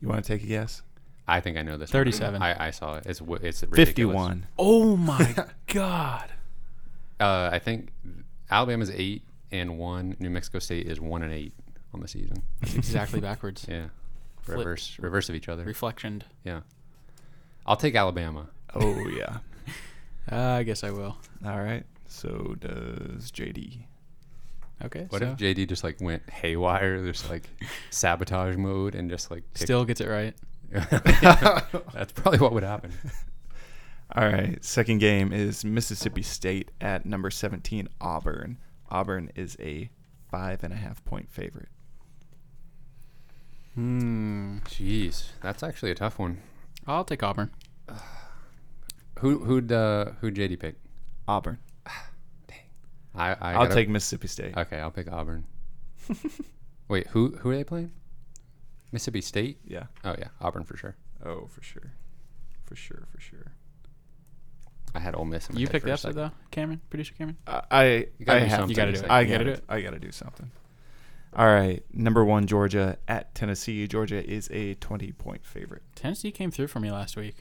You 0.00 0.08
want 0.08 0.24
to 0.24 0.32
take 0.32 0.42
a 0.42 0.48
guess? 0.48 0.82
I 1.28 1.38
think 1.38 1.56
I 1.56 1.62
know 1.62 1.76
this. 1.76 1.92
37. 1.92 2.42
I, 2.42 2.66
I 2.66 2.70
saw 2.72 2.96
it. 2.96 3.06
It's 3.06 3.20
it's 3.20 3.62
ridiculous. 3.62 3.76
Fifty-one. 3.76 4.48
Oh 4.58 4.96
my 4.96 5.32
god. 5.68 6.32
Uh, 7.20 7.50
I 7.52 7.60
think 7.60 7.92
Alabama's 8.50 8.90
eight 8.90 9.22
and 9.52 9.78
one. 9.78 10.16
New 10.18 10.30
Mexico 10.30 10.58
State 10.58 10.88
is 10.88 11.00
one 11.00 11.22
and 11.22 11.32
eight 11.32 11.52
on 11.94 12.00
the 12.00 12.08
season. 12.08 12.42
That's 12.62 12.74
exactly 12.74 13.20
backwards. 13.20 13.64
Yeah, 13.68 13.86
Flip. 14.42 14.58
reverse 14.58 14.98
reverse 14.98 15.28
of 15.28 15.36
each 15.36 15.48
other. 15.48 15.64
Reflectioned. 15.64 16.22
Yeah, 16.42 16.62
I'll 17.64 17.76
take 17.76 17.94
Alabama. 17.94 18.48
Oh 18.74 19.06
yeah. 19.06 19.38
Uh, 20.32 20.36
I 20.36 20.62
guess 20.62 20.82
I 20.82 20.90
will. 20.90 21.18
All 21.44 21.60
right. 21.62 21.84
So 22.14 22.54
does 22.60 23.32
JD. 23.32 23.86
Okay. 24.84 25.06
What 25.08 25.20
so 25.20 25.28
if 25.30 25.38
JD 25.38 25.68
just 25.68 25.82
like 25.82 26.00
went 26.00 26.28
haywire, 26.30 27.04
just 27.04 27.28
like 27.28 27.42
sabotage 27.90 28.56
mode, 28.56 28.94
and 28.94 29.10
just 29.10 29.30
like 29.30 29.42
picked- 29.54 29.64
still 29.64 29.84
gets 29.84 30.00
it 30.00 30.08
right? 30.08 30.34
That's 31.92 32.12
probably 32.12 32.38
what 32.38 32.52
would 32.52 32.62
happen. 32.62 32.92
All 34.16 34.28
right. 34.28 34.64
Second 34.64 34.98
game 34.98 35.32
is 35.32 35.64
Mississippi 35.64 36.22
State 36.22 36.70
at 36.80 37.04
number 37.04 37.30
seventeen 37.30 37.88
Auburn. 38.00 38.58
Auburn 38.90 39.30
is 39.34 39.56
a 39.60 39.90
five 40.30 40.62
and 40.62 40.72
a 40.72 40.76
half 40.76 41.04
point 41.04 41.30
favorite. 41.30 41.68
Hmm. 43.74 44.58
Jeez, 44.66 45.30
that's 45.42 45.64
actually 45.64 45.90
a 45.90 45.96
tough 45.96 46.18
one. 46.20 46.38
I'll 46.86 47.04
take 47.04 47.22
Auburn. 47.24 47.50
Who 49.20 49.38
who'd 49.44 49.72
uh, 49.72 50.06
who'd 50.20 50.34
JD 50.36 50.60
pick? 50.60 50.76
Auburn. 51.26 51.58
I, 53.14 53.30
I 53.30 53.52
I'll 53.54 53.62
gotta- 53.64 53.74
take 53.74 53.88
Mississippi 53.88 54.28
State. 54.28 54.56
Okay, 54.56 54.78
I'll 54.78 54.90
pick 54.90 55.10
Auburn. 55.10 55.44
Wait, 56.88 57.06
who 57.08 57.30
who 57.38 57.50
are 57.50 57.56
they 57.56 57.64
playing? 57.64 57.92
Mississippi 58.92 59.20
State. 59.20 59.58
Yeah. 59.64 59.84
Oh 60.04 60.14
yeah, 60.18 60.28
Auburn 60.40 60.64
for 60.64 60.76
sure. 60.76 60.96
Oh, 61.24 61.46
for 61.48 61.62
sure. 61.62 61.92
For 62.64 62.76
sure, 62.76 63.06
for 63.12 63.20
sure. 63.20 63.52
I 64.94 65.00
had 65.00 65.14
Ole 65.16 65.24
Miss. 65.24 65.48
In 65.48 65.54
my 65.54 65.60
You 65.60 65.66
picked 65.66 65.82
for 65.82 65.86
the 65.86 65.92
a 65.92 65.94
upset 65.94 66.14
though, 66.14 66.30
Cameron, 66.50 66.80
producer 66.90 67.14
Cameron. 67.14 67.36
I 67.46 67.62
I, 67.70 68.06
gotta 68.24 68.38
I 68.38 68.44
do 68.44 68.46
have 68.46 68.50
something. 68.60 68.70
You 68.70 68.76
gotta 68.76 68.92
do 68.92 68.98
it. 69.00 69.10
I 69.10 69.24
gotta, 69.24 69.32
gotta 69.32 69.44
do 69.44 69.50
it. 69.50 69.64
I 69.68 69.80
gotta 69.80 69.98
do 69.98 70.12
something. 70.12 70.50
All 71.36 71.46
right, 71.46 71.82
number 71.92 72.24
one 72.24 72.46
Georgia 72.46 72.96
at 73.08 73.34
Tennessee. 73.34 73.88
Georgia 73.88 74.24
is 74.24 74.48
a 74.52 74.74
twenty 74.74 75.10
point 75.12 75.44
favorite. 75.44 75.82
Tennessee 75.96 76.30
came 76.30 76.50
through 76.52 76.68
for 76.68 76.78
me 76.80 76.92
last 76.92 77.16
week. 77.16 77.36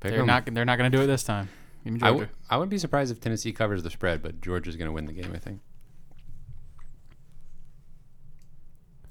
Pick 0.00 0.12
they're 0.12 0.20
'em. 0.20 0.26
not. 0.26 0.46
They're 0.46 0.64
not 0.64 0.78
going 0.78 0.90
to 0.92 0.96
do 0.96 1.02
it 1.02 1.06
this 1.08 1.24
time. 1.24 1.48
Give 1.88 1.94
me 1.94 2.00
I 2.02 2.10
Georgia. 2.10 2.26
w- 2.26 2.38
I 2.50 2.56
wouldn't 2.58 2.70
be 2.70 2.76
surprised 2.76 3.10
if 3.10 3.18
Tennessee 3.18 3.50
covers 3.50 3.82
the 3.82 3.88
spread, 3.88 4.22
but 4.22 4.42
Georgia's 4.42 4.76
going 4.76 4.88
to 4.88 4.92
win 4.92 5.06
the 5.06 5.12
game. 5.14 5.32
I 5.34 5.38
think. 5.38 5.60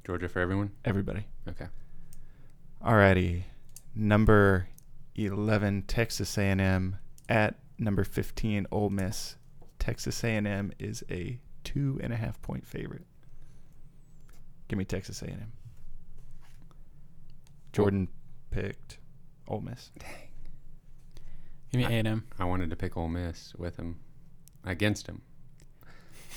Georgia 0.06 0.30
for 0.30 0.40
everyone. 0.40 0.72
Everybody. 0.86 1.26
Okay. 1.50 1.66
Alrighty, 2.86 3.42
number 3.96 4.68
eleven 5.16 5.82
Texas 5.88 6.38
A&M 6.38 6.98
at 7.28 7.56
number 7.80 8.04
fifteen 8.04 8.68
Ole 8.72 8.92
Miss. 8.92 9.38
Texas 9.80 10.24
A&M 10.24 10.72
is 10.78 11.04
a 11.10 11.40
two 11.64 12.00
and 12.04 12.14
a 12.14 12.16
half 12.16 12.40
point 12.44 12.66
favorite. 12.68 13.06
Give 14.68 14.78
me 14.78 14.86
Texas 14.86 15.22
A&M. 15.24 15.52
Jordan 17.74 18.08
picked 18.52 19.00
Ole 19.48 19.62
Miss. 19.62 19.92
Give 21.72 21.80
me 21.80 21.86
A 21.86 21.90
and 22.00 22.08
M. 22.08 22.28
I 22.40 22.46
wanted 22.46 22.70
to 22.70 22.76
pick 22.76 22.96
Ole 22.96 23.08
Miss 23.10 23.54
with 23.58 23.78
him, 23.78 24.00
against 24.64 25.08
him. 25.08 25.22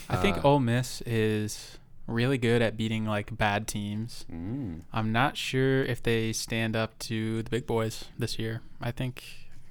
I 0.08 0.16
think 0.16 0.38
Uh, 0.38 0.48
Ole 0.48 0.60
Miss 0.60 1.02
is 1.02 1.78
really 2.06 2.36
good 2.38 2.60
at 2.62 2.76
beating 2.76 3.04
like 3.06 3.36
bad 3.38 3.68
teams. 3.68 4.24
Mm, 4.30 4.82
I'm 4.92 5.12
not 5.12 5.36
sure 5.36 5.84
if 5.84 6.02
they 6.02 6.32
stand 6.32 6.74
up 6.74 6.98
to 7.00 7.42
the 7.44 7.50
big 7.50 7.66
boys 7.66 8.06
this 8.18 8.38
year. 8.38 8.62
I 8.80 8.90
think 8.90 9.22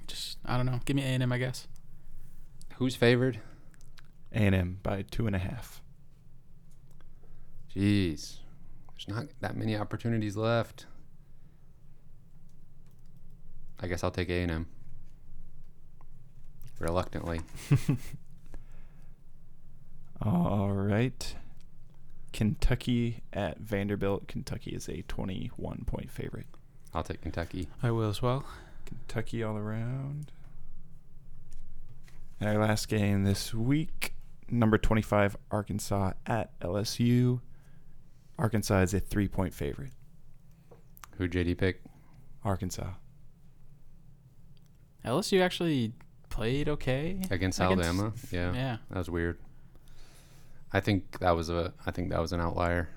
just 0.06 0.38
I 0.46 0.56
don't 0.56 0.64
know. 0.66 0.80
Give 0.86 0.96
me 0.96 1.02
A 1.02 1.06
and 1.08 1.22
M, 1.22 1.32
I 1.32 1.38
guess. 1.38 1.68
who's 2.76 2.96
favored? 2.96 3.40
A&M 4.32 4.78
by 4.82 5.02
two 5.02 5.26
and 5.26 5.34
a 5.36 5.40
half. 5.40 5.82
Jeez, 7.74 8.38
there's 8.92 9.08
not 9.08 9.26
that 9.40 9.56
many 9.56 9.76
opportunities 9.76 10.36
left. 10.36 10.86
I 13.80 13.86
guess 13.88 14.02
I'll 14.04 14.10
take 14.10 14.28
A 14.30 14.40
and 14.42 14.50
M. 14.50 14.66
Reluctantly. 16.80 17.42
All 20.22 20.70
right. 20.70 21.36
Kentucky 22.32 23.22
at 23.32 23.58
Vanderbilt. 23.58 24.26
Kentucky 24.26 24.72
is 24.72 24.88
a 24.88 25.02
21 25.02 25.84
point 25.86 26.10
favorite. 26.10 26.46
I'll 26.94 27.02
take 27.02 27.20
Kentucky. 27.20 27.68
I 27.82 27.90
will 27.90 28.08
as 28.08 28.22
well. 28.22 28.44
Kentucky 28.84 29.44
all 29.44 29.56
around. 29.56 30.32
And 32.40 32.48
our 32.48 32.58
last 32.58 32.88
game 32.88 33.24
this 33.24 33.54
week, 33.54 34.14
number 34.50 34.78
25 34.78 35.36
Arkansas 35.50 36.12
at 36.26 36.58
LSU. 36.60 37.40
Arkansas 38.38 38.80
is 38.80 38.94
a 38.94 39.00
three 39.00 39.28
point 39.28 39.54
favorite. 39.54 39.92
Who 41.18 41.28
JD 41.28 41.58
pick? 41.58 41.82
Arkansas. 42.44 42.92
LSU 45.04 45.40
actually 45.40 45.92
played 46.30 46.68
okay 46.70 47.18
Against 47.30 47.60
Against- 47.60 47.60
Alabama? 47.60 48.12
Yeah, 48.30 48.52
Yeah. 48.54 48.76
that 48.90 48.98
was 48.98 49.10
weird. 49.10 49.38
I 50.72 50.80
think 50.80 51.18
that 51.18 51.32
was 51.32 51.50
a. 51.50 51.72
I 51.84 51.90
think 51.90 52.10
that 52.10 52.20
was 52.20 52.32
an 52.32 52.40
outlier. 52.40 52.88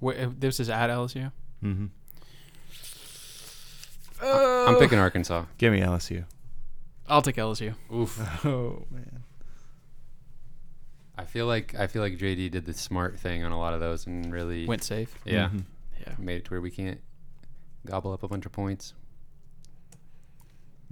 Wait, 0.00 0.18
uh, 0.20 0.30
this 0.38 0.60
is 0.60 0.68
at 0.68 0.90
LSU. 0.90 1.32
Mm-hmm. 1.64 1.86
I'm 4.22 4.76
picking 4.78 4.98
Arkansas. 4.98 5.44
Give 5.58 5.72
me 5.72 5.80
LSU. 5.80 6.24
I'll 7.08 7.22
take 7.22 7.36
LSU. 7.36 7.74
Oof. 7.92 8.20
Oh 8.44 8.84
man. 8.90 9.24
I 11.16 11.24
feel 11.24 11.46
like 11.46 11.74
I 11.74 11.86
feel 11.86 12.02
like 12.02 12.14
JD 12.18 12.50
did 12.50 12.64
the 12.66 12.72
smart 12.74 13.18
thing 13.18 13.44
on 13.44 13.52
a 13.52 13.58
lot 13.58 13.74
of 13.74 13.80
those 13.80 14.06
and 14.06 14.32
really 14.32 14.66
Went 14.66 14.82
safe. 14.82 15.14
yeah 15.24 15.48
Mhm. 15.50 15.64
Yeah. 16.06 16.14
made 16.18 16.36
it 16.36 16.44
to 16.46 16.50
where 16.52 16.60
we 16.60 16.70
can't 16.70 17.00
gobble 17.86 18.12
up 18.12 18.22
a 18.22 18.28
bunch 18.28 18.46
of 18.46 18.52
points. 18.52 18.94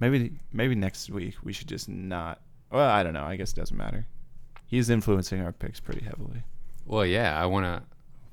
Maybe 0.00 0.32
maybe 0.52 0.74
next 0.74 1.08
week 1.10 1.36
we 1.44 1.52
should 1.52 1.68
just 1.68 1.88
not. 1.88 2.40
Well, 2.72 2.88
I 2.88 3.02
don't 3.04 3.12
know. 3.14 3.24
I 3.24 3.36
guess 3.36 3.52
it 3.52 3.56
doesn't 3.56 3.76
matter. 3.76 4.06
He's 4.66 4.88
influencing 4.90 5.40
our 5.42 5.52
picks 5.52 5.78
pretty 5.80 6.04
heavily, 6.04 6.42
Well, 6.86 7.04
yeah, 7.04 7.40
I 7.40 7.46
want 7.46 7.66
to. 7.66 7.82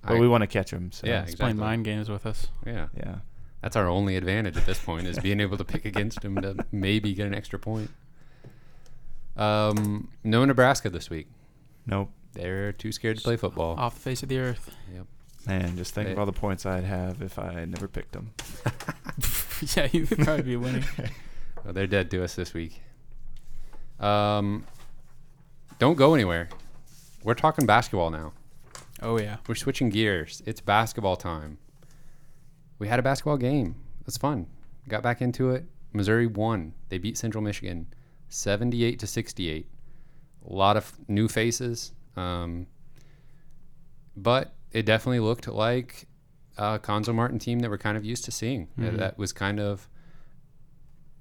but 0.07 0.19
we 0.19 0.27
want 0.27 0.41
to 0.43 0.47
catch 0.47 0.71
him. 0.71 0.91
So 0.91 1.05
Yeah, 1.07 1.25
He's 1.25 1.35
playing 1.35 1.51
Exactly. 1.57 1.67
mind 1.67 1.85
games 1.85 2.09
with 2.09 2.25
us. 2.27 2.47
Yeah, 2.65 2.87
yeah. 2.95 3.15
that's 3.61 3.75
our 3.75 3.87
only 3.87 4.15
advantage 4.15 4.55
at 4.55 4.65
this 4.65 4.77
point 4.79 5.07
is 5.07 5.17
being 5.19 5.39
able 5.39 5.57
to 5.57 5.65
pick 5.65 5.83
against 5.85 6.23
him 6.23 6.35
to 6.41 6.63
maybe 6.71 7.13
get 7.15 7.25
an 7.27 7.33
extra 7.33 7.57
point. 7.59 7.89
Um, 9.35 10.09
no 10.23 10.45
Nebraska 10.45 10.89
this 10.89 11.09
week. 11.09 11.27
Nope. 11.85 12.11
They're 12.33 12.71
too 12.71 12.91
scared 12.91 13.17
to 13.17 13.23
play 13.23 13.35
football. 13.37 13.75
Off 13.77 13.95
the 13.95 14.01
face 14.01 14.21
of 14.23 14.29
the 14.29 14.37
earth. 14.39 14.75
Yep. 14.93 15.05
Man, 15.47 15.77
just 15.77 15.93
think 15.95 16.09
of 16.09 16.19
all 16.19 16.25
the 16.25 16.31
points 16.33 16.65
I'd 16.65 16.83
have 16.83 17.21
if 17.21 17.39
I 17.39 17.51
had 17.53 17.69
never 17.71 17.87
picked 17.87 18.11
them. 18.11 18.31
yeah, 19.75 19.87
you 19.91 20.05
would 20.09 20.19
probably 20.19 20.43
be 20.43 20.55
winning. 20.55 20.83
Well, 21.67 21.73
they're 21.73 21.85
dead 21.85 22.09
to 22.11 22.23
us 22.23 22.33
this 22.33 22.53
week. 22.53 22.81
Um, 23.99 24.63
don't 25.79 25.95
go 25.97 26.13
anywhere. 26.13 26.47
We're 27.25 27.33
talking 27.33 27.65
basketball 27.65 28.09
now. 28.09 28.31
Oh 29.01 29.19
yeah. 29.19 29.37
We're 29.49 29.55
switching 29.55 29.89
gears. 29.89 30.41
It's 30.45 30.61
basketball 30.61 31.17
time. 31.17 31.57
We 32.79 32.87
had 32.87 32.99
a 32.99 33.03
basketball 33.03 33.35
game. 33.35 33.75
It's 34.07 34.15
fun. 34.17 34.47
Got 34.87 35.03
back 35.03 35.21
into 35.21 35.49
it. 35.51 35.65
Missouri 35.91 36.25
won. 36.25 36.71
They 36.87 36.99
beat 36.99 37.17
Central 37.17 37.43
Michigan 37.43 37.87
78 38.29 38.97
to 38.99 39.05
68. 39.07 39.67
A 40.49 40.53
lot 40.53 40.77
of 40.77 40.97
new 41.09 41.27
faces. 41.27 41.91
Um, 42.15 42.67
but 44.15 44.53
it 44.71 44.85
definitely 44.85 45.19
looked 45.19 45.49
like 45.49 46.07
a 46.57 46.79
Cuonzo 46.79 47.13
Martin 47.13 47.39
team 47.39 47.59
that 47.59 47.69
we're 47.69 47.77
kind 47.77 47.97
of 47.97 48.05
used 48.05 48.23
to 48.23 48.31
seeing. 48.31 48.69
Mhm. 48.79 48.99
That 48.99 49.17
was 49.17 49.33
kind 49.33 49.59
of 49.59 49.89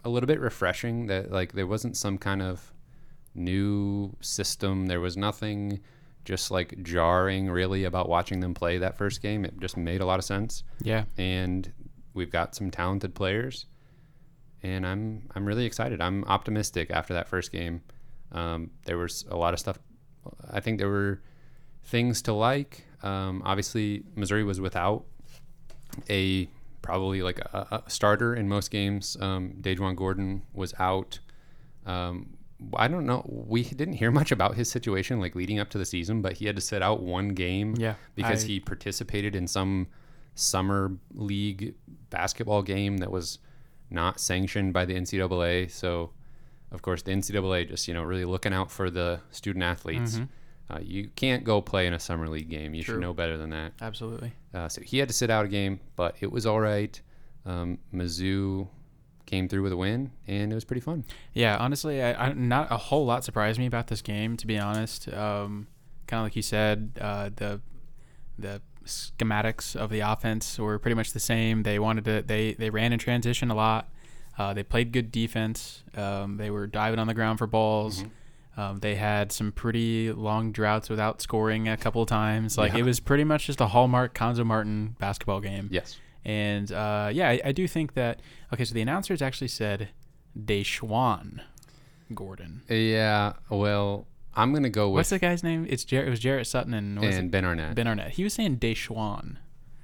a 0.07 0.09
little 0.09 0.29
bit 0.29 0.41
refreshing 0.41 1.07
that 1.07 1.33
like 1.33 1.53
there 1.53 1.67
wasn't 1.67 1.97
some 1.97 2.17
kind 2.17 2.41
of 2.41 2.73
new 3.35 4.17
system. 4.21 4.87
There 4.87 5.01
was 5.01 5.17
nothing 5.17 5.81
just 6.25 6.51
like 6.51 6.81
jarring 6.83 7.51
really 7.51 7.85
about 7.85 8.09
watching 8.09 8.41
them 8.41 8.55
play 8.55 8.79
that 8.79 8.97
first 8.97 9.21
game. 9.21 9.45
It 9.45 9.59
just 9.61 9.77
made 9.77 10.01
a 10.01 10.07
lot 10.07 10.19
of 10.21 10.25
sense. 10.25 10.63
Yeah. 10.81 11.05
And 11.19 11.73
we've 12.15 12.31
got 12.31 12.55
some 12.55 12.71
talented 12.71 13.15
players. 13.15 13.67
And 14.63 14.87
I'm 14.87 15.29
I'm 15.35 15.45
really 15.45 15.67
excited. 15.67 16.01
I'm 16.01 16.25
optimistic 16.25 16.91
after 16.91 17.13
that 17.15 17.29
first 17.29 17.51
game. 17.51 17.83
Um, 18.33 18.71
there 18.85 18.99
was 18.99 19.25
a 19.29 19.37
lot 19.37 19.55
of 19.55 19.61
stuff. 19.61 19.79
I 20.51 20.61
think 20.61 20.79
there 20.79 20.89
were 20.89 21.21
things 21.85 22.23
to 22.23 22.33
like. 22.33 22.85
Um, 23.03 23.43
obviously, 23.45 24.05
Missouri 24.15 24.45
was 24.45 24.61
without 24.61 25.05
a 26.09 26.49
probably 26.87 27.21
like 27.23 27.39
a, 27.41 27.83
a 27.87 27.91
starter 27.91 28.35
in 28.35 28.49
most 28.49 28.71
games. 28.71 29.17
Um, 29.21 29.55
Dajuan 29.61 29.97
Gordon 29.97 30.43
was 30.55 30.73
out. 30.79 31.19
Um, 31.85 32.37
I 32.75 32.89
don't 32.89 33.05
know. 33.07 33.23
We 33.29 33.65
didn't 33.65 33.95
hear 33.95 34.11
much 34.11 34.33
about 34.33 34.55
his 34.55 34.71
situation 34.71 35.21
like 35.21 35.35
leading 35.35 35.59
up 35.59 35.69
to 35.71 35.79
the 35.79 35.85
season, 35.85 36.23
but 36.23 36.35
he 36.35 36.47
had 36.47 36.57
to 36.57 36.63
sit 36.63 36.83
out 36.83 37.03
one 37.03 37.29
game 37.31 37.75
Yeah. 37.77 37.95
because 38.15 38.45
I- 38.45 38.47
he 38.49 38.61
participated 38.61 39.37
in 39.37 39.47
some 39.47 39.89
summer 40.35 40.93
league 41.15 41.75
basketball 42.11 42.63
game 42.63 42.99
that 42.99 43.11
was 43.11 43.39
not 43.91 44.21
sanctioned 44.21 44.73
by 44.73 44.85
the 44.85 44.95
NCAA. 44.95 45.71
So, 45.71 46.11
of 46.73 46.83
course, 46.83 47.03
the 47.03 47.13
NCAA 47.13 47.69
just 47.69 47.87
you 47.89 47.95
know 47.95 48.03
really 48.03 48.25
looking 48.25 48.53
out 48.53 48.71
for 48.71 48.91
the 48.91 49.21
student 49.31 49.63
athletes. 49.65 50.19
Mhm. 50.19 50.29
Uh, 50.69 50.81
you 50.83 51.09
can't 51.15 51.45
go 51.45 51.63
play 51.63 51.87
in 51.87 51.93
a 51.93 51.99
summer 52.01 52.29
league 52.29 52.49
game. 52.51 52.75
You 52.75 52.83
True. 52.83 52.95
should 52.95 53.01
know 53.01 53.15
better 53.15 53.37
than 53.39 53.51
that. 53.51 53.73
Absolutely. 53.81 54.33
Uh, 54.57 54.69
so 54.69 54.81
he 54.81 54.99
had 54.99 55.07
to 55.09 55.15
sit 55.15 55.29
out 55.29 55.45
a 55.45 55.49
game, 55.49 55.81
but 55.97 56.17
it 56.21 56.33
was 56.33 56.47
all 56.47 56.61
right. 56.61 56.99
Um, 57.45 57.79
Mizzou 57.95 58.69
came 59.27 59.49
through 59.49 59.63
with 59.63 59.73
a 59.73 59.77
win, 59.77 60.11
and 60.27 60.51
it 60.51 60.55
was 60.55 60.65
pretty 60.65 60.81
fun. 60.81 61.05
Yeah, 61.35 61.59
honestly, 61.59 62.03
I, 62.03 62.29
I 62.29 62.33
not 62.33 62.73
a 62.73 62.77
whole 62.79 63.05
lot 63.05 63.23
surprised 63.23 63.59
me 63.59 63.67
about 63.67 63.89
this 63.89 64.01
game. 64.01 64.37
To 64.39 64.47
be 64.47 64.59
honest, 64.59 65.09
um, 65.13 65.67
kind 66.07 66.21
of 66.21 66.25
like 66.25 66.37
you 66.37 66.43
said, 66.43 66.93
uh, 67.01 67.31
the 67.37 67.61
the 68.39 68.63
schematics 68.87 69.77
of 69.77 69.91
the 69.91 70.01
offense 70.01 70.59
were 70.59 70.79
pretty 70.79 70.95
much 70.95 71.13
the 71.13 71.21
same. 71.21 71.63
They 71.63 71.79
wanted 71.79 72.05
to 72.07 72.23
they 72.23 72.55
they 72.55 72.71
ran 72.71 72.93
in 72.93 72.99
transition 72.99 73.51
a 73.51 73.55
lot. 73.55 73.91
Uh, 74.39 74.55
they 74.55 74.63
played 74.63 74.93
good 74.93 75.11
defense. 75.13 75.83
Um, 75.97 76.37
they 76.37 76.51
were 76.51 76.67
diving 76.67 76.99
on 76.99 77.07
the 77.07 77.15
ground 77.15 77.39
for 77.39 77.47
balls. 77.47 78.03
Mhm. 78.03 78.11
Um, 78.57 78.79
they 78.81 78.95
had 78.95 79.33
some 79.33 79.53
pretty 79.53 80.11
long 80.13 80.51
droughts 80.51 80.89
without 80.89 81.21
scoring 81.21 81.69
a 81.69 81.77
couple 81.77 82.01
of 82.03 82.09
times. 82.09 82.57
Like 82.57 82.73
Yeah. 82.73 82.79
it 82.81 82.83
was 82.85 83.01
pretty 83.01 83.25
much 83.25 83.47
just 83.47 83.61
a 83.61 83.67
hallmark 83.67 84.15
Cuonzo 84.15 84.47
Martin 84.47 84.97
basketball 84.99 85.41
game. 85.41 85.69
Yes. 85.71 85.99
And 86.25 86.73
uh, 86.73 87.11
yeah, 87.13 87.29
I, 87.29 87.41
I 87.45 87.53
do 87.53 87.69
think 87.69 87.95
that. 87.95 88.21
Okay, 88.53 88.65
so 88.65 88.73
the 88.75 88.81
announcers 88.81 89.21
actually 89.23 89.49
said 89.49 89.91
Deshaun 90.39 91.41
Gordon. 92.15 92.63
Yeah. 92.69 93.35
Well, 93.51 94.07
I'm 94.35 94.53
gonna 94.53 94.71
go 94.71 94.89
with 94.89 95.01
What's 95.01 95.11
the 95.11 95.19
guy's 95.19 95.43
name? 95.43 95.67
It's 95.69 95.85
Jarrett. 95.85 96.07
It 96.09 96.11
was 96.11 96.21
Jarrett 96.21 96.47
Sutton 96.47 96.75
and, 96.75 97.03
and? 97.03 97.31
Ben 97.31 97.45
Arnett. 97.45 97.75
Ben 97.75 97.87
Arnett. 97.87 98.13
He 98.13 98.25
was 98.25 98.33
saying 98.35 98.59
Deshaun. 98.59 99.37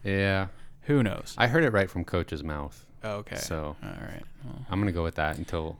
yeah, 0.05 0.49
Who 0.83 1.03
knows? 1.03 1.35
I 1.39 1.47
heard 1.49 1.65
it 1.65 1.71
right 1.73 1.89
from 1.91 2.05
coach's 2.05 2.43
mouth, 2.43 2.85
Oh, 3.05 3.17
okay. 3.19 3.37
so 3.37 3.77
all 3.83 3.89
right. 3.91 4.23
Well, 4.45 4.67
I'm 4.71 4.79
gonna 4.81 4.93
go 4.93 5.03
with 5.05 5.15
that 5.17 5.39
until 5.39 5.77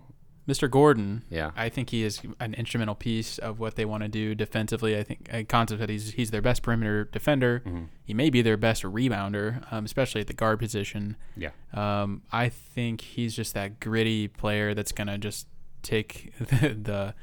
Mr. 0.49 0.69
Gordon. 0.69 1.23
yeah. 1.31 1.53
I 1.57 1.69
think 1.69 1.91
he 1.91 2.03
is 2.03 2.21
an 2.41 2.55
instrumental 2.55 2.95
piece 2.97 3.39
of 3.39 3.61
what 3.61 3.77
they 3.77 3.85
want 3.85 4.03
to 4.03 4.09
do 4.09 4.35
defensively. 4.35 4.99
I 4.99 5.05
think 5.05 5.29
a 5.33 5.45
concept 5.45 5.79
that 5.81 5.89
he's 5.89 6.13
he's 6.15 6.31
their 6.33 6.43
best 6.43 6.63
perimeter 6.63 7.05
defender. 7.05 7.63
Mhm. 7.65 7.89
He 8.05 8.13
may 8.13 8.29
be 8.29 8.43
their 8.43 8.57
best 8.57 8.83
rebounder, 8.83 9.73
um, 9.73 9.85
especially 9.85 10.21
at 10.21 10.27
the 10.27 10.33
guard 10.33 10.59
position. 10.59 11.17
Yeah. 11.37 11.51
Um, 11.73 12.23
I 12.33 12.49
think 12.49 13.01
he's 13.03 13.37
just 13.37 13.55
that 13.55 13.79
gritty 13.79 14.27
player 14.29 14.75
that's 14.75 14.91
gonna 14.93 15.17
just 15.19 15.47
take 15.83 16.33
the, 16.39 16.69
the 16.81 17.15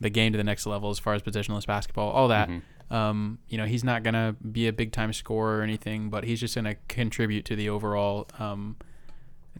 the 0.00 0.10
game 0.10 0.30
to 0.32 0.38
the 0.38 0.44
next 0.44 0.64
level 0.64 0.90
as 0.90 1.00
far 1.00 1.14
as 1.14 1.22
positionless 1.22 1.66
basketball, 1.66 2.10
all 2.10 2.28
that. 2.28 2.48
Mhm. 2.48 2.62
Um, 2.90 3.38
you 3.48 3.58
know, 3.58 3.66
he's 3.66 3.82
not 3.84 4.02
gonna 4.04 4.36
be 4.52 4.68
a 4.68 4.72
big 4.72 4.92
time 4.92 5.12
scorer 5.12 5.58
or 5.58 5.62
anything, 5.62 6.08
but 6.10 6.22
he's 6.24 6.38
just 6.40 6.54
gonna 6.54 6.76
contribute 6.86 7.44
to 7.46 7.56
the 7.56 7.68
overall 7.68 8.28
um, 8.38 8.76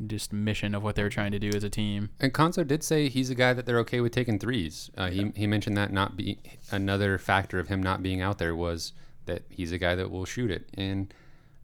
just 0.06 0.32
mission 0.32 0.74
of 0.74 0.82
what 0.82 0.94
they're 0.94 1.08
trying 1.08 1.32
to 1.32 1.38
do 1.38 1.50
as 1.54 1.64
a 1.64 1.70
team. 1.70 2.10
And 2.20 2.32
Cuonzo 2.32 2.66
did 2.66 2.82
say 2.82 3.08
he's 3.08 3.30
a 3.30 3.34
guy 3.34 3.52
that 3.52 3.66
they're 3.66 3.78
okay 3.80 4.00
with 4.00 4.12
taking 4.12 4.38
threes. 4.38 4.90
Uh, 4.96 5.10
he 5.10 5.32
he 5.34 5.46
mentioned 5.46 5.76
that 5.76 5.92
not 5.92 6.16
be 6.16 6.38
another 6.70 7.18
factor 7.18 7.58
of 7.58 7.68
him 7.68 7.82
not 7.82 8.02
being 8.02 8.20
out 8.20 8.38
there 8.38 8.54
was 8.54 8.92
that 9.26 9.42
he's 9.50 9.72
a 9.72 9.78
guy 9.78 9.94
that 9.94 10.10
will 10.10 10.24
shoot 10.24 10.50
it. 10.50 10.68
And 10.74 11.12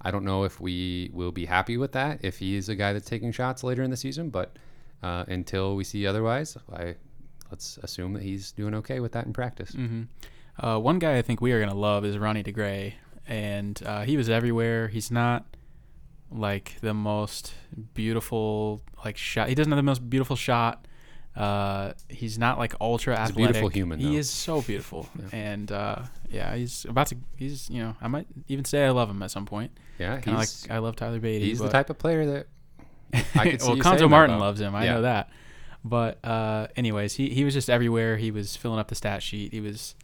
I 0.03 0.11
don't 0.11 0.25
know 0.25 0.45
if 0.45 0.61
we 0.61 1.11
will 1.13 1.33
be 1.33 1.47
happy 1.47 1.77
with 1.77 1.93
that 1.93 2.19
if 2.23 2.39
he 2.39 2.57
is 2.57 2.69
a 2.69 2.75
guy 2.75 2.93
that's 2.93 3.09
taking 3.09 3.33
shots 3.33 3.65
later 3.65 3.83
in 3.83 3.91
the 3.91 3.97
season. 3.97 4.29
But 4.31 4.57
uh, 5.03 5.25
until 5.29 5.77
we 5.77 5.85
see 5.85 6.07
otherwise, 6.07 6.57
I 6.73 6.97
let's 7.51 7.79
assume 7.83 8.13
that 8.15 8.23
he's 8.23 8.53
doing 8.53 8.75
okay 8.75 9.01
with 9.01 9.13
that 9.13 9.27
in 9.27 9.33
practice. 9.33 9.71
hmm 9.73 10.03
Uh, 10.59 10.79
one 10.79 10.99
guy 10.99 11.17
I 11.19 11.23
think 11.23 11.41
we 11.41 11.53
are 11.53 11.61
gonna 11.61 11.75
love 11.75 12.05
is 12.05 12.17
Ronnie 12.19 12.43
DeGray, 12.45 12.95
and 13.27 13.81
uh, 13.85 14.03
he 14.03 14.17
was 14.17 14.29
everywhere. 14.29 14.89
He's 14.89 15.11
not 15.11 15.54
like 16.35 16.77
the 16.81 16.93
most 16.95 17.55
beautiful 17.95 18.83
like 19.05 19.17
shot. 19.17 19.49
He 19.49 19.55
doesn't 19.55 19.71
have 19.71 19.77
the 19.79 19.83
most 19.83 20.09
beautiful 20.11 20.37
shot. 20.37 20.87
Uh, 21.37 21.93
he's 22.09 22.39
not 22.39 22.59
like 22.59 22.75
ultra 22.81 23.15
He's 23.15 23.19
a 23.19 23.33
athletic. 23.33 23.37
beautiful 23.55 23.69
human, 23.69 23.99
He 23.99 24.17
is 24.17 24.31
so 24.31 24.63
beautiful, 24.63 25.09
Yeah. 25.19 25.29
and 25.33 25.73
uh, 25.73 25.99
yeah, 26.31 26.55
he's 26.55 26.85
about 26.85 27.09
to. 27.09 27.17
He's 27.37 27.69
you 27.71 27.83
know 27.83 27.97
I 28.01 28.07
might 28.09 28.27
even 28.49 28.65
say 28.65 28.85
I 28.85 28.91
love 28.91 29.11
him 29.11 29.21
at 29.23 29.31
some 29.33 29.45
point. 29.47 29.73
Yeah, 29.99 30.21
Kind 30.21 30.37
of 30.37 30.41
like 30.41 30.49
I 30.71 30.79
love 30.79 30.95
Tyler 30.97 31.19
Badie. 31.21 31.41
he's 31.41 31.59
the 31.59 31.69
type 31.69 31.91
of 31.91 31.99
player 31.99 32.25
that 32.27 32.47
I 33.35 33.51
could 33.51 33.61
see 33.63 33.69
well, 33.69 33.77
Cuonzo 33.79 34.09
Martin 34.09 34.39
loves 34.39 34.61
him. 34.61 34.75
I 34.77 34.85
Yeah. 34.85 34.95
know 34.95 35.03
that. 35.03 35.31
But 35.87 36.25
uh, 36.25 36.69
anyways, 36.77 37.15
he, 37.15 37.29
he 37.31 37.45
was 37.45 37.53
just 37.53 37.69
everywhere. 37.69 38.17
He 38.17 38.31
was 38.31 38.57
filling 38.57 38.79
up 38.79 38.89
the 38.89 38.95
stat 38.95 39.23
sheet. 39.23 39.53
He 39.53 39.61
was 39.61 39.95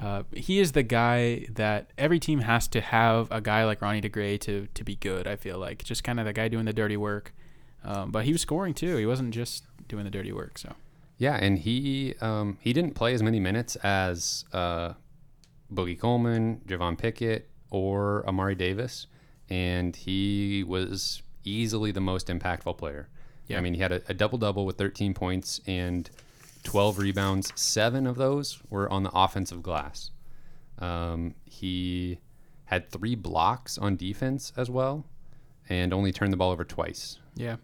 uh, 0.00 0.22
he 0.32 0.58
is 0.60 0.72
the 0.72 0.82
guy 0.82 1.46
that 1.50 1.90
every 1.98 2.18
team 2.18 2.40
has 2.40 2.66
to 2.68 2.80
have 2.80 3.28
a 3.30 3.40
guy 3.40 3.64
like 3.64 3.82
Ronnie 3.82 4.00
DeGray 4.00 4.40
to 4.40 4.66
to 4.72 4.84
be 4.84 4.96
good. 4.96 5.26
I 5.26 5.36
feel 5.36 5.58
like 5.58 5.84
just 5.84 6.02
kind 6.02 6.18
of 6.18 6.24
the 6.24 6.32
guy 6.32 6.48
doing 6.48 6.64
the 6.64 6.72
dirty 6.72 6.96
work. 6.96 7.34
Um, 7.84 8.10
but 8.10 8.24
he 8.24 8.32
was 8.32 8.40
scoring 8.40 8.72
too. 8.72 8.96
He 8.96 9.06
wasn't 9.06 9.34
just 9.34 9.64
doing 9.88 10.04
the 10.04 10.10
dirty 10.10 10.32
work. 10.32 10.56
So 10.56 10.74
Yeah, 11.18 11.36
and 11.36 11.58
he 11.58 12.14
um, 12.22 12.56
he 12.60 12.72
didn't 12.72 12.94
play 12.94 13.12
as 13.12 13.22
many 13.22 13.40
minutes 13.40 13.76
as 13.76 14.46
uh, 14.54 14.94
Boogie 15.72 15.98
Coleman, 15.98 16.62
Javon 16.66 16.96
Pickett, 16.96 17.50
or 17.70 18.26
Amari 18.26 18.54
Davis, 18.54 19.06
and 19.50 19.94
he 19.94 20.64
was 20.66 21.22
easily 21.44 21.90
the 21.90 22.00
most 22.00 22.28
impactful 22.28 22.78
player. 22.78 23.08
Yeah. 23.48 23.58
I 23.58 23.60
mean, 23.60 23.74
he 23.74 23.80
had 23.80 23.92
a, 23.92 24.00
a 24.08 24.14
double 24.14 24.38
double 24.38 24.64
with 24.64 24.78
13 24.78 25.12
points 25.12 25.60
and 25.66 26.08
12 26.62 26.98
rebounds. 26.98 27.52
Seven 27.54 28.06
of 28.06 28.16
those 28.16 28.60
were 28.68 28.90
on 28.90 29.02
the 29.02 29.10
offensive 29.12 29.62
glass. 29.62 30.10
Um, 30.78 31.34
he 31.44 32.18
had 32.66 32.90
three 32.90 33.14
blocks 33.14 33.76
on 33.78 33.96
defense 33.96 34.52
as 34.56 34.70
well, 34.70 35.04
and 35.68 35.92
only 35.92 36.12
turned 36.12 36.32
the 36.32 36.36
ball 36.36 36.50
over 36.50 36.64
twice. 36.64 37.18
yeah, 37.34 37.56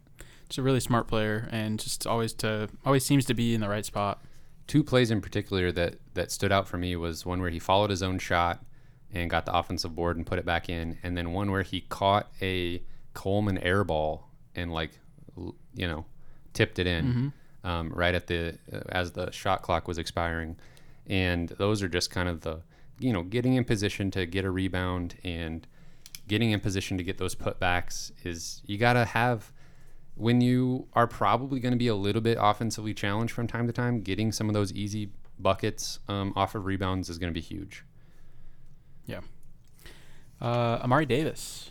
just 0.49 0.59
a 0.59 0.63
really 0.63 0.81
smart 0.81 1.09
player 1.09 1.49
and 1.51 1.79
just 1.81 2.07
always 2.07 2.33
to 2.35 2.69
always 2.85 3.05
seems 3.05 3.25
to 3.25 3.35
be 3.35 3.55
in 3.55 3.61
the 3.61 3.69
right 3.69 3.85
spot. 3.85 4.23
two 4.67 4.83
plays 4.85 5.11
in 5.11 5.21
particular 5.21 5.73
that 5.73 5.97
that 6.15 6.31
stood 6.31 6.53
out 6.53 6.69
for 6.69 6.77
me 6.79 6.95
was 6.97 7.25
one 7.27 7.41
where 7.41 7.51
he 7.51 7.59
followed 7.59 7.91
his 7.91 8.03
own 8.03 8.19
shot 8.19 8.65
and 9.13 9.31
got 9.31 9.47
the 9.47 9.57
offensive 9.57 9.95
board 9.95 10.17
and 10.17 10.27
put 10.27 10.39
it 10.39 10.45
back 10.45 10.69
in, 10.69 10.99
and 11.03 11.17
then 11.17 11.33
one 11.33 11.51
where 11.51 11.63
he 11.63 11.81
caught 11.83 12.31
a 12.43 12.83
Coleman 13.15 13.59
air 13.59 13.83
ball 13.83 14.29
and 14.55 14.73
like 14.73 14.91
you 15.75 15.87
know 15.87 16.05
tipped 16.53 16.79
it 16.79 16.87
in 16.87 17.33
um, 17.67 17.91
right 17.93 18.15
at 18.15 18.29
the 18.29 18.57
uh, 18.73 18.81
as 18.89 19.13
the 19.13 19.31
shot 19.33 19.61
clock 19.61 19.89
was 19.89 19.99
expiring, 19.99 20.57
and 21.07 21.49
those 21.51 21.83
are 21.83 21.89
just 21.89 22.11
kind 22.11 22.29
of 22.29 22.41
the 22.43 22.63
you 22.99 23.13
know 23.13 23.23
getting 23.23 23.55
in 23.55 23.65
position 23.65 24.11
to 24.13 24.25
get 24.25 24.45
a 24.45 24.51
rebound 24.51 25.17
and 25.25 25.67
getting 26.29 26.53
in 26.53 26.61
position 26.61 26.97
to 26.97 27.05
get 27.05 27.19
those 27.19 27.35
putbacks 27.35 28.11
is 28.25 28.63
you 28.67 28.79
got 28.79 28.95
to 28.95 29.05
have 29.05 29.53
when 30.15 30.41
you 30.41 30.87
are 30.95 31.07
probably 31.07 31.61
going 31.61 31.73
to 31.73 31.79
be 31.79 31.89
a 31.89 31.95
little 31.95 32.23
bit 32.23 32.39
offensively 32.41 32.95
challenged 32.95 33.35
from 33.35 33.47
time 33.47 33.67
to 33.67 33.73
time, 33.73 34.01
getting 34.01 34.33
some 34.33 34.49
of 34.49 34.55
those 34.55 34.73
easy 34.73 35.11
buckets 35.39 35.99
um, 36.09 36.33
off 36.35 36.55
of 36.55 36.65
rebounds 36.65 37.11
is 37.11 37.19
going 37.19 37.33
to 37.33 37.35
be 37.35 37.45
huge. 37.45 37.85
Yeah. 39.05 39.21
Uh, 40.41 40.81
Amari 40.83 41.05
Davis, 41.05 41.71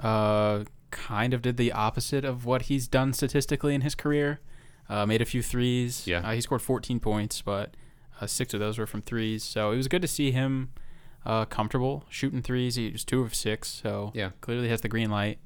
uh, 0.00 0.64
kind 0.90 1.32
of 1.32 1.40
did 1.40 1.56
the 1.56 1.70
opposite 1.72 2.24
of 2.24 2.44
what 2.44 2.62
he's 2.62 2.88
done 2.88 3.12
statistically 3.12 3.74
in 3.74 3.82
his 3.82 3.94
career. 3.94 4.40
Uh, 4.88 5.04
made 5.06 5.20
a 5.20 5.24
few 5.26 5.42
threes. 5.42 6.06
Yeah. 6.06 6.20
Uh, 6.20 6.32
he 6.32 6.40
scored 6.40 6.62
14 6.62 6.98
points, 7.00 7.42
but 7.42 7.74
uh, 8.20 8.26
six 8.26 8.54
of 8.54 8.60
those 8.60 8.78
were 8.78 8.86
from 8.86 9.02
threes. 9.02 9.44
So 9.44 9.70
it 9.70 9.76
was 9.76 9.86
good 9.88 10.02
to 10.02 10.08
see 10.08 10.30
him 10.30 10.70
uh, 11.26 11.44
comfortable 11.44 12.04
shooting 12.08 12.40
threes. 12.42 12.76
He 12.76 12.90
was 12.90 13.04
two 13.04 13.20
of 13.22 13.34
six, 13.34 13.68
so 13.68 14.12
Yeah. 14.14 14.30
clearly 14.40 14.68
has 14.70 14.80
the 14.80 14.88
green 14.88 15.10
light. 15.10 15.38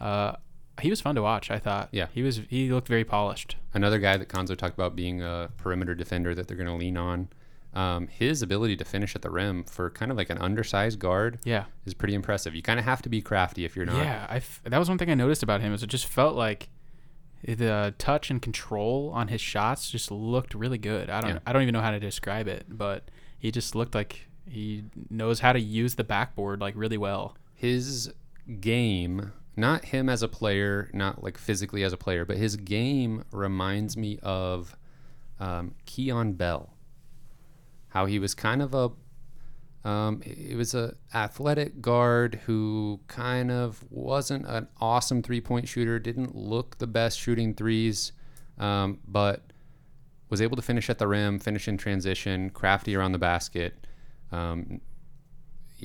Uh, 0.00 0.32
he 0.80 0.90
was 0.90 1.00
fun 1.00 1.14
to 1.14 1.22
watch. 1.22 1.50
I 1.50 1.58
thought. 1.58 1.90
Yeah. 1.92 2.06
He 2.12 2.22
was. 2.22 2.40
He 2.48 2.70
looked 2.72 2.88
very 2.88 3.04
polished. 3.04 3.56
Another 3.74 3.98
guy 3.98 4.16
that 4.16 4.28
Cuonzo 4.28 4.56
talked 4.56 4.74
about 4.74 4.96
being 4.96 5.22
a 5.22 5.50
perimeter 5.58 5.94
defender 5.94 6.34
that 6.34 6.48
they're 6.48 6.56
going 6.56 6.66
to 6.68 6.74
lean 6.74 6.96
on. 6.96 7.28
Um, 7.74 8.08
his 8.08 8.42
ability 8.42 8.76
to 8.78 8.84
finish 8.84 9.14
at 9.14 9.22
the 9.22 9.30
rim 9.30 9.62
for 9.62 9.90
kind 9.90 10.10
of 10.10 10.16
like 10.16 10.30
an 10.30 10.38
undersized 10.38 10.98
guard 10.98 11.38
Yeah. 11.44 11.66
is 11.86 11.94
pretty 11.94 12.14
impressive. 12.14 12.54
You 12.56 12.62
kind 12.62 12.80
of 12.80 12.84
have 12.86 13.02
to 13.02 13.08
be 13.08 13.20
crafty 13.22 13.64
if 13.64 13.76
you're 13.76 13.86
not. 13.86 13.98
Yeah, 14.04 14.26
I 14.28 14.36
f- 14.38 14.60
that 14.64 14.78
was 14.78 14.88
one 14.88 14.98
thing 14.98 15.08
I 15.10 15.14
noticed 15.14 15.44
about 15.44 15.60
him 15.60 15.72
is 15.72 15.82
it 15.84 15.86
just 15.86 16.06
felt 16.06 16.34
like 16.34 16.68
the 17.42 17.94
touch 17.98 18.30
and 18.30 18.40
control 18.40 19.10
on 19.14 19.28
his 19.28 19.40
shots 19.40 19.90
just 19.90 20.10
looked 20.10 20.54
really 20.54 20.78
good. 20.78 21.08
I 21.10 21.20
don't 21.20 21.30
Yeah. 21.30 21.38
I 21.46 21.52
don't 21.52 21.62
even 21.62 21.72
know 21.72 21.80
how 21.80 21.90
to 21.90 22.00
describe 22.00 22.48
it, 22.48 22.66
but 22.68 23.10
he 23.38 23.50
just 23.50 23.74
looked 23.74 23.94
like 23.94 24.28
he 24.48 24.84
knows 25.08 25.40
how 25.40 25.52
to 25.52 25.60
use 25.60 25.94
the 25.94 26.04
backboard 26.04 26.60
like 26.60 26.74
really 26.76 26.98
well. 26.98 27.36
his 27.54 28.12
game, 28.60 29.32
not 29.56 29.84
him 29.86 30.08
as 30.08 30.22
a 30.22 30.28
player, 30.28 30.90
not 30.94 31.22
like 31.22 31.36
physically 31.36 31.82
as 31.82 31.92
a 31.92 31.96
player, 31.96 32.24
but 32.24 32.36
his 32.36 32.56
game 32.56 33.24
reminds 33.32 33.96
me 33.96 34.18
of 34.22 34.76
um, 35.38 35.74
Keon 35.84 36.32
Bell. 36.32 36.74
How 37.88 38.06
he 38.06 38.18
was 38.18 38.34
kind 38.34 38.62
of 38.62 38.74
a, 38.74 38.90
um, 39.84 40.20
it 40.24 40.56
was 40.56 40.74
a 40.74 40.94
athletic 41.14 41.80
guard 41.80 42.40
who 42.46 43.00
kind 43.06 43.50
of 43.50 43.82
wasn't 43.90 44.46
an 44.46 44.68
awesome 44.80 45.22
three 45.22 45.40
point 45.40 45.68
shooter, 45.68 45.98
didn't 45.98 46.34
look 46.34 46.78
the 46.78 46.86
best 46.86 47.18
shooting 47.18 47.54
threes, 47.54 48.12
um, 48.58 48.98
but 49.08 49.52
was 50.28 50.42
able 50.42 50.56
to 50.56 50.62
finish 50.62 50.90
at 50.90 50.98
the 50.98 51.08
rim, 51.08 51.38
finish 51.38 51.66
in 51.66 51.78
transition, 51.78 52.50
crafty 52.50 52.94
around 52.94 53.12
the 53.12 53.18
basket. 53.18 53.86
Um, 54.32 54.80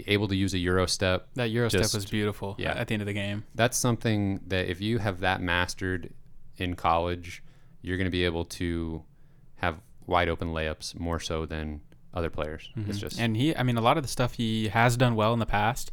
able 0.07 0.27
to 0.27 0.35
use 0.35 0.53
a 0.53 0.57
euro 0.57 0.85
step 0.85 1.29
That 1.35 1.49
Euro 1.51 1.69
step 1.69 1.93
was 1.93 2.05
beautiful 2.05 2.55
yeah. 2.59 2.73
at 2.73 2.89
the 2.89 2.93
end 2.93 3.01
of 3.01 3.05
the 3.05 3.13
game. 3.13 3.45
that's 3.55 3.77
something 3.77 4.41
that 4.47 4.67
if 4.69 4.81
you 4.81 4.97
have 4.97 5.21
that 5.21 5.41
mastered 5.41 6.13
in 6.57 6.75
college, 6.75 7.41
you're 7.81 7.95
going 7.97 8.05
to 8.05 8.11
be 8.11 8.25
able 8.25 8.43
to 8.45 9.03
have 9.55 9.79
wide 10.05 10.27
open 10.27 10.49
layups 10.49 10.99
more 10.99 11.19
so 11.19 11.45
than 11.45 11.81
other 12.15 12.29
players. 12.29 12.69
It's 12.87 12.97
just 12.99 13.15
Mm-hmm. 13.17 13.23
And 13.25 13.37
he 13.37 13.55
I 13.55 13.63
mean 13.63 13.77
a 13.77 13.81
lot 13.81 13.97
of 13.97 14.03
the 14.03 14.09
stuff 14.09 14.33
he 14.35 14.69
has 14.69 14.95
done 14.97 15.15
well 15.15 15.33
in 15.33 15.39
the 15.39 15.45
past, 15.45 15.91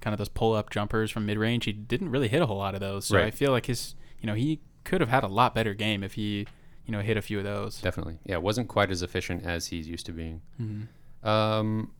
kind 0.00 0.12
of 0.14 0.18
those 0.18 0.28
pull 0.28 0.52
up 0.54 0.70
jumpers 0.70 1.10
from 1.10 1.26
mid 1.26 1.38
range, 1.38 1.64
he 1.64 1.72
didn't 1.72 2.10
really 2.10 2.28
hit 2.28 2.40
a 2.42 2.46
whole 2.46 2.58
lot 2.58 2.74
of 2.74 2.80
those. 2.80 3.06
So 3.06 3.16
Right. 3.16 3.26
I 3.26 3.30
feel 3.30 3.50
like 3.50 3.66
his 3.66 3.94
you 4.20 4.26
know, 4.26 4.34
he 4.34 4.60
could 4.84 5.00
have 5.00 5.10
had 5.10 5.24
a 5.24 5.28
lot 5.28 5.54
better 5.54 5.74
game 5.74 6.02
if 6.02 6.14
he, 6.14 6.46
you 6.86 6.92
know, 6.92 7.00
hit 7.00 7.16
a 7.16 7.22
few 7.22 7.38
of 7.38 7.44
those. 7.44 7.80
definitely, 7.80 8.18
yeah, 8.24 8.36
wasn't 8.36 8.68
quite 8.68 8.90
as 8.90 9.02
efficient 9.02 9.44
as 9.44 9.66
he's 9.68 9.88
used 9.88 10.06
to 10.06 10.12
being. 10.12 10.40
Mhm. 10.60 10.88
Um, 11.26 11.90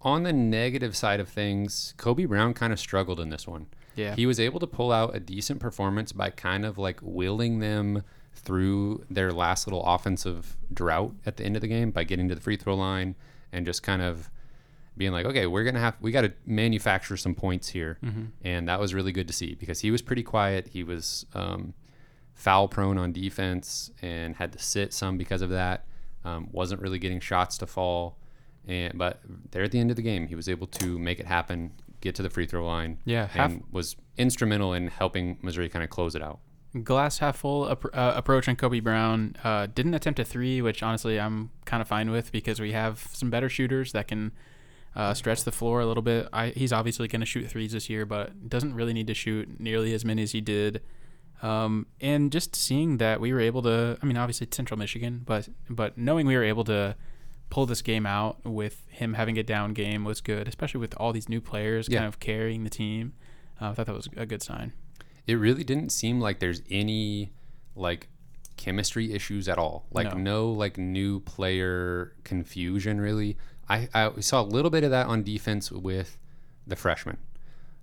on 0.00 0.22
the 0.22 0.32
negative 0.32 0.96
side 0.96 1.20
of 1.20 1.28
things, 1.28 1.92
Kobe 1.96 2.24
Brown 2.24 2.54
kind 2.54 2.72
of 2.72 2.78
struggled 2.78 3.18
in 3.20 3.30
this 3.30 3.46
one. 3.46 3.66
Yeah. 3.96 4.14
He 4.14 4.26
was 4.26 4.38
able 4.38 4.60
to 4.60 4.66
pull 4.66 4.92
out 4.92 5.14
a 5.16 5.20
decent 5.20 5.58
performance 5.60 6.12
by 6.12 6.30
kind 6.30 6.64
of 6.64 6.78
like 6.78 7.00
willing 7.02 7.58
them 7.58 8.04
through 8.38 9.04
their 9.10 9.32
last 9.32 9.66
little 9.66 9.84
offensive 9.84 10.56
drought 10.72 11.12
at 11.26 11.36
the 11.36 11.44
end 11.44 11.56
of 11.56 11.62
the 11.62 11.68
game 11.68 11.90
by 11.90 12.04
getting 12.04 12.28
to 12.28 12.34
the 12.34 12.40
free 12.40 12.56
throw 12.56 12.74
line 12.74 13.14
and 13.52 13.66
just 13.66 13.82
kind 13.82 14.02
of 14.02 14.30
being 14.96 15.12
like, 15.12 15.26
okay, 15.26 15.46
we're 15.46 15.64
gonna 15.64 15.78
have 15.78 15.96
we 16.00 16.10
got 16.10 16.22
to 16.22 16.32
manufacture 16.46 17.16
some 17.16 17.34
points 17.34 17.68
here, 17.68 17.98
and 18.42 18.68
that 18.68 18.80
was 18.80 18.94
really 18.94 19.12
good 19.12 19.28
to 19.28 19.34
see 19.34 19.54
because 19.54 19.80
he 19.80 19.90
was 19.90 20.02
pretty 20.02 20.22
quiet. 20.24 20.68
He 20.72 20.82
was 20.82 21.24
um, 21.34 21.74
foul 22.34 22.66
prone 22.68 22.98
on 22.98 23.12
defense 23.12 23.90
and 24.02 24.34
had 24.36 24.52
to 24.52 24.58
sit 24.58 24.92
some 24.92 25.16
because 25.16 25.40
of 25.42 25.50
that. 25.50 25.84
Um, 26.24 26.48
wasn't 26.50 26.80
really 26.82 26.98
getting 26.98 27.20
shots 27.20 27.58
to 27.58 27.66
fall, 27.66 28.18
and 28.66 28.98
but 28.98 29.20
there 29.52 29.62
at 29.62 29.70
the 29.70 29.78
end 29.78 29.90
of 29.90 29.96
the 29.96 30.02
game, 30.02 30.26
he 30.26 30.34
was 30.34 30.48
able 30.48 30.66
to 30.66 30.98
make 30.98 31.20
it 31.20 31.26
happen, 31.26 31.72
get 32.00 32.16
to 32.16 32.22
the 32.22 32.28
free 32.30 32.44
throw 32.46 32.66
line, 32.66 32.98
Yeah, 33.04 33.26
half- 33.28 33.50
and 33.52 33.64
was 33.70 33.94
instrumental 34.16 34.72
in 34.74 34.88
helping 34.88 35.38
Missouri 35.42 35.68
kind 35.68 35.84
of 35.84 35.90
close 35.90 36.16
it 36.16 36.22
out. 36.22 36.40
Glass 36.84 37.18
half 37.18 37.36
full 37.38 37.64
uh, 37.64 37.76
approach 38.16 38.48
on 38.48 38.56
Kobe 38.56 38.80
Brown. 38.80 39.36
Uh, 39.42 39.66
didn't 39.66 39.94
attempt 39.94 40.18
a 40.20 40.24
three, 40.24 40.60
which 40.62 40.82
honestly 40.82 41.18
I'm 41.18 41.50
kind 41.64 41.80
of 41.80 41.88
fine 41.88 42.10
with 42.10 42.30
because 42.32 42.60
we 42.60 42.72
have 42.72 43.06
some 43.12 43.30
better 43.30 43.48
shooters 43.48 43.92
that 43.92 44.08
can 44.08 44.32
uh, 44.96 45.14
stretch 45.14 45.44
the 45.44 45.52
floor 45.52 45.80
a 45.80 45.86
little 45.86 46.02
bit. 46.02 46.28
I, 46.32 46.48
he's 46.48 46.72
obviously 46.72 47.08
going 47.08 47.20
to 47.20 47.26
shoot 47.26 47.48
threes 47.48 47.72
this 47.72 47.88
year, 47.88 48.04
but 48.06 48.48
doesn't 48.48 48.74
really 48.74 48.92
need 48.92 49.06
to 49.06 49.14
shoot 49.14 49.60
nearly 49.60 49.94
as 49.94 50.04
many 50.04 50.22
as 50.22 50.32
he 50.32 50.40
did. 50.40 50.82
Um, 51.40 51.86
and 52.00 52.32
just 52.32 52.56
seeing 52.56 52.96
that 52.98 53.20
we 53.20 53.32
were 53.32 53.40
able 53.40 53.62
to, 53.62 53.96
I 54.02 54.06
mean, 54.06 54.16
obviously 54.16 54.48
Central 54.50 54.76
Michigan, 54.78 55.22
but 55.24 55.48
but 55.70 55.96
knowing 55.96 56.26
we 56.26 56.36
were 56.36 56.42
able 56.44 56.64
to 56.64 56.96
pull 57.48 57.64
this 57.64 57.80
game 57.80 58.04
out 58.06 58.44
with 58.44 58.84
him 58.90 59.14
having 59.14 59.38
a 59.38 59.42
down 59.42 59.72
game 59.72 60.04
was 60.04 60.20
good, 60.20 60.48
especially 60.48 60.80
with 60.80 60.94
all 60.98 61.12
these 61.12 61.28
new 61.28 61.40
players 61.40 61.88
Yeah. 61.88 62.00
kind 62.00 62.08
of 62.08 62.18
carrying 62.20 62.64
the 62.64 62.70
team. 62.70 63.14
Uh, 63.60 63.70
I 63.70 63.74
thought 63.74 63.86
that 63.86 63.94
was 63.94 64.08
a 64.16 64.26
good 64.26 64.42
sign. 64.42 64.72
It 65.28 65.34
really 65.34 65.62
didn't 65.62 65.90
seem 65.90 66.20
like 66.20 66.40
there's 66.40 66.62
any 66.70 67.30
like 67.76 68.08
chemistry 68.56 69.12
issues 69.12 69.46
at 69.48 69.58
all. 69.58 69.86
Like 69.92 70.12
No. 70.14 70.18
no, 70.18 70.50
like 70.50 70.76
new 70.78 71.20
player 71.20 72.14
confusion 72.24 73.00
really. 73.00 73.36
I, 73.68 73.88
I 73.94 74.20
saw 74.20 74.40
a 74.40 74.48
little 74.56 74.70
bit 74.70 74.82
of 74.82 74.90
that 74.90 75.06
on 75.06 75.22
defense 75.22 75.70
with 75.70 76.18
the 76.66 76.74
freshmen. 76.74 77.18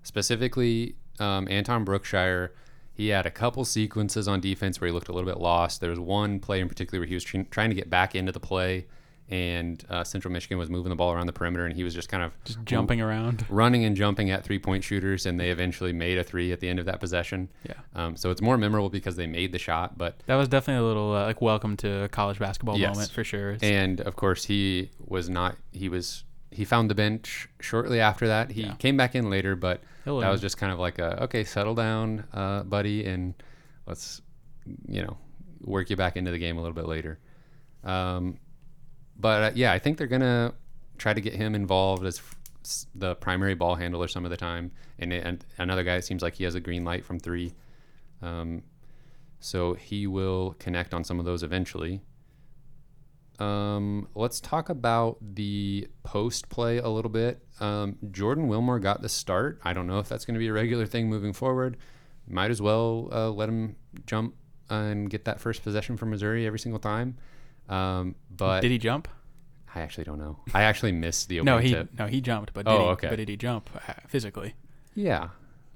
Specifically, 0.04 0.96
um, 1.20 1.48
Anton 1.50 1.84
Brookshire, 1.84 2.52
he 2.93 3.10
had 3.10 3.26
a 3.26 3.32
couple 3.32 3.64
sequences 3.66 4.28
on 4.28 4.39
defense 4.39 4.80
where 4.82 4.88
he 4.88 4.91
looked 4.93 5.08
a 5.10 5.14
little 5.14 5.30
bit 5.30 5.39
lost. 5.39 5.82
There 5.82 5.89
was 5.89 6.00
one 6.00 6.39
play 6.39 6.60
in 6.60 6.68
particular 6.68 7.00
where 7.02 7.08
he 7.08 7.14
was 7.14 7.24
tr- 7.24 7.41
trying 7.52 7.70
to 7.70 7.76
get 7.76 7.89
back 7.89 8.16
into 8.16 8.32
the 8.32 8.39
play, 8.39 8.86
and 9.30 9.84
uh, 9.89 10.03
Central 10.03 10.32
Michigan 10.32 10.57
was 10.59 10.69
moving 10.69 10.89
the 10.91 10.95
ball 10.95 11.11
around 11.11 11.26
the 11.26 11.34
perimeter, 11.34 11.65
and 11.65 11.76
he 11.76 11.84
was 11.84 11.93
just 11.95 12.09
kind 12.09 12.21
of 12.23 12.32
Just 12.43 12.63
jumping 12.63 13.01
around. 13.01 13.43
running 13.49 13.84
and 13.84 13.95
jumping 13.95 14.30
at 14.30 14.43
three 14.43 14.59
point 14.59 14.84
shooters, 14.84 15.26
and 15.26 15.39
they 15.39 15.49
eventually 15.49 15.93
made 15.93 16.17
a 16.19 16.23
three 16.23 16.51
at 16.51 16.59
the 16.59 16.69
end 16.69 16.78
of 16.80 16.86
that 16.86 16.99
possession. 16.99 17.49
Yeah. 17.67 17.73
Um, 17.95 18.15
so 18.15 18.30
it's 18.30 18.41
more 18.41 18.57
memorable 18.57 18.89
because 18.89 19.15
they 19.15 19.26
made 19.28 19.51
the 19.51 19.57
shot, 19.59 19.97
but 19.97 20.19
That 20.28 20.36
was 20.36 20.47
definitely 20.47 20.86
a 20.86 20.88
little 20.88 21.13
uh, 21.15 21.26
like 21.26 21.41
welcome 21.41 21.76
to 21.78 22.07
college 22.11 22.38
basketball 22.38 22.78
Yes. 22.78 22.95
moment 22.95 23.11
for 23.11 23.23
sure. 23.23 23.53
It's- 23.53 23.63
and 23.69 23.99
of 24.01 24.15
course 24.15 24.45
he 24.45 24.91
was 24.99 25.28
not. 25.30 25.55
He 25.71 25.89
was 25.89 26.23
he 26.51 26.63
found 26.63 26.89
the 26.89 26.95
bench 26.95 27.49
shortly 27.59 27.99
after 27.99 28.28
that. 28.28 28.51
He 28.51 28.61
Yeah. 28.61 28.76
came 28.76 28.95
back 28.95 29.13
in 29.15 29.30
later, 29.30 29.55
but 29.57 29.82
He'll 30.05 30.19
that 30.19 30.28
learn. 30.28 30.32
was 30.32 30.39
just 30.41 30.57
kind 30.57 30.71
of 30.71 30.80
like 30.80 30.99
a 30.99 31.23
okay, 31.23 31.43
settle 31.43 31.73
down, 31.76 32.26
uh, 32.32 32.63
buddy, 32.63 33.05
and 33.05 33.34
let's 33.88 34.21
you 34.88 35.01
know 35.01 35.17
work 35.61 35.89
you 35.89 35.95
back 35.95 36.15
into 36.15 36.30
the 36.32 36.38
game 36.38 36.57
a 36.57 36.61
little 36.61 36.76
bit 36.76 36.86
later. 36.86 37.17
Um, 37.84 38.38
but 39.16 39.43
uh, 39.43 39.51
yeah, 39.55 39.72
I 39.72 39.80
think 39.80 39.97
they're 39.97 40.07
gonna 40.07 40.53
try 40.97 41.13
to 41.13 41.22
get 41.22 41.34
him 41.34 41.55
involved 41.55 42.05
as 42.05 42.20
f- 42.20 42.36
the 42.95 43.16
primary 43.16 43.55
ball 43.55 43.76
handler 43.76 44.07
some 44.07 44.26
of 44.26 44.32
the 44.32 44.38
time, 44.38 44.72
and, 44.99 45.13
and 45.13 45.45
another 45.57 45.84
guy 45.84 45.95
it 45.95 46.03
seems 46.03 46.22
like 46.22 46.36
he 46.36 46.43
has 46.43 46.55
a 46.55 46.59
green 46.59 46.84
light 46.84 47.05
from 47.05 47.20
three. 47.20 47.53
Um, 48.22 48.63
so 49.39 49.74
he 49.74 50.07
will 50.07 50.55
connect 50.59 50.93
on 50.93 51.03
some 51.03 51.20
of 51.20 51.26
those 51.26 51.43
eventually. 51.43 52.01
Um, 53.38 54.07
let's 54.16 54.39
talk 54.39 54.70
about 54.70 55.18
the 55.22 55.88
post 56.03 56.49
play 56.49 56.78
a 56.78 56.88
little 56.88 57.11
bit. 57.11 57.45
Um, 57.59 57.97
Jordan 58.11 58.47
Wilmore 58.47 58.80
got 58.80 59.01
the 59.01 59.09
start. 59.09 59.59
I 59.63 59.74
don't 59.74 59.88
know 59.88 59.99
if 59.99 60.07
that's 60.07 60.26
going 60.26 60.36
to 60.36 60.39
be 60.39 60.47
a 60.47 60.53
regular 60.53 60.86
thing 60.86 61.09
moving 61.09 61.34
forward. 61.34 61.78
Might 62.28 62.49
as 62.49 62.61
well 62.61 63.09
uh, 63.11 63.30
let 63.30 63.49
him 63.49 63.76
jump 64.05 64.36
and 64.70 65.09
get 65.09 65.26
that 65.26 65.39
first 65.39 65.63
possession 65.63 65.97
for 65.97 66.05
Missouri 66.05 66.47
every 66.47 66.59
single 66.59 66.80
time. 66.80 67.18
Um, 67.70 68.16
but 68.36 68.61
did 68.61 68.72
he 68.72 68.78
jump? 68.78 69.07
I 69.74 69.82
actually 69.82 70.03
don't 70.05 70.20
know. 70.20 70.39
I 70.53 70.63
actually 70.63 70.91
missed 70.93 71.28
the 71.30 71.41
No, 71.43 71.57
he 71.57 71.72
tip. 71.72 71.89
no 71.97 72.07
he 72.07 72.22
jumped, 72.22 72.53
but 72.53 72.66
did 72.66 72.72
Oh, 72.72 72.80
he, 72.84 72.89
okay. 72.91 73.09
but 73.09 73.16
did 73.18 73.28
he 73.30 73.36
jump 73.38 73.70
uh, 73.76 73.93
physically? 74.07 74.53
Yeah, 74.93 75.30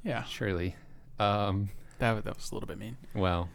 Yeah, 0.04 0.24
surely. 0.24 0.76
Um, 1.20 1.70
that 1.98 2.24
that 2.24 2.36
was 2.36 2.52
a 2.52 2.56
little 2.56 2.68
bit 2.68 2.78
mean. 2.78 2.96
Well, 3.14 3.50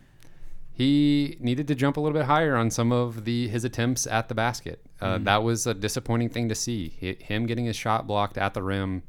he 0.72 1.36
needed 1.40 1.68
to 1.68 1.74
jump 1.74 1.96
a 1.96 2.00
little 2.00 2.18
bit 2.18 2.26
higher 2.26 2.56
on 2.56 2.70
some 2.70 2.92
of 2.92 3.24
the 3.24 3.48
his 3.48 3.64
attempts 3.64 4.06
at 4.06 4.28
the 4.28 4.34
basket. 4.34 4.80
Uh, 5.00 5.18
Mm. 5.18 5.24
That 5.24 5.42
was 5.42 5.66
a 5.66 5.74
disappointing 5.74 6.28
thing 6.30 6.48
to 6.48 6.54
see. 6.54 6.88
Hi 7.00 7.22
him 7.22 7.46
getting 7.46 7.64
his 7.66 7.76
shot 7.76 8.06
blocked 8.06 8.36
at 8.38 8.54
the 8.54 8.62
rim 8.62 9.02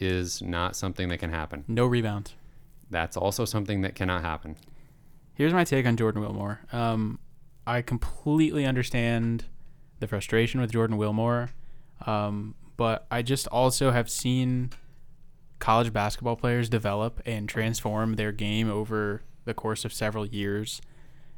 is 0.00 0.42
not 0.42 0.74
something 0.76 1.08
that 1.08 1.18
can 1.18 1.30
happen. 1.30 1.64
No 1.68 1.86
rebound. 1.86 2.32
That's 2.90 3.16
also 3.16 3.44
something 3.44 3.80
that 3.82 3.94
cannot 3.94 4.22
happen. 4.22 4.56
Here's 5.34 5.52
my 5.52 5.64
take 5.64 5.86
on 5.86 5.96
Jordan 5.96 6.22
Wilmore. 6.22 6.60
Um, 6.72 7.18
I 7.66 7.82
completely 7.82 8.64
understand 8.64 9.44
the 9.98 10.06
frustration 10.06 10.60
with 10.60 10.72
Jordan 10.72 10.96
Wilmore, 10.96 11.50
um, 12.06 12.54
but 12.76 13.06
I 13.10 13.22
just 13.22 13.46
also 13.48 13.90
have 13.90 14.08
seen 14.10 14.70
college 15.58 15.92
basketball 15.92 16.36
players 16.36 16.68
develop 16.68 17.20
and 17.24 17.48
transform 17.48 18.14
their 18.14 18.32
game 18.32 18.70
over 18.70 19.22
the 19.44 19.54
course 19.54 19.84
of 19.84 19.92
several 19.92 20.26
years. 20.26 20.80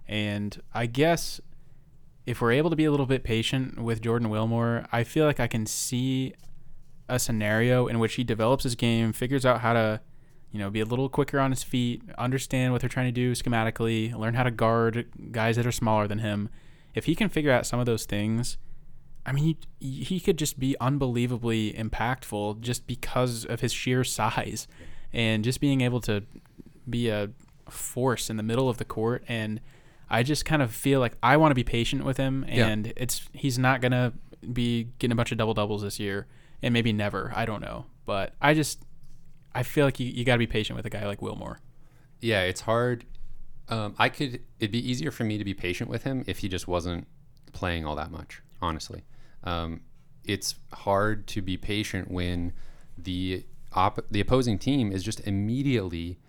And 0.07 0.61
I 0.75 0.87
guess 0.87 1.41
if 2.27 2.41
we're 2.41 2.53
able 2.53 2.71
to 2.71 2.77
be 2.77 2.85
a 2.85 2.91
little 2.91 3.07
bit 3.07 3.25
patient 3.25 3.81
with 3.81 4.03
Jordan 4.03 4.29
Wilmore, 4.29 4.87
I 4.93 5.05
feel 5.05 5.25
like 5.25 5.41
I 5.41 5.47
can 5.47 5.67
see 5.67 6.35
a 7.09 7.19
scenario 7.19 7.87
in 7.87 7.99
which 7.99 8.15
he 8.15 8.25
develops 8.25 8.65
his 8.65 8.75
game, 8.75 9.13
figures 9.13 9.47
out 9.47 9.61
how 9.61 9.73
to, 9.73 10.01
you 10.51 10.59
know, 10.59 10.71
be 10.71 10.81
a 10.81 10.85
little 10.85 11.09
quicker 11.09 11.39
on 11.39 11.51
his 11.51 11.63
feet, 11.63 12.03
understand 12.17 12.73
what 12.73 12.81
they're 12.81 12.89
trying 12.89 13.07
to 13.07 13.13
do 13.13 13.33
schematically, 13.33 14.15
learn 14.15 14.35
how 14.35 14.43
to 14.43 14.51
guard 14.51 15.07
guys 15.33 15.57
that 15.57 15.67
are 15.67 15.73
smaller 15.73 16.07
than 16.09 16.19
him. 16.21 16.49
If 16.95 17.05
he 17.05 17.15
can 17.15 17.29
figure 17.29 17.53
out 17.53 17.67
some 17.67 17.79
of 17.81 17.87
those 17.87 18.07
things, 18.07 18.57
I 19.27 19.33
mean, 19.33 19.57
he, 19.79 20.03
he 20.05 20.21
could 20.21 20.39
just 20.39 20.59
be 20.59 20.75
unbelievably 20.81 21.75
impactful 21.75 22.61
just 22.61 22.87
because 22.87 23.45
of 23.45 23.61
his 23.61 23.73
sheer 23.73 24.03
size 24.05 24.67
and 25.13 25.45
just 25.45 25.61
being 25.61 25.83
able 25.83 26.01
to 26.03 26.23
be 26.89 27.09
a 27.11 27.31
force 27.69 28.31
in 28.31 28.39
the 28.39 28.43
middle 28.43 28.71
of 28.71 28.79
the 28.79 28.85
court. 28.87 29.25
And 29.29 29.61
I 30.09 30.23
just 30.23 30.47
kind 30.47 30.63
of 30.63 30.73
feel 30.73 31.01
like 31.01 31.17
I 31.23 31.37
want 31.37 31.51
to 31.51 31.55
be 31.55 31.65
patient 31.65 32.05
with 32.05 32.17
him, 32.17 32.47
Yeah. 32.49 32.69
and 32.69 32.93
it's 32.97 33.29
he's 33.35 33.59
not 33.59 33.83
gonna 33.83 34.15
be 34.55 34.89
getting 34.99 35.13
a 35.13 35.17
bunch 35.17 35.31
of 35.33 35.37
double 35.37 35.53
doubles 35.53 35.83
this 35.83 36.01
year, 36.01 36.27
and 36.63 36.73
maybe 36.73 36.95
never. 36.95 37.31
I 37.37 37.45
don't 37.45 37.61
know, 37.61 37.85
but 38.07 38.33
I 38.41 38.55
just 38.55 38.83
I 39.59 39.65
feel 39.65 39.85
like 39.85 39.99
you, 39.99 40.07
you 40.07 40.25
got 40.25 40.35
to 40.35 40.39
be 40.39 40.47
patient 40.47 40.77
with 40.77 40.87
a 40.87 40.91
guy 40.91 41.05
like 41.05 41.21
Wilmore. 41.21 41.59
Yeah, 42.21 42.43
it's 42.43 42.61
hard. 42.61 43.05
Um, 43.69 43.97
I 43.99 44.09
could. 44.09 44.41
It'd 44.61 44.71
be 44.71 44.89
easier 44.89 45.11
for 45.11 45.25
me 45.25 45.37
to 45.37 45.45
be 45.45 45.53
patient 45.53 45.91
with 45.91 46.05
him 46.05 46.23
if 46.29 46.39
he 46.39 46.49
just 46.49 46.69
wasn't 46.69 47.09
playing 47.53 47.85
all 47.85 47.97
that 47.97 48.13
much. 48.13 48.41
Honestly, 48.63 49.03
um, 49.43 49.81
it's 50.25 50.55
hard 50.73 51.27
to 51.29 51.43
be 51.43 51.57
patient 51.57 52.09
when 52.09 52.53
the 52.97 53.45
op- 53.73 54.07
the 54.09 54.21
opposing 54.21 54.61
team 54.61 54.93
is 54.93 55.03
just 55.03 55.27
immediately 55.27 56.21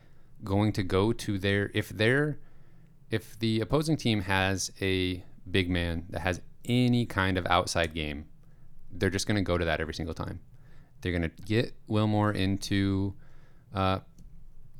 going 0.43 0.73
to 0.73 0.81
go 0.81 1.13
to 1.13 1.37
their 1.37 1.69
if 1.75 1.89
they're 1.89 2.39
if 3.11 3.37
the 3.37 3.59
opposing 3.59 3.95
team 3.95 4.21
has 4.21 4.71
a 4.81 5.23
big 5.51 5.69
man 5.69 6.07
that 6.09 6.21
has 6.21 6.41
any 6.65 7.05
kind 7.05 7.37
of 7.37 7.45
outside 7.45 7.93
game, 7.93 8.25
they're 8.91 9.11
just 9.11 9.27
going 9.27 9.37
to 9.37 9.43
go 9.43 9.55
to 9.55 9.65
that 9.65 9.79
every 9.79 9.93
single 9.93 10.15
time. 10.15 10.39
They're 11.01 11.11
going 11.11 11.29
to 11.29 11.41
get 11.45 11.73
Wilmore 11.87 12.31
into 12.31 13.13
uh, 13.73 13.99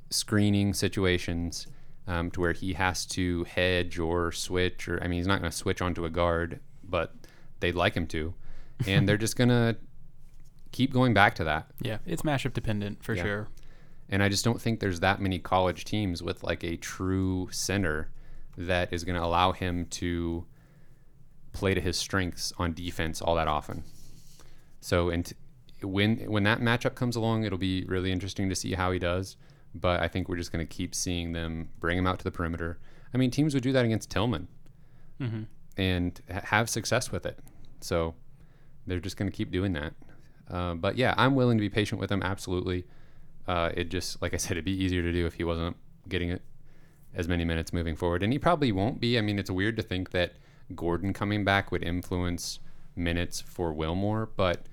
screening 0.10 0.74
situations 0.74 1.68
um, 2.08 2.32
to 2.32 2.42
where 2.42 2.54
he 2.54 2.74
has 2.74 3.06
to 3.08 3.44
hedge 3.46 4.00
or 4.00 4.32
switch, 4.32 4.88
or 4.88 5.02
I 5.04 5.08
mean, 5.08 5.18
he's 5.20 5.28
not 5.28 5.40
going 5.40 5.52
to 5.52 5.56
switch 5.58 5.82
onto 5.82 6.06
a 6.06 6.10
guard, 6.10 6.60
but 6.84 7.14
they'd 7.60 7.76
like 7.76 7.94
him 7.96 8.08
to, 8.08 8.34
and 8.88 9.08
they're 9.08 9.18
just 9.18 9.36
going 9.36 9.50
to 9.50 9.78
keep 10.72 10.92
going 10.92 11.14
back 11.14 11.36
to 11.36 11.44
that. 11.44 11.68
Yeah, 11.82 12.00
it's 12.06 12.24
matchup 12.24 12.54
dependent 12.54 13.04
for 13.04 13.14
Yeah. 13.14 13.24
sure. 13.24 13.48
And 14.12 14.24
I 14.24 14.30
just 14.30 14.44
don't 14.44 14.60
think 14.60 14.80
there's 14.80 15.02
that 15.02 15.22
many 15.22 15.38
college 15.38 15.86
teams 15.86 16.24
with 16.24 16.44
like 16.44 16.64
a 16.64 16.78
true 16.78 17.48
center 17.52 18.10
that 18.58 18.92
is 18.92 19.04
going 19.04 19.16
to 19.16 19.24
allow 19.24 19.52
him 19.52 19.86
to 19.86 20.46
play 21.54 21.76
to 21.76 21.82
his 21.82 21.96
strengths 21.98 22.52
on 22.58 22.74
defense 22.74 23.22
all 23.22 23.36
that 23.36 23.48
often. 23.48 23.84
So 24.82 25.10
and 25.10 25.32
when 25.84 26.18
when 26.32 26.44
that 26.44 26.60
matchup 26.60 26.96
comes 26.96 27.16
along, 27.16 27.44
it'll 27.44 27.58
be 27.58 27.86
really 27.86 28.12
interesting 28.12 28.50
to 28.50 28.56
see 28.56 28.74
how 28.74 28.92
he 28.92 29.00
does. 29.00 29.38
But 29.76 30.02
I 30.02 30.08
think 30.08 30.28
we're 30.28 30.38
just 30.38 30.52
going 30.52 30.66
to 30.66 30.76
keep 30.76 30.96
seeing 30.96 31.34
them 31.34 31.70
bring 31.80 31.98
him 31.98 32.08
out 32.08 32.18
to 32.20 32.24
the 32.24 32.32
perimeter. 32.32 32.80
I 33.14 33.18
mean, 33.18 33.32
teams 33.32 33.54
would 33.54 33.64
do 33.64 33.72
that 33.72 33.86
against 33.86 34.10
Tilmon 34.10 34.48
hmm 35.20 35.44
and 35.78 36.20
ha- 36.32 36.42
have 36.46 36.70
success 36.70 37.12
with 37.12 37.26
it. 37.26 37.40
So 37.80 38.16
they're 38.86 39.00
just 39.00 39.16
going 39.16 39.32
to 39.32 39.36
keep 39.36 39.52
doing 39.52 39.74
that. 39.74 39.94
Uh, 40.50 40.74
but 40.74 40.98
yeah, 40.98 41.14
I'm 41.18 41.36
willing 41.36 41.58
to 41.58 41.62
be 41.62 41.70
patient 41.70 42.02
with 42.02 42.12
him. 42.12 42.22
Absolutely. 42.22 42.86
Uh, 43.48 43.72
it 43.76 43.90
just, 43.90 44.22
like 44.22 44.34
I 44.34 44.38
said, 44.38 44.52
it'd 44.52 44.66
be 44.66 44.84
easier 44.84 45.02
to 45.02 45.12
do 45.14 45.26
if 45.26 45.36
he 45.36 45.44
wasn't 45.44 45.78
getting 46.10 46.30
it 46.30 46.42
as 47.16 47.28
many 47.28 47.46
minutes 47.46 47.72
moving 47.72 47.96
forward, 47.96 48.24
and 48.24 48.34
he 48.34 48.40
probably 48.40 48.72
won't 48.72 49.00
be. 49.00 49.18
I 49.18 49.22
mean, 49.22 49.40
it's 49.40 49.50
weird 49.50 49.78
to 49.78 49.84
think 49.84 50.12
that 50.12 50.34
Gordon 50.76 51.14
coming 51.14 51.44
back 51.46 51.72
would 51.72 51.84
influence 51.84 52.60
minutes 52.96 53.42
for 53.42 53.72
Wilmore, 53.74 54.30
but 54.36 54.66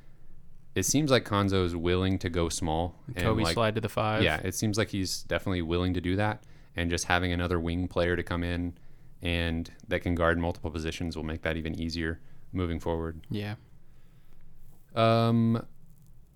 it 0.76 0.84
seems 0.84 1.10
like 1.10 1.24
Cuonzo 1.24 1.64
is 1.64 1.74
willing 1.74 2.18
to 2.20 2.28
go 2.28 2.48
small. 2.48 2.94
and, 3.08 3.16
Kobe 3.16 3.42
like, 3.42 3.54
slide 3.54 3.74
to 3.74 3.80
the 3.80 3.88
five. 3.88 4.22
yeah, 4.22 4.40
it 4.44 4.54
seems 4.54 4.78
like 4.78 4.90
he's 4.90 5.22
definitely 5.24 5.62
willing 5.62 5.94
to 5.94 6.00
do 6.00 6.14
that, 6.16 6.44
and 6.76 6.90
just 6.90 7.06
having 7.06 7.32
another 7.32 7.58
wing 7.58 7.88
player 7.88 8.14
to 8.14 8.22
come 8.22 8.44
in 8.44 8.76
and 9.22 9.70
that 9.88 10.00
can 10.00 10.14
guard 10.14 10.38
multiple 10.38 10.70
positions 10.70 11.16
will 11.16 11.24
make 11.24 11.42
that 11.42 11.56
even 11.56 11.74
easier 11.80 12.20
moving 12.52 12.78
forward. 12.78 13.20
Yeah. 13.30 13.54
Um, 14.94 15.66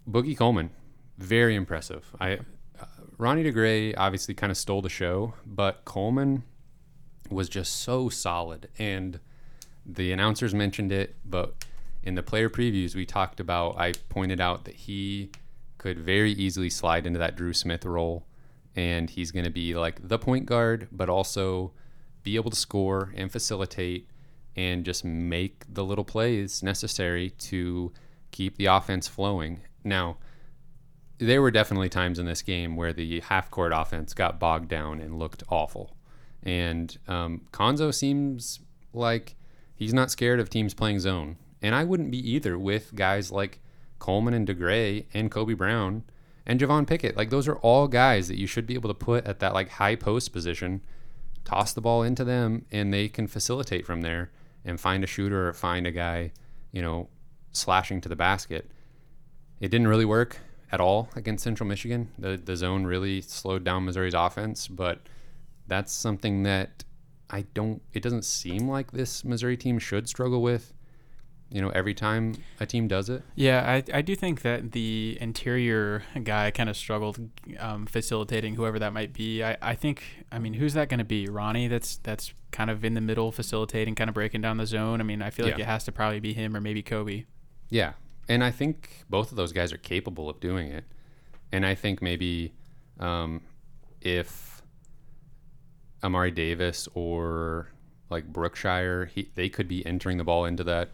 Boogie 0.09 0.37
Coleman, 0.37 0.71
very 1.19 1.55
impressive. 1.55 2.05
I 2.21 2.35
uh, 2.81 2.87
Ronnie 3.19 3.45
DeGray 3.45 3.95
obviously 3.97 4.35
kind 4.35 4.51
of 4.51 4.57
stole 4.57 4.83
the 4.83 4.89
show, 4.89 5.35
but 5.47 5.85
Coleman 5.85 6.43
was 7.31 7.49
just 7.49 7.77
so 7.77 8.09
solid. 8.09 8.69
And 8.79 9.21
the 9.87 10.13
announcers 10.13 10.55
mentioned 10.55 10.93
it, 10.93 11.17
but 11.25 11.55
in 12.03 12.15
the 12.15 12.23
player 12.23 12.49
previews 12.49 12.95
we 12.95 13.07
talked 13.07 13.41
about, 13.41 13.79
I 13.79 13.93
pointed 14.09 14.41
out 14.41 14.65
that 14.65 14.75
he 14.75 15.31
could 15.79 15.99
very 15.99 16.33
easily 16.33 16.71
slide 16.71 17.07
into 17.07 17.19
that 17.19 17.37
Dru 17.37 17.53
Smith 17.53 17.85
role, 17.85 18.27
and 18.77 19.09
he's 19.09 19.31
going 19.31 19.45
to 19.45 19.51
be 19.51 19.75
like 19.75 20.09
the 20.09 20.19
point 20.19 20.47
guard, 20.47 20.89
but 20.93 21.09
also 21.09 21.73
be 22.23 22.37
able 22.37 22.51
to 22.51 22.57
score 22.57 23.13
and 23.17 23.31
facilitate 23.31 24.09
and 24.57 24.85
just 24.85 25.05
make 25.05 25.65
the 25.73 25.85
little 25.85 26.05
plays 26.05 26.63
necessary 26.63 27.31
to 27.31 27.93
keep 28.31 28.57
the 28.57 28.67
offense 28.67 29.09
flowing. 29.09 29.61
Now, 29.85 30.19
there 31.19 31.43
were 31.43 31.51
definitely 31.51 31.89
times 31.89 32.19
in 32.19 32.27
this 32.27 32.43
game 32.43 32.77
where 32.77 32.93
the 32.93 33.21
half 33.21 33.51
court 33.51 33.73
offense 33.75 34.15
got 34.15 34.41
bogged 34.41 34.69
down 34.69 35.01
and 35.01 35.19
looked 35.19 35.43
awful. 35.49 35.97
And 36.43 36.97
um, 37.07 37.43
Cuonzo 37.53 37.95
seems 37.95 38.61
like 38.93 39.37
he's 39.75 39.93
not 39.93 40.11
scared 40.11 40.41
of 40.41 40.49
teams 40.49 40.73
playing 40.73 41.01
zone. 41.01 41.37
And 41.63 41.75
I 41.75 41.85
wouldn't 41.85 42.11
be 42.11 42.31
either 42.31 42.59
with 42.59 42.95
guys 42.95 43.31
like 43.31 43.61
Coleman 43.99 44.35
and 44.35 44.49
DeGray 44.49 45.05
and 45.13 45.31
Kobe 45.31 45.55
Brown 45.55 46.05
and 46.47 46.59
Javon 46.59 46.87
Pickett. 46.87 47.17
Like 47.17 47.31
those 47.31 47.47
are 47.47 47.57
all 47.57 47.87
guys 47.87 48.29
that 48.29 48.39
you 48.39 48.47
should 48.47 48.67
be 48.67 48.75
able 48.75 48.89
to 48.89 48.95
put 48.95 49.27
at 49.27 49.41
that 49.41 49.55
like 49.55 49.69
high 49.69 49.95
post 49.95 50.33
position, 50.33 50.81
toss 51.45 51.73
the 51.73 51.81
ball 51.81 52.03
into 52.03 52.25
them, 52.25 52.65
and 52.71 52.93
they 52.93 53.09
can 53.09 53.27
facilitate 53.27 53.87
from 53.87 54.01
there 54.01 54.31
and 54.65 54.81
find 54.81 55.05
a 55.05 55.07
shooter 55.07 55.49
or 55.49 55.53
find 55.53 55.87
a 55.87 55.91
guy, 55.91 56.33
you 56.73 56.83
know, 56.83 57.09
slashing 57.53 58.01
to 58.01 58.09
the 58.09 58.17
basket. 58.17 58.71
It 59.61 59.69
didn't 59.69 59.89
really 59.89 60.05
work 60.05 60.39
at 60.73 60.81
all 60.81 61.09
against 61.15 61.45
Central 61.45 61.69
Michigan. 61.69 62.11
The 62.19 62.37
the 62.37 62.57
zone 62.57 62.85
really 62.85 63.21
slowed 63.21 63.65
down 63.65 63.85
Missouri's 63.85 64.15
offense, 64.15 64.69
but 64.69 65.01
that's 65.67 65.93
something 65.93 66.43
that 66.45 66.85
I 67.29 67.43
don't 67.55 67.83
it 67.93 68.03
doesn't 68.03 68.25
seem 68.25 68.69
like 68.69 68.93
this 68.93 69.25
Missouri 69.25 69.57
team 69.57 69.79
should 69.79 70.09
struggle 70.09 70.43
with. 70.43 70.73
You 71.53 71.61
know, 71.61 71.71
every 71.71 71.95
time 71.95 72.35
a 72.61 72.67
team 72.67 72.87
does 72.87 73.09
it. 73.11 73.23
Yeah, 73.35 73.69
I, 73.69 73.99
I 73.99 74.03
do 74.03 74.15
think 74.15 74.43
that 74.43 74.71
the 74.71 75.19
interior 75.21 76.05
guy 76.23 76.53
kind 76.53 76.69
of 76.71 76.77
struggled 76.77 77.19
um, 77.59 77.87
facilitating 77.87 78.55
whoever 78.55 78.79
that 78.79 78.93
might 78.93 79.13
be. 79.13 79.43
I, 79.43 79.57
I 79.61 79.75
think 79.75 80.05
I 80.31 80.39
mean 80.39 80.55
who's 80.55 80.75
that 80.75 80.89
going 80.89 80.99
to 80.99 81.05
be? 81.05 81.27
Ronnie 81.27 81.67
that's 81.67 81.97
that's 81.99 82.33
kind 82.53 82.71
of 82.71 82.85
in 82.85 82.95
the 82.95 83.01
middle 83.01 83.33
facilitating, 83.33 83.97
kind 83.97 84.09
of 84.09 84.15
breaking 84.15 84.43
down 84.43 84.59
the 84.59 84.67
zone. 84.67 85.01
I 85.01 85.05
mean, 85.05 85.23
I 85.23 85.31
feel 85.31 85.45
like 85.47 85.57
Yeah. 85.59 85.65
it 85.65 85.67
has 85.67 85.83
to 85.85 85.93
probably 85.93 86.21
be 86.21 86.33
him 86.35 86.57
or 86.57 86.61
maybe 86.61 86.83
Kobe. 86.83 87.25
Yeah. 87.69 87.95
And 88.29 88.45
I 88.45 88.53
think 88.53 89.05
both 89.11 89.33
of 89.33 89.37
those 89.37 89.53
guys 89.53 89.73
are 89.73 89.77
capable 89.79 90.31
of 90.31 90.39
doing 90.39 90.69
it. 90.69 90.85
And 91.51 91.67
I 91.67 91.75
think 91.75 92.01
maybe 92.01 92.53
um, 93.01 93.41
if 94.01 94.63
Amari 96.05 96.31
Davis 96.31 96.89
or 96.95 97.69
like 98.09 98.33
Brookshire, 98.33 99.07
he, 99.07 99.31
they 99.35 99.49
could 99.49 99.69
be 99.69 99.85
entering 99.85 100.17
the 100.19 100.25
ball 100.25 100.45
into 100.45 100.63
that 100.65 100.91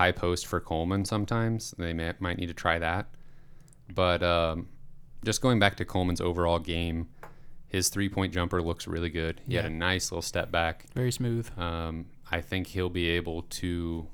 high 0.00 0.12
post 0.12 0.46
for 0.46 0.60
Coleman 0.60 1.04
sometimes. 1.04 1.74
They 1.76 1.92
may, 1.92 2.14
might 2.20 2.38
need 2.38 2.46
to 2.46 2.54
try 2.54 2.78
that. 2.78 3.06
But 3.94 4.22
um, 4.22 4.68
just 5.22 5.42
going 5.42 5.58
back 5.58 5.76
to 5.76 5.84
Coleman's 5.84 6.22
overall 6.22 6.58
game, 6.58 7.10
his 7.66 7.90
three 7.90 8.08
point 8.08 8.32
jumper 8.32 8.62
looks 8.62 8.86
really 8.86 9.10
good. 9.10 9.42
He 9.46 9.56
had 9.56 9.66
a 9.66 9.70
nice 9.70 10.10
little 10.10 10.22
step 10.22 10.50
back. 10.50 10.86
Very 10.94 11.12
smooth. 11.12 11.50
Um, 11.58 12.06
I 12.30 12.40
think 12.40 12.68
he'll 12.68 12.88
be 12.88 13.10
able 13.10 13.42
to 13.42 14.06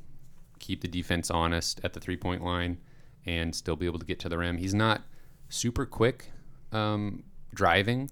keep 0.58 0.80
the 0.80 0.88
defense 0.88 1.30
honest 1.30 1.80
at 1.84 1.92
the 1.92 2.00
three 2.00 2.16
point 2.16 2.42
line 2.42 2.78
and 3.24 3.54
still 3.54 3.76
be 3.76 3.86
able 3.86 4.00
to 4.00 4.06
get 4.06 4.18
to 4.20 4.28
the 4.28 4.38
rim. 4.38 4.56
He's 4.56 4.74
not 4.74 5.02
super 5.48 5.86
quick 5.86 6.32
um, 6.72 7.22
driving, 7.54 8.10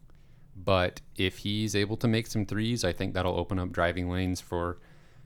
but 0.54 1.00
if 1.16 1.38
he's 1.38 1.74
able 1.74 1.96
to 1.96 2.06
make 2.06 2.28
some 2.28 2.46
threes, 2.46 2.84
I 2.84 2.92
think 2.92 3.14
that'll 3.14 3.36
open 3.36 3.58
up 3.58 3.72
driving 3.72 4.08
lanes 4.08 4.40
for 4.40 4.78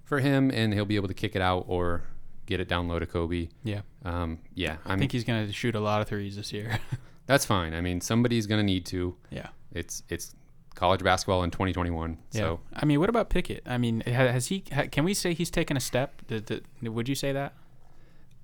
for 0.03 0.21
him, 0.21 0.51
and 0.51 0.73
he'll 0.73 0.87
be 0.87 0.97
able 0.97 1.09
to 1.09 1.15
kick 1.15 1.37
it 1.37 1.43
out 1.43 1.67
or 1.69 2.05
get 2.49 2.61
it 2.61 2.67
down 2.69 2.89
low 2.89 2.99
to 2.99 3.07
Kobe. 3.07 3.49
Yeah, 3.63 3.83
Um, 4.05 4.39
yeah, 4.55 4.79
I 4.85 4.95
I'm, 4.95 4.99
think 4.99 5.13
he's 5.13 5.25
going 5.25 5.47
to 5.47 5.53
shoot 5.53 5.75
a 5.75 5.81
lot 5.81 6.01
of 6.01 6.09
threes 6.09 6.35
this 6.35 6.53
year. 6.53 6.79
that's 7.27 7.45
fine. 7.45 7.75
I 7.75 7.81
mean, 7.81 8.01
somebody's 8.01 8.47
gonna 8.47 8.63
need 8.63 8.87
to. 8.87 9.15
yeah. 9.31 9.49
It's 9.73 10.03
it's 10.09 10.35
college 10.75 11.03
basketball 11.05 11.43
in 11.45 11.51
2021. 11.51 12.17
Yeah. 12.33 12.41
So 12.41 12.61
I 12.75 12.87
mean, 12.87 13.01
what 13.01 13.11
about 13.11 13.29
Pickett? 13.29 13.63
I 13.67 13.77
mean, 13.79 14.01
has 14.01 14.47
he? 14.47 14.61
Can 14.61 15.05
we 15.05 15.13
say 15.15 15.35
he's 15.35 15.51
taken 15.51 15.77
a 15.77 15.81
step? 15.81 16.23
Would 16.83 17.09
you 17.09 17.15
say 17.15 17.33
that? 17.33 17.53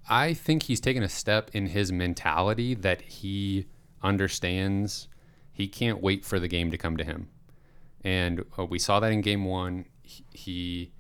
I 0.08 0.34
think 0.34 0.64
he's 0.64 0.80
taken 0.80 1.02
a 1.02 1.08
step 1.08 1.50
in 1.54 1.68
his 1.68 1.90
mentality 1.90 2.74
that 2.74 3.00
he 3.00 3.66
understands 4.02 5.08
he 5.52 5.66
can't 5.66 6.02
wait 6.02 6.24
for 6.26 6.38
the 6.38 6.48
game 6.48 6.70
to 6.70 6.76
come 6.76 6.96
to 6.98 7.04
him. 7.04 7.28
And 8.02 8.44
uh, 8.58 8.66
we 8.66 8.78
saw 8.78 9.00
that 9.00 9.12
in 9.12 9.22
game 9.22 9.44
one. 9.46 9.86
He, 10.02 10.24
he, 10.32 10.92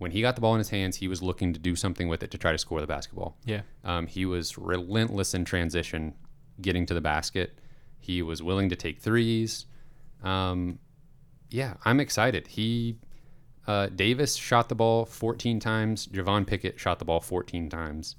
when 0.00 0.10
he 0.12 0.20
got 0.22 0.34
the 0.34 0.40
ball 0.40 0.54
in 0.54 0.58
his 0.58 0.70
hands, 0.70 0.96
he 0.96 1.08
was 1.08 1.22
looking 1.22 1.52
to 1.52 1.58
do 1.60 1.76
something 1.76 2.08
with 2.08 2.22
it 2.22 2.30
to 2.30 2.38
try 2.38 2.52
to 2.52 2.58
score 2.58 2.80
the 2.80 2.86
basketball. 2.86 3.36
Yeah. 3.44 3.60
Um, 3.84 4.06
he 4.06 4.24
was 4.24 4.56
relentless 4.56 5.34
in 5.34 5.44
transition, 5.44 6.14
getting 6.60 6.86
to 6.86 6.94
the 6.94 7.02
basket. 7.02 7.58
He 7.98 8.22
was 8.22 8.42
willing 8.42 8.70
to 8.70 8.76
take 8.76 8.98
threes. 8.98 9.66
Um, 10.24 10.78
yeah, 11.50 11.74
I'm 11.84 12.00
excited. 12.00 12.46
He 12.46 12.96
uh, 13.66 13.88
Davis 13.94 14.36
shot 14.36 14.68
the 14.70 14.74
ball 14.74 15.04
14 15.04 15.60
times. 15.60 16.06
Javon 16.06 16.46
Pickett 16.46 16.80
shot 16.80 16.98
the 16.98 17.04
ball 17.04 17.20
14 17.20 17.68
times. 17.68 18.16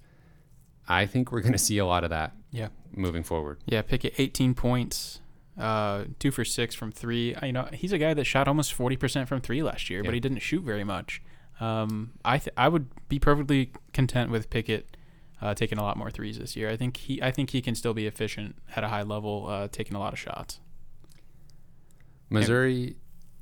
I 0.88 1.08
think 1.08 1.32
we're 1.32 1.42
going 1.42 1.52
to 1.54 1.58
see 1.58 1.78
a 1.80 1.86
lot 1.86 2.04
of 2.04 2.12
that 2.12 2.34
Yeah. 2.52 2.68
moving 2.96 3.24
forward. 3.24 3.58
Yeah, 3.66 3.82
Pickett, 3.82 4.14
18 4.20 4.54
points, 4.54 5.20
uh, 5.58 6.06
two 6.20 6.30
for 6.32 6.46
six 6.46 6.76
from 6.76 6.92
three. 6.92 7.36
You 7.42 7.54
know, 7.54 7.68
he's 7.74 7.92
a 7.92 7.98
guy 7.98 8.14
that 8.14 8.26
shot 8.26 8.48
almost 8.48 8.78
40% 8.78 9.28
from 9.28 9.42
three 9.42 9.64
last 9.64 9.90
year, 9.90 10.02
Yeah. 10.04 10.08
but 10.10 10.14
he 10.14 10.20
didn't 10.20 10.40
shoot 10.40 10.62
very 10.64 10.84
much. 10.84 11.22
Um, 11.62 12.12
I 12.26 12.39
th- 12.39 12.53
I 12.57 12.68
would 12.68 12.88
be 13.07 13.20
perfectly 13.20 13.72
content 13.93 14.32
with 14.32 14.49
Pickett 14.49 14.97
uh, 15.41 15.53
taking 15.53 15.78
a 15.78 15.84
lot 15.84 15.95
more 15.95 16.09
threes 16.09 16.39
this 16.39 16.55
year. 16.55 16.70
I 16.70 16.76
think 16.76 16.97
he 16.97 17.22
I 17.22 17.30
think 17.32 17.51
he 17.51 17.62
can 17.62 17.76
still 17.76 17.93
be 17.93 18.07
efficient 18.07 18.55
at 18.76 18.84
a 18.84 18.88
high 18.88 19.03
level, 19.03 19.45
uh, 19.47 19.68
taking 19.72 19.95
a 19.95 19.99
lot 19.99 20.12
of 20.12 20.20
shots. 20.20 20.59
Missouri, 22.30 22.95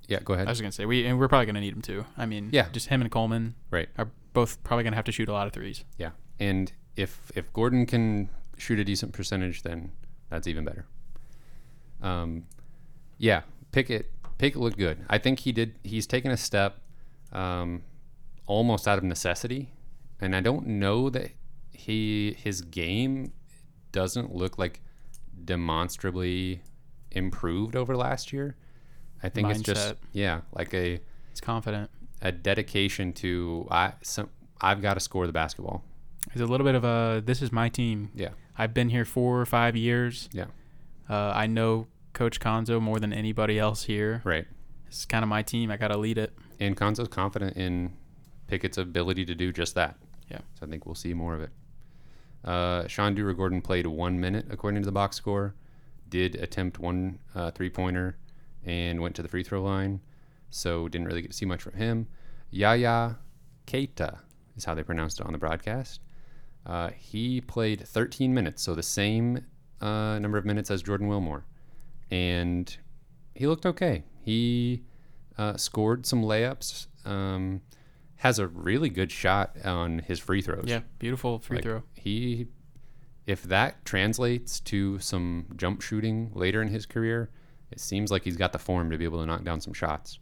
yeah, 0.07 0.19
go 0.23 0.33
ahead. 0.33 0.47
I 0.47 0.51
was 0.51 0.59
gonna 0.61 0.71
say 0.71 0.85
we 0.85 1.05
and 1.05 1.19
we're 1.19 1.27
probably 1.27 1.45
gonna 1.45 1.61
need 1.61 1.73
him 1.73 1.81
too. 1.81 2.05
I 2.17 2.25
mean, 2.25 2.49
Yeah. 2.51 2.67
just 2.71 2.87
him 2.87 3.01
and 3.01 3.11
Coleman 3.11 3.55
Right. 3.71 3.89
are 3.97 4.09
both 4.33 4.61
probably 4.63 4.83
gonna 4.83 4.95
have 4.95 5.05
to 5.05 5.11
shoot 5.11 5.29
a 5.29 5.33
lot 5.33 5.47
of 5.47 5.53
threes. 5.53 5.83
Yeah, 5.97 6.11
and 6.39 6.71
if 6.95 7.31
if 7.35 7.51
Gordon 7.53 7.85
can 7.85 8.29
shoot 8.57 8.79
a 8.79 8.83
decent 8.83 9.13
percentage, 9.13 9.61
then 9.63 9.91
that's 10.29 10.47
even 10.47 10.65
better. 10.65 10.85
Um, 12.01 12.45
yeah, 13.17 13.43
Pickett 13.71 14.11
Pickett 14.39 14.59
looked 14.61 14.77
good. 14.77 15.05
I 15.09 15.17
think 15.19 15.39
he 15.39 15.51
did. 15.51 15.75
He's 15.83 16.07
taken 16.07 16.31
a 16.31 16.37
step, 16.37 16.79
um, 17.31 17.83
almost 18.49 18.87
out 18.87 18.97
of 18.97 19.03
necessity, 19.03 19.71
and 20.19 20.35
I 20.35 20.41
don't 20.41 20.67
know 20.67 21.09
that 21.11 21.31
he 21.71 22.35
his 22.37 22.61
game 22.61 23.31
doesn't 23.93 24.35
look 24.35 24.57
like 24.57 24.81
demonstrably 25.45 26.61
improved 27.11 27.75
over 27.75 27.95
last 27.95 28.33
year. 28.33 28.57
I 29.23 29.29
think 29.29 29.49
it's 29.49 29.61
just 29.61 29.95
yeah, 30.11 30.41
like 30.51 30.73
a 30.73 30.99
it's 31.31 31.39
confident. 31.39 31.89
a 32.21 32.31
dedication 32.31 33.13
to 33.13 33.67
I 33.71 33.93
some 34.01 34.29
I've 34.59 34.81
got 34.81 34.95
to 34.95 34.99
score 34.99 35.25
the 35.27 35.33
basketball. 35.33 35.85
It's 36.33 36.41
a 36.41 36.45
little 36.45 36.65
bit 36.65 36.75
of 36.75 36.83
a 36.83 37.21
this 37.25 37.41
is 37.41 37.51
my 37.51 37.69
team. 37.69 38.11
Yeah. 38.13 38.29
I've 38.57 38.73
been 38.73 38.89
here 38.89 39.05
four 39.05 39.39
or 39.39 39.45
five 39.45 39.77
years. 39.77 40.27
Yeah. 40.33 40.45
Uh, 41.09 41.31
I 41.33 41.47
know 41.47 41.87
Coach 42.13 42.39
Cuonzo 42.39 42.81
more 42.81 42.99
than 42.99 43.13
anybody 43.13 43.57
else 43.57 43.83
here. 43.83 44.21
Right. 44.25 44.45
It's 44.87 45.05
kind 45.05 45.23
of 45.23 45.29
my 45.29 45.43
team. 45.43 45.71
I 45.71 45.77
got 45.77 45.89
to 45.89 45.97
lead 45.97 46.17
it. 46.17 46.33
And 46.59 46.75
Cuonzo's 46.75 47.07
confident 47.07 47.55
in 47.55 47.93
Pickett's 48.49 48.77
ability 48.77 49.25
to 49.25 49.35
do 49.35 49.51
just 49.51 49.75
that. 49.75 49.95
Yeah. 50.29 50.39
So 50.59 50.65
I 50.65 50.69
think 50.69 50.85
we'll 50.85 50.95
see 50.95 51.13
more 51.13 51.35
of 51.35 51.41
it. 51.41 51.49
Uh, 52.43 52.87
Sean 52.87 53.13
Dura 53.13 53.35
Gordon 53.35 53.61
played 53.61 53.85
one 53.85 54.19
minute 54.19 54.47
according 54.49 54.81
to 54.81 54.85
the 54.85 54.91
box 54.91 55.17
score, 55.17 55.55
did 56.09 56.35
attempt 56.35 56.79
one 56.79 57.19
uh, 57.35 57.51
three 57.51 57.69
pointer, 57.69 58.17
and 58.65 59.01
went 59.01 59.15
to 59.15 59.21
the 59.21 59.27
free 59.27 59.43
throw 59.43 59.61
line. 59.61 60.01
So 60.49 60.87
didn't 60.87 61.07
really 61.07 61.21
get 61.21 61.31
to 61.31 61.37
see 61.37 61.45
much 61.45 61.61
from 61.61 61.73
him. 61.73 62.07
Yaya 62.49 63.17
Keita 63.67 64.19
is 64.57 64.65
how 64.65 64.73
they 64.73 64.83
pronounced 64.83 65.19
it 65.19 65.25
on 65.25 65.33
the 65.33 65.37
broadcast. 65.37 66.01
Uh, 66.65 66.89
he 66.97 67.41
played 67.41 67.87
13 67.87 68.33
minutes, 68.33 68.63
so 68.63 68.73
the 68.73 68.83
same 68.83 69.45
uh, 69.81 70.17
number 70.19 70.37
of 70.37 70.45
minutes 70.45 70.71
as 70.71 70.81
Jordan 70.81 71.07
Wilmore, 71.07 71.45
and 72.09 72.77
he 73.35 73.47
looked 73.47 73.65
okay. 73.65 74.03
He 74.21 74.83
uh, 75.37 75.55
scored 75.55 76.05
some 76.05 76.23
layups. 76.23 76.87
Um, 77.05 77.61
has 78.19 78.37
a 78.39 78.47
really 78.47 78.89
good 78.89 79.11
shot 79.11 79.55
on 79.65 79.99
his 79.99 80.19
free 80.19 80.41
throws. 80.41 80.65
Yeah, 80.67 80.81
beautiful 80.99 81.39
free 81.39 81.57
Like, 81.57 81.63
throw. 81.63 81.83
He, 81.93 82.47
if 83.25 83.43
that 83.43 83.83
translates 83.85 84.59
to 84.61 84.99
some 84.99 85.45
jump 85.55 85.81
shooting 85.81 86.31
later 86.33 86.61
in 86.61 86.67
his 86.69 86.85
career, 86.85 87.29
it 87.71 87.79
seems 87.79 88.11
like 88.11 88.23
he's 88.23 88.35
got 88.37 88.51
the 88.53 88.59
form 88.59 88.89
to 88.91 88.97
be 88.97 89.03
able 89.05 89.19
to 89.19 89.25
knock 89.25 89.43
down 89.43 89.61
some 89.61 89.73
shots. 89.73 90.19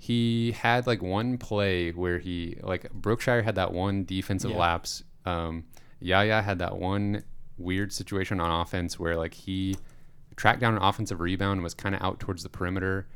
he 0.00 0.52
had 0.52 0.86
like 0.86 1.02
one 1.02 1.38
play 1.38 1.90
where 1.90 2.18
he 2.20 2.56
like 2.62 2.88
Brookshire 2.92 3.42
had 3.42 3.56
that 3.56 3.72
one 3.72 4.04
defensive 4.04 4.52
Yeah. 4.52 4.56
lapse. 4.58 5.02
Um, 5.24 5.64
Yaya 6.00 6.40
had 6.42 6.60
that 6.60 6.76
one 6.76 7.24
weird 7.56 7.92
situation 7.92 8.38
on 8.40 8.60
offense 8.60 8.98
where 8.98 9.16
like 9.16 9.34
he 9.34 9.76
tracked 10.36 10.60
down 10.60 10.76
an 10.76 10.82
offensive 10.82 11.18
rebound 11.20 11.54
and 11.58 11.62
was 11.64 11.74
kind 11.74 11.94
of 11.96 12.02
out 12.02 12.20
towards 12.20 12.44
the 12.44 12.48
perimeter, 12.48 13.08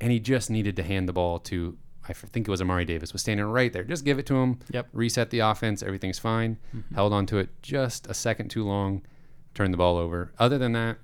and 0.00 0.10
he 0.10 0.18
just 0.18 0.50
needed 0.50 0.74
to 0.76 0.82
hand 0.82 1.08
the 1.08 1.12
ball 1.12 1.38
to 1.38 1.78
I 2.08 2.12
think 2.12 2.48
it 2.48 2.50
was 2.50 2.60
Amari 2.62 2.84
Davis 2.84 3.12
was 3.12 3.20
standing 3.22 3.44
right 3.46 3.72
there. 3.72 3.84
Just 3.84 4.04
give 4.04 4.18
it 4.18 4.26
to 4.26 4.34
him. 4.36 4.58
Yep. 4.70 4.88
Reset 4.92 5.30
the 5.30 5.40
offense. 5.40 5.82
Everything's 5.82 6.18
fine. 6.18 6.56
Held 6.94 7.12
on 7.12 7.26
to 7.26 7.38
it 7.38 7.50
just 7.62 8.06
a 8.06 8.14
second 8.14 8.48
too 8.50 8.64
long. 8.64 9.02
Turned 9.54 9.72
the 9.74 9.78
ball 9.78 9.96
over. 9.96 10.32
Other 10.38 10.56
than 10.58 10.72
that, 10.72 10.98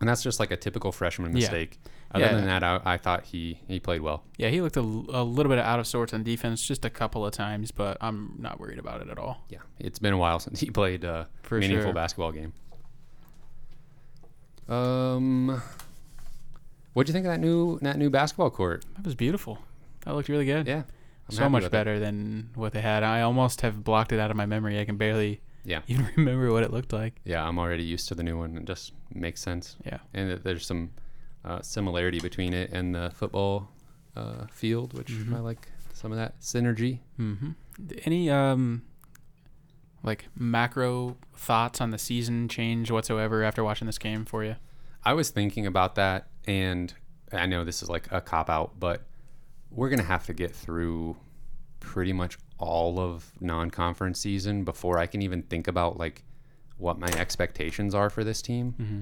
and 0.00 0.08
that's 0.08 0.22
just 0.22 0.38
like 0.40 0.50
a 0.50 0.56
typical 0.56 0.92
freshman 0.92 1.30
Yeah. 1.32 1.40
mistake. 1.40 1.78
Other 2.12 2.24
Yeah. 2.24 2.32
than 2.34 2.44
that, 2.46 2.62
I, 2.64 2.80
I 2.84 2.96
thought 2.96 3.24
he 3.26 3.60
he 3.68 3.78
played 3.80 4.00
well. 4.00 4.24
Yeah, 4.36 4.48
he 4.48 4.60
looked 4.60 4.76
a 4.76 4.82
little 4.82 5.48
bit 5.50 5.58
out 5.60 5.78
of 5.80 5.86
sorts 5.86 6.12
on 6.12 6.22
defense 6.24 6.66
just 6.66 6.84
a 6.84 6.90
couple 6.90 7.24
of 7.24 7.32
times, 7.32 7.70
but 7.70 7.96
I'm 8.00 8.34
not 8.38 8.58
worried 8.60 8.78
about 8.80 9.00
it 9.00 9.08
at 9.08 9.18
all. 9.18 9.44
Yeah, 9.48 9.58
it's 9.78 9.98
been 10.00 10.12
a 10.12 10.18
while 10.18 10.38
since 10.40 10.58
he 10.60 10.70
played 10.70 11.04
a 11.04 11.28
For 11.42 11.58
meaningful 11.58 11.86
sure. 11.86 11.92
basketball 11.94 12.32
game. 12.32 12.52
Um, 14.68 15.62
what'd 16.92 17.08
you 17.08 17.12
think 17.12 17.26
of 17.26 17.32
that 17.32 17.40
new 17.40 17.78
that 17.80 17.96
new 17.96 18.10
basketball 18.10 18.50
court? 18.50 18.84
That 18.96 19.04
was 19.04 19.14
beautiful. 19.14 19.58
That 20.04 20.14
looked 20.14 20.28
really 20.28 20.46
good. 20.46 20.66
Yeah, 20.66 20.82
I'm 21.28 21.34
so 21.34 21.48
much 21.48 21.62
with 21.62 21.68
it. 21.68 21.72
better 21.72 21.98
than 21.98 22.50
what 22.54 22.72
they 22.72 22.80
had. 22.80 23.02
I 23.02 23.22
almost 23.22 23.60
have 23.60 23.84
blocked 23.84 24.12
it 24.12 24.18
out 24.20 24.30
of 24.30 24.36
my 24.36 24.46
memory. 24.46 24.80
I 24.80 24.84
can 24.84 24.96
barely 24.96 25.40
Yeah, 25.64 25.80
even 25.88 26.08
remember 26.16 26.50
what 26.52 26.62
it 26.62 26.72
looked 26.72 26.92
like. 26.92 27.20
yeah, 27.24 27.46
I'm 27.46 27.58
already 27.58 27.84
used 27.84 28.08
to 28.08 28.14
the 28.14 28.22
new 28.22 28.38
one. 28.38 28.56
It 28.56 28.64
just 28.64 28.92
makes 29.14 29.40
sense, 29.42 29.76
Yeah. 29.84 29.98
and 30.14 30.30
there's 30.42 30.66
some 30.66 30.90
uh, 31.44 31.60
similarity 31.62 32.20
between 32.20 32.52
it 32.54 32.70
and 32.72 32.94
the 32.94 33.10
football 33.14 33.68
uh, 34.16 34.46
field, 34.50 34.92
which 34.94 35.08
Mhm. 35.08 35.34
I 35.36 35.40
like 35.40 35.68
some 35.92 36.12
of 36.12 36.18
that 36.18 36.40
synergy. 36.40 37.00
hmm 37.16 37.50
Any 38.04 38.28
um, 38.30 38.82
like 40.02 40.28
macro 40.34 41.16
thoughts 41.34 41.80
on 41.80 41.90
the 41.90 41.98
season 41.98 42.48
change 42.48 42.90
whatsoever 42.90 43.42
after 43.42 43.62
watching 43.62 43.86
this 43.86 43.98
game 43.98 44.24
for 44.24 44.44
you? 44.44 44.56
I 45.04 45.12
was 45.14 45.30
thinking 45.30 45.66
about 45.66 45.94
that, 45.96 46.28
and 46.46 46.92
I 47.32 47.46
know 47.46 47.64
this 47.64 47.82
is 47.82 47.88
like 47.88 48.08
a 48.10 48.20
cop 48.20 48.48
out, 48.50 48.78
but 48.80 49.02
we're 49.70 49.88
gonna 49.88 50.02
have 50.02 50.26
to 50.26 50.32
get 50.32 50.54
through 50.54 51.16
pretty 51.80 52.12
much 52.12 52.38
all 52.58 52.98
of 53.00 53.32
non-conference 53.40 54.20
season 54.20 54.64
before 54.64 54.98
I 54.98 55.06
can 55.06 55.22
even 55.22 55.42
think 55.42 55.66
about 55.66 55.98
like 55.98 56.24
what 56.76 56.98
my 56.98 57.08
expectations 57.08 57.94
are 57.94 58.10
for 58.10 58.24
this 58.24 58.42
team. 58.42 58.74
Mm-hmm. 58.78 59.00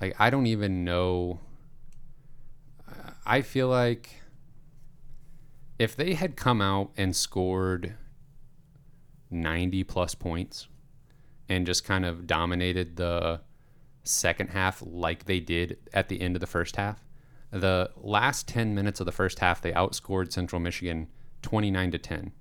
Like 0.00 0.16
I 0.18 0.30
don't 0.30 0.46
even 0.46 0.84
know. 0.84 1.40
I 3.24 3.42
feel 3.42 3.68
like 3.68 4.10
if 5.78 5.96
they 5.96 6.14
had 6.14 6.36
come 6.36 6.60
out 6.60 6.90
and 6.96 7.14
scored 7.14 7.94
90 9.30 9.84
plus 9.84 10.14
points 10.14 10.68
and 11.48 11.66
just 11.66 11.84
kind 11.84 12.04
of 12.04 12.26
dominated 12.26 12.96
the 12.96 13.40
second 14.04 14.48
half 14.48 14.82
like 14.84 15.24
they 15.24 15.40
did 15.40 15.78
at 15.92 16.08
the 16.08 16.20
end 16.20 16.36
of 16.36 16.40
the 16.40 16.46
first 16.46 16.76
half, 16.76 17.02
the 17.50 17.90
last 17.96 18.46
10 18.48 18.74
minutes 18.74 19.00
of 19.00 19.06
the 19.06 19.12
first 19.12 19.40
half, 19.40 19.60
they 19.60 19.72
outscored 19.72 20.32
Central 20.32 20.60
Michigan 20.60 21.08
29 21.42 21.90
to 21.92 21.98
10. 21.98 22.32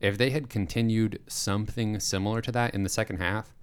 If 0.00 0.18
they 0.18 0.30
had 0.30 0.48
continued 0.48 1.20
something 1.26 1.98
similar 1.98 2.40
to 2.42 2.52
that 2.52 2.74
in 2.74 2.82
the 2.82 2.88
second 2.88 3.16
half 3.16 3.54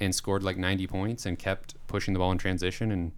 and 0.00 0.14
scored 0.14 0.42
like 0.42 0.56
90 0.56 0.86
points 0.86 1.24
and 1.24 1.38
kept 1.38 1.74
pushing 1.86 2.14
the 2.14 2.18
ball 2.18 2.32
in 2.32 2.38
transition, 2.38 2.90
and 2.90 3.12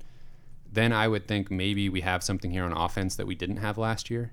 then 0.71 0.93
I 0.93 1.09
would 1.09 1.27
think 1.27 1.51
maybe 1.51 1.89
we 1.89 2.03
have 2.03 2.23
something 2.23 2.51
here 2.51 2.65
on 2.65 2.73
offense 2.73 3.17
that 3.17 3.27
we 3.27 3.35
didn't 3.35 3.57
have 3.57 3.79
last 3.79 4.11
year. 4.11 4.33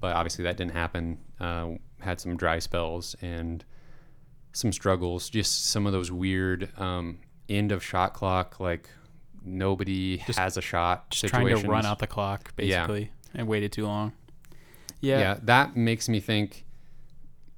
But 0.00 0.16
obviously 0.16 0.44
that 0.44 0.56
didn't 0.56 0.72
happen. 0.72 1.18
Uh, 1.38 1.72
had 2.00 2.20
some 2.20 2.36
dry 2.36 2.58
spells 2.58 3.14
and 3.20 3.64
some 4.52 4.72
struggles. 4.72 5.28
Just 5.28 5.66
some 5.66 5.86
of 5.86 5.92
those 5.92 6.10
weird 6.10 6.70
um, 6.78 7.18
end 7.48 7.72
of 7.72 7.84
shot 7.84 8.14
clock, 8.14 8.58
like 8.58 8.88
nobody 9.46 10.18
Just- 10.26 10.38
has 10.38 10.56
a 10.56 10.62
shot. 10.62 11.10
Just 11.10 11.32
trying 11.32 11.46
to 11.48 11.56
run 11.68 11.86
out 11.86 11.98
the 11.98 12.06
clock 12.06 12.52
Yeah. 12.58 12.86
basically 12.86 13.10
and 13.34 13.46
waited 13.48 13.72
too 13.72 13.86
long. 13.86 14.12
yeah. 15.00 15.18
Yeah. 15.18 15.38
that 15.42 15.76
makes 15.76 16.08
me 16.08 16.20
think 16.20 16.64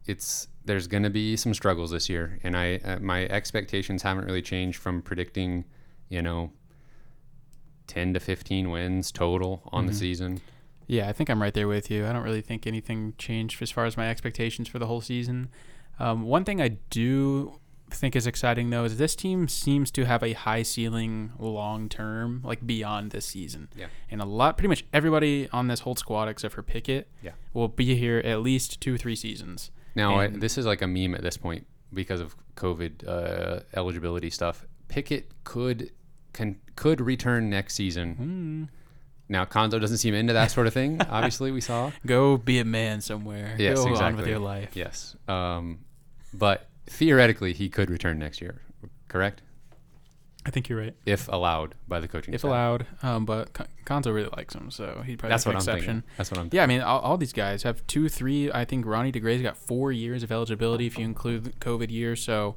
it's 0.06 0.48
there's 0.64 0.86
going 0.86 1.02
to 1.02 1.10
be 1.10 1.36
some 1.36 1.54
struggles 1.54 1.90
this 1.92 2.08
year 2.08 2.38
and 2.42 2.56
i 2.56 2.76
uh, 2.84 2.98
my 3.00 3.24
expectations 3.26 4.02
haven't 4.02 4.24
really 4.26 4.42
changed 4.42 4.78
from 4.78 5.00
predicting 5.00 5.64
you 6.10 6.20
know 6.20 6.50
10 7.86 8.14
to 8.14 8.20
15 8.20 8.70
wins 8.70 9.10
total 9.12 9.62
on 9.72 9.86
the 9.86 9.92
Mhm. 9.92 9.96
season 9.96 10.40
Yeah, 10.90 11.06
I 11.06 11.12
think 11.12 11.28
I'm 11.28 11.42
right 11.42 11.52
there 11.52 11.68
with 11.68 11.90
you. 11.90 12.06
I 12.06 12.14
don't 12.14 12.22
really 12.24 12.40
think 12.40 12.66
anything 12.66 13.12
changed 13.18 13.60
as 13.60 13.70
far 13.70 13.84
as 13.84 13.98
my 13.98 14.08
expectations 14.08 14.68
for 14.68 14.78
the 14.78 14.86
whole 14.86 15.02
season. 15.02 15.50
Um, 15.98 16.22
one 16.22 16.44
thing 16.44 16.62
I 16.62 16.68
do 16.88 17.60
think 17.90 18.14
is 18.16 18.26
exciting 18.26 18.70
though 18.70 18.84
is 18.84 18.98
this 18.98 19.14
team 19.16 19.48
seems 19.48 19.90
to 19.92 20.04
have 20.04 20.22
a 20.22 20.32
high 20.32 20.62
ceiling 20.62 21.32
long 21.38 21.88
term, 21.88 22.40
like 22.44 22.66
beyond 22.66 23.10
this 23.10 23.26
season. 23.26 23.68
Yeah. 23.76 23.86
And 24.10 24.20
a 24.20 24.24
lot, 24.24 24.56
pretty 24.56 24.68
much 24.68 24.84
everybody 24.92 25.48
on 25.52 25.68
this 25.68 25.80
whole 25.80 25.96
squad 25.96 26.28
except 26.28 26.54
for 26.54 26.62
Pickett, 26.62 27.08
Yeah. 27.22 27.32
will 27.52 27.68
be 27.68 27.94
here 27.96 28.18
at 28.24 28.40
least 28.42 28.80
two, 28.80 28.96
three 28.98 29.16
seasons. 29.16 29.70
now 29.94 30.18
I, 30.18 30.26
this 30.28 30.56
is 30.58 30.66
like 30.66 30.82
a 30.82 30.86
meme 30.86 31.14
at 31.14 31.22
this 31.22 31.36
point 31.36 31.66
because 31.92 32.20
of 32.20 32.36
covid 32.56 33.06
uh, 33.08 33.60
eligibility 33.74 34.28
stuff 34.30 34.66
pickett 34.88 35.32
could 35.44 35.90
can 36.32 36.56
could 36.76 37.00
return 37.00 37.48
next 37.48 37.74
season 37.74 38.14
Hmm. 38.14 38.64
now 39.28 39.44
Cuonzo 39.46 39.80
doesn't 39.80 39.96
seem 39.98 40.12
into 40.14 40.32
that 40.34 40.50
sort 40.50 40.66
of 40.66 40.74
thing 40.74 41.00
obviously 41.08 41.50
we 41.50 41.60
saw 41.62 41.90
Go 42.06 42.36
be 42.36 42.58
a 42.58 42.64
man 42.64 43.00
somewhere. 43.00 43.56
Yes, 43.58 43.76
Go 43.78 43.94
on 43.96 44.16
with 44.16 44.26
your 44.26 44.38
life. 44.38 44.76
yes 44.76 45.16
um, 45.28 45.78
but 46.34 46.68
theoretically 46.88 47.52
he 47.52 47.68
could 47.68 47.90
return 47.90 48.18
next 48.18 48.40
year 48.40 48.62
correct 49.08 49.42
I 50.46 50.50
think 50.50 50.68
you're 50.70 50.78
right. 50.78 50.94
if 51.04 51.28
allowed 51.28 51.74
by 51.86 52.00
the 52.00 52.08
coaching 52.08 52.32
If 52.32 52.40
staff. 52.40 52.48
allowed, 52.48 52.86
um, 53.02 53.26
but 53.26 53.52
Cuonzo 53.84 54.14
really 54.14 54.30
likes 54.34 54.54
him, 54.54 54.70
so 54.70 55.02
he'd 55.04 55.18
probably 55.18 55.34
That's 55.34 55.44
make 55.44 55.54
what 55.56 55.62
an 55.62 55.68
I'm 55.68 55.76
exception. 55.76 55.94
thinking. 56.02 56.10
That's 56.16 56.30
what 56.30 56.40
I'm. 56.40 56.48
Yeah, 56.52 56.62
I 56.62 56.66
mean, 56.66 56.80
all, 56.80 57.00
all 57.00 57.18
these 57.18 57.34
guys 57.34 57.64
have 57.64 57.86
two, 57.86 58.08
three. 58.08 58.50
I 58.50 58.64
think 58.64 58.86
Ronnie 58.86 59.12
DeGray's 59.12 59.42
got 59.42 59.58
four 59.58 59.92
years 59.92 60.22
of 60.22 60.32
eligibility 60.32 60.86
if 60.86 60.96
you 60.96 61.04
include 61.04 61.44
the 61.44 61.50
COVID 61.50 61.90
year. 61.90 62.16
So, 62.16 62.56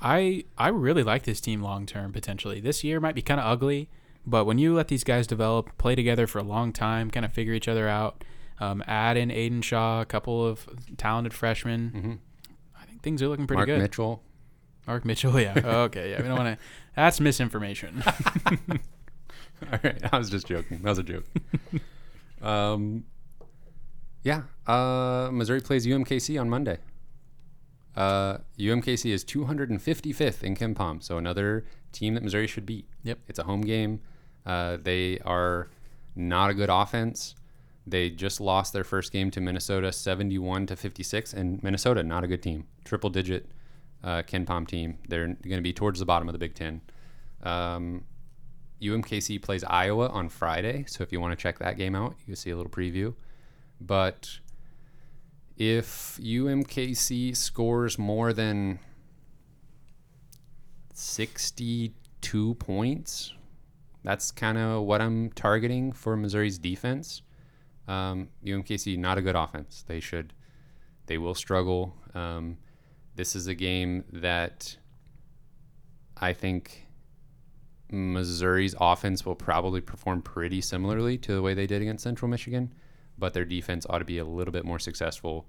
I 0.00 0.44
I 0.58 0.68
really 0.68 1.04
like 1.04 1.22
this 1.22 1.40
team 1.40 1.62
long 1.62 1.86
term 1.86 2.10
potentially. 2.12 2.58
This 2.58 2.82
year 2.82 2.98
might 2.98 3.14
be 3.14 3.22
kind 3.22 3.38
of 3.38 3.46
ugly, 3.46 3.88
but 4.26 4.44
when 4.44 4.58
you 4.58 4.74
let 4.74 4.88
these 4.88 5.04
guys 5.04 5.28
develop, 5.28 5.76
play 5.78 5.94
together 5.94 6.26
for 6.26 6.38
a 6.38 6.44
long 6.44 6.72
time, 6.72 7.10
kind 7.12 7.24
of 7.26 7.32
figure 7.32 7.52
each 7.52 7.68
other 7.68 7.86
out, 7.86 8.24
um, 8.58 8.82
add 8.88 9.16
in 9.16 9.30
Aidan 9.30 9.62
Shaw, 9.62 10.00
a 10.00 10.06
couple 10.06 10.44
of 10.44 10.68
talented 10.96 11.32
freshmen, 11.34 11.92
Mhm. 11.94 12.18
Things 13.02 13.22
are 13.22 13.28
looking 13.28 13.46
pretty 13.46 13.60
good. 13.64 13.68
Mark 13.68 13.78
good. 13.78 13.82
Mitchell. 13.82 14.22
Mark 14.86 15.04
Mitchell, 15.04 15.38
yeah. 15.40 15.54
Okay, 15.64 16.10
yeah. 16.10 16.22
We 16.22 16.28
don't 16.28 16.36
want 16.36 16.58
to. 16.58 16.64
That's 16.96 17.20
misinformation. 17.20 18.02
All 19.72 19.78
right, 19.84 20.02
I 20.12 20.18
was 20.18 20.30
just 20.30 20.46
joking. 20.46 20.78
That 20.82 20.88
was 20.90 20.98
a 20.98 21.02
joke. 21.02 21.24
um, 22.42 23.04
yeah. 24.22 24.42
Uh, 24.66 25.30
Missouri 25.32 25.60
plays 25.60 25.86
UMKC 25.86 26.40
on 26.40 26.48
Monday. 26.48 26.78
Uh, 27.96 28.38
UMKC 28.58 29.10
is 29.10 29.24
255th 29.24 30.42
in 30.42 30.56
KenPom, 30.56 31.02
so 31.02 31.18
another 31.18 31.66
team 31.92 32.14
that 32.14 32.22
Missouri 32.22 32.46
should 32.46 32.64
beat. 32.64 32.88
Yep. 33.02 33.18
It's 33.28 33.38
a 33.38 33.42
home 33.44 33.62
game. 33.62 34.00
Uh, 34.46 34.78
they 34.82 35.18
are 35.24 35.68
not 36.14 36.50
a 36.50 36.54
good 36.54 36.70
offense. 36.70 37.34
They 37.86 38.10
just 38.10 38.40
lost 38.40 38.72
their 38.72 38.84
first 38.84 39.12
game 39.12 39.30
to 39.32 39.40
Minnesota 39.40 39.92
71 39.92 40.66
to 40.66 40.76
56, 40.76 41.32
and 41.32 41.62
Minnesota, 41.62 42.02
not 42.02 42.24
a 42.24 42.26
good 42.26 42.42
team. 42.42 42.66
Triple 42.84 43.10
digit 43.10 43.50
uh, 44.04 44.22
KenPom 44.22 44.66
team. 44.66 44.98
They're 45.08 45.26
going 45.26 45.56
to 45.56 45.60
be 45.60 45.72
towards 45.72 45.98
the 45.98 46.06
bottom 46.06 46.28
of 46.28 46.32
the 46.32 46.38
Big 46.38 46.54
Ten. 46.54 46.82
Um, 47.42 48.04
UMKC 48.80 49.42
plays 49.42 49.64
Iowa 49.64 50.08
on 50.08 50.28
Friday, 50.28 50.84
so 50.86 51.02
if 51.02 51.12
you 51.12 51.20
want 51.20 51.36
to 51.36 51.42
check 51.42 51.58
that 51.58 51.76
game 51.76 51.94
out, 51.94 52.14
you 52.20 52.26
can 52.26 52.36
see 52.36 52.50
a 52.50 52.56
little 52.56 52.70
preview. 52.70 53.14
But 53.80 54.38
if 55.56 56.18
UMKC 56.22 57.36
scores 57.36 57.98
more 57.98 58.32
than 58.32 58.78
62 60.94 62.54
points, 62.54 63.34
that's 64.02 64.30
kind 64.30 64.56
of 64.56 64.84
what 64.84 65.02
I'm 65.02 65.30
targeting 65.30 65.92
for 65.92 66.16
Missouri's 66.16 66.58
defense. 66.58 67.22
Um, 67.90 68.28
UMKC 68.44 68.96
not 68.98 69.18
a 69.18 69.22
good 69.22 69.34
offense. 69.34 69.84
They 69.86 69.98
should, 69.98 70.32
they 71.06 71.18
will 71.18 71.34
struggle. 71.34 71.96
Um, 72.14 72.58
this 73.16 73.34
is 73.34 73.48
a 73.48 73.54
game 73.54 74.04
that 74.12 74.76
I 76.16 76.32
think 76.32 76.86
Missouri's 77.90 78.74
offense 78.80 79.26
will 79.26 79.34
probably 79.34 79.80
perform 79.80 80.22
pretty 80.22 80.60
similarly 80.60 81.18
to 81.18 81.34
the 81.34 81.42
way 81.42 81.54
they 81.54 81.66
did 81.66 81.82
against 81.82 82.04
Central 82.04 82.30
Michigan, 82.30 82.72
but 83.18 83.34
their 83.34 83.44
defense 83.44 83.86
ought 83.90 83.98
to 83.98 84.04
be 84.04 84.18
a 84.18 84.24
little 84.24 84.52
bit 84.52 84.64
more 84.64 84.78
successful 84.78 85.46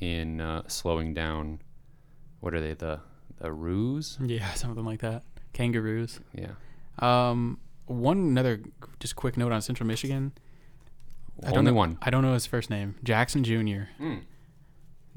in 0.00 0.40
uh, 0.40 0.62
slowing 0.66 1.14
down. 1.14 1.60
What 2.40 2.54
are 2.54 2.60
they? 2.60 2.74
The 2.74 3.00
the 3.38 3.52
Roos? 3.52 4.18
yeah, 4.20 4.52
something 4.54 4.84
like 4.84 5.00
that. 5.00 5.22
Kangaroos. 5.54 6.20
Yeah. 6.34 6.52
Um, 6.98 7.58
one 7.86 8.18
another 8.18 8.60
just 8.98 9.16
quick 9.16 9.38
note 9.38 9.52
on 9.52 9.62
Central 9.62 9.86
Michigan. 9.86 10.32
I 11.42 11.48
don't 11.50 11.58
Only 11.58 11.70
know, 11.72 11.76
one. 11.76 11.98
I 12.02 12.10
don't 12.10 12.22
know 12.22 12.34
his 12.34 12.46
first 12.46 12.70
name. 12.70 12.96
Jackson 13.02 13.42
Jr. 13.44 13.88
Mm. 14.00 14.22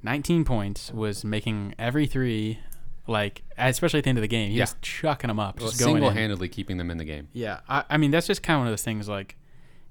19 0.01 0.43
points 0.45 0.91
was 0.91 1.23
making 1.23 1.75
every 1.79 2.05
three, 2.05 2.59
like 3.07 3.43
especially 3.57 3.99
at 3.99 4.03
the 4.03 4.09
end 4.09 4.17
of 4.17 4.21
the 4.21 4.27
game. 4.27 4.51
He 4.51 4.57
Yeah. 4.57 4.63
was 4.63 4.75
chucking 4.81 5.27
them 5.29 5.39
up, 5.39 5.59
Well, 5.59 5.69
just 5.69 5.79
going 5.79 5.95
single-handedly 5.95 6.49
keeping 6.49 6.77
them 6.77 6.91
in 6.91 6.97
the 6.97 7.05
game. 7.05 7.27
Yeah, 7.33 7.59
I, 7.69 7.83
I 7.89 7.97
mean 7.97 8.11
that's 8.11 8.27
just 8.27 8.43
kind 8.43 8.55
of 8.55 8.59
one 8.61 8.67
of 8.67 8.71
those 8.71 8.83
things. 8.83 9.07
Like, 9.07 9.37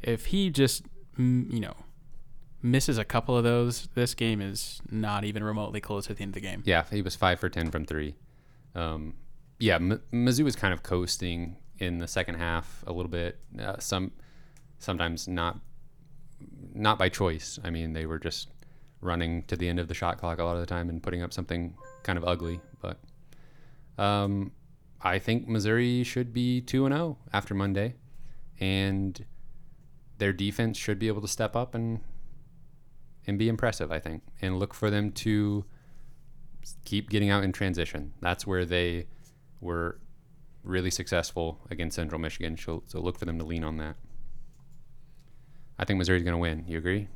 if 0.02 0.26
he 0.26 0.50
just 0.50 0.84
you 1.18 1.60
know 1.60 1.74
misses 2.62 2.96
a 2.98 3.04
couple 3.04 3.36
of 3.36 3.44
those, 3.44 3.88
this 3.94 4.14
game 4.14 4.40
is 4.40 4.80
not 4.90 5.24
even 5.24 5.42
remotely 5.42 5.80
close 5.80 6.08
at 6.10 6.16
the 6.16 6.22
end 6.22 6.30
of 6.30 6.34
the 6.34 6.40
game. 6.40 6.62
Yeah, 6.64 6.84
he 6.90 7.02
was 7.02 7.16
five 7.16 7.40
for 7.40 7.48
ten 7.48 7.70
from 7.70 7.84
three. 7.84 8.14
Um, 8.74 9.14
yeah, 9.58 9.76
M- 9.76 10.00
Mizzou 10.12 10.44
was 10.44 10.56
kind 10.56 10.72
of 10.74 10.82
coasting 10.82 11.56
in 11.78 11.98
the 11.98 12.08
second 12.08 12.36
half 12.36 12.84
a 12.86 12.92
little 12.92 13.10
bit. 13.10 13.38
Uh, 13.58 13.78
some 13.78 14.12
sometimes 14.78 15.26
not 15.28 15.58
not 16.74 16.98
by 16.98 17.08
choice. 17.08 17.58
I 17.64 17.70
mean, 17.70 17.92
they 17.92 18.06
were 18.06 18.18
just 18.18 18.48
running 19.00 19.42
to 19.44 19.56
the 19.56 19.68
end 19.68 19.80
of 19.80 19.88
the 19.88 19.94
shot 19.94 20.18
clock 20.18 20.38
a 20.38 20.44
lot 20.44 20.54
of 20.54 20.60
the 20.60 20.66
time 20.66 20.88
and 20.88 21.02
putting 21.02 21.22
up 21.22 21.32
something 21.32 21.74
kind 22.02 22.16
of 22.16 22.24
ugly. 22.24 22.60
But 22.80 22.98
um, 23.98 24.52
I 25.00 25.18
think 25.18 25.48
Missouri 25.48 26.04
should 26.04 26.32
be 26.32 26.60
two 26.60 26.86
and 26.86 26.94
zero 26.94 27.18
after 27.32 27.54
Monday, 27.54 27.94
and 28.60 29.24
their 30.18 30.32
defense 30.32 30.78
should 30.78 30.98
be 30.98 31.08
able 31.08 31.20
to 31.22 31.28
step 31.28 31.56
up 31.56 31.74
and 31.74 32.00
and 33.26 33.38
be 33.38 33.48
impressive. 33.48 33.92
I 33.92 33.98
think, 33.98 34.22
and 34.40 34.58
look 34.58 34.74
for 34.74 34.90
them 34.90 35.12
to 35.12 35.64
keep 36.84 37.10
getting 37.10 37.30
out 37.30 37.44
in 37.44 37.52
transition. 37.52 38.12
That's 38.20 38.46
where 38.46 38.64
they 38.64 39.06
were 39.60 39.98
really 40.64 40.90
successful 40.90 41.58
against 41.70 41.96
Central 41.96 42.20
Michigan. 42.20 42.56
So, 42.56 42.82
so 42.86 43.00
look 43.00 43.18
for 43.18 43.24
them 43.24 43.38
to 43.38 43.44
lean 43.44 43.64
on 43.64 43.76
that. 43.78 43.96
I 45.78 45.84
think 45.84 45.98
Missouri's 45.98 46.22
going 46.22 46.34
to 46.34 46.38
win. 46.38 46.64
You 46.68 46.78
agree? 46.78 47.08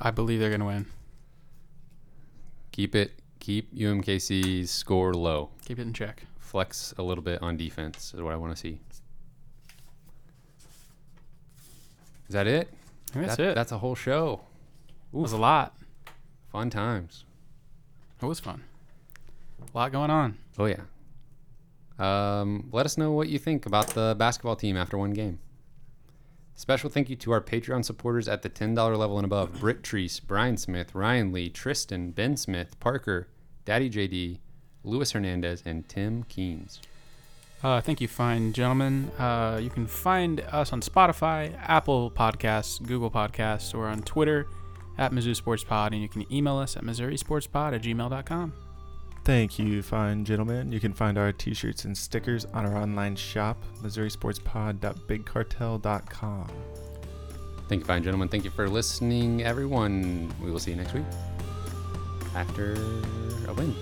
I 0.00 0.10
believe 0.12 0.38
they're 0.38 0.50
gonna 0.50 0.64
win. 0.66 0.86
Keep 2.72 2.94
it. 2.94 3.12
Keep 3.40 3.74
UMKC's 3.74 4.70
score 4.70 5.12
low. 5.12 5.50
Keep 5.64 5.80
it 5.80 5.82
in 5.82 5.92
check. 5.92 6.22
Flex 6.38 6.94
a 6.98 7.02
little 7.02 7.22
bit 7.24 7.42
on 7.42 7.56
defense 7.56 8.14
is 8.14 8.22
what 8.22 8.32
I 8.32 8.36
want 8.36 8.54
to 8.54 8.60
see. 8.60 8.78
Is 12.28 12.34
that 12.34 12.46
it? 12.46 12.68
I 13.10 13.12
think 13.12 13.26
that's 13.26 13.36
That- 13.38 13.46
it. 13.50 13.54
That's 13.54 13.72
a 13.72 13.78
whole 13.78 13.94
show. 13.94 14.42
it 15.12 15.16
was 15.16 15.32
a 15.32 15.38
lot. 15.38 15.74
Fun 16.52 16.70
times. 16.70 17.24
It 18.22 18.26
was 18.26 18.38
fun. 18.40 18.62
A 19.74 19.76
lot 19.76 19.92
going 19.92 20.10
on. 20.10 20.36
Oh 20.58 20.66
yeah. 20.66 20.82
Um, 21.98 22.68
let 22.72 22.86
us 22.86 22.96
know 22.96 23.10
what 23.12 23.28
you 23.28 23.38
think 23.38 23.66
about 23.66 23.88
the 23.88 24.14
basketball 24.18 24.54
team 24.56 24.76
after 24.76 24.96
one 24.96 25.10
game. 25.12 25.40
Special 26.58 26.90
thank 26.90 27.08
you 27.08 27.14
to 27.14 27.30
our 27.30 27.40
Patreon 27.40 27.84
supporters 27.84 28.26
at 28.26 28.42
the 28.42 28.50
$10 28.50 28.74
level 28.98 29.16
and 29.16 29.24
above 29.24 29.60
Britt 29.60 29.82
Treece, 29.82 30.20
Brian 30.20 30.56
Smith, 30.56 30.92
Ryan 30.92 31.30
Lee, 31.30 31.48
Tristan, 31.48 32.10
Ben 32.10 32.36
Smith, 32.36 32.80
Parker, 32.80 33.28
Daddy 33.64 33.88
JD, 33.88 34.40
Luis 34.82 35.12
Hernandez, 35.12 35.62
and 35.64 35.88
Tim 35.88 36.24
Keens. 36.24 36.80
Uh, 37.62 37.80
thank 37.80 38.00
you, 38.00 38.08
fine 38.08 38.52
gentlemen. 38.52 39.12
Uh, 39.20 39.60
you 39.62 39.70
can 39.70 39.86
find 39.86 40.40
us 40.50 40.72
on 40.72 40.80
Spotify, 40.80 41.56
Apple 41.62 42.10
Podcasts, 42.10 42.84
Google 42.84 43.08
Podcasts, 43.12 43.72
or 43.72 43.86
on 43.86 44.02
Twitter 44.02 44.48
at 44.98 45.12
Mizzou 45.12 45.36
Sports 45.36 45.62
Pod, 45.62 45.92
and 45.92 46.02
you 46.02 46.08
can 46.08 46.26
email 46.32 46.56
us 46.56 46.76
at 46.76 46.82
MissouriSportsPod 46.82 47.72
at 47.72 47.82
gmail.com. 47.82 48.52
Thank 49.28 49.58
you, 49.58 49.82
fine 49.82 50.24
gentlemen. 50.24 50.72
You 50.72 50.80
can 50.80 50.94
find 50.94 51.18
our 51.18 51.32
t-shirts 51.32 51.84
and 51.84 51.94
stickers 51.94 52.46
on 52.46 52.64
our 52.64 52.74
online 52.74 53.14
shop, 53.14 53.62
MissouriSportsPod.BigCartel.com. 53.82 56.48
Thank 57.68 57.80
you, 57.80 57.84
fine 57.84 58.02
gentlemen. 58.02 58.28
Thank 58.28 58.44
you 58.44 58.50
for 58.50 58.70
listening, 58.70 59.44
everyone. 59.44 60.32
We 60.42 60.50
will 60.50 60.58
see 60.58 60.70
you 60.70 60.78
next 60.78 60.94
week 60.94 61.04
after 62.34 62.72
a 63.46 63.52
win. 63.52 63.76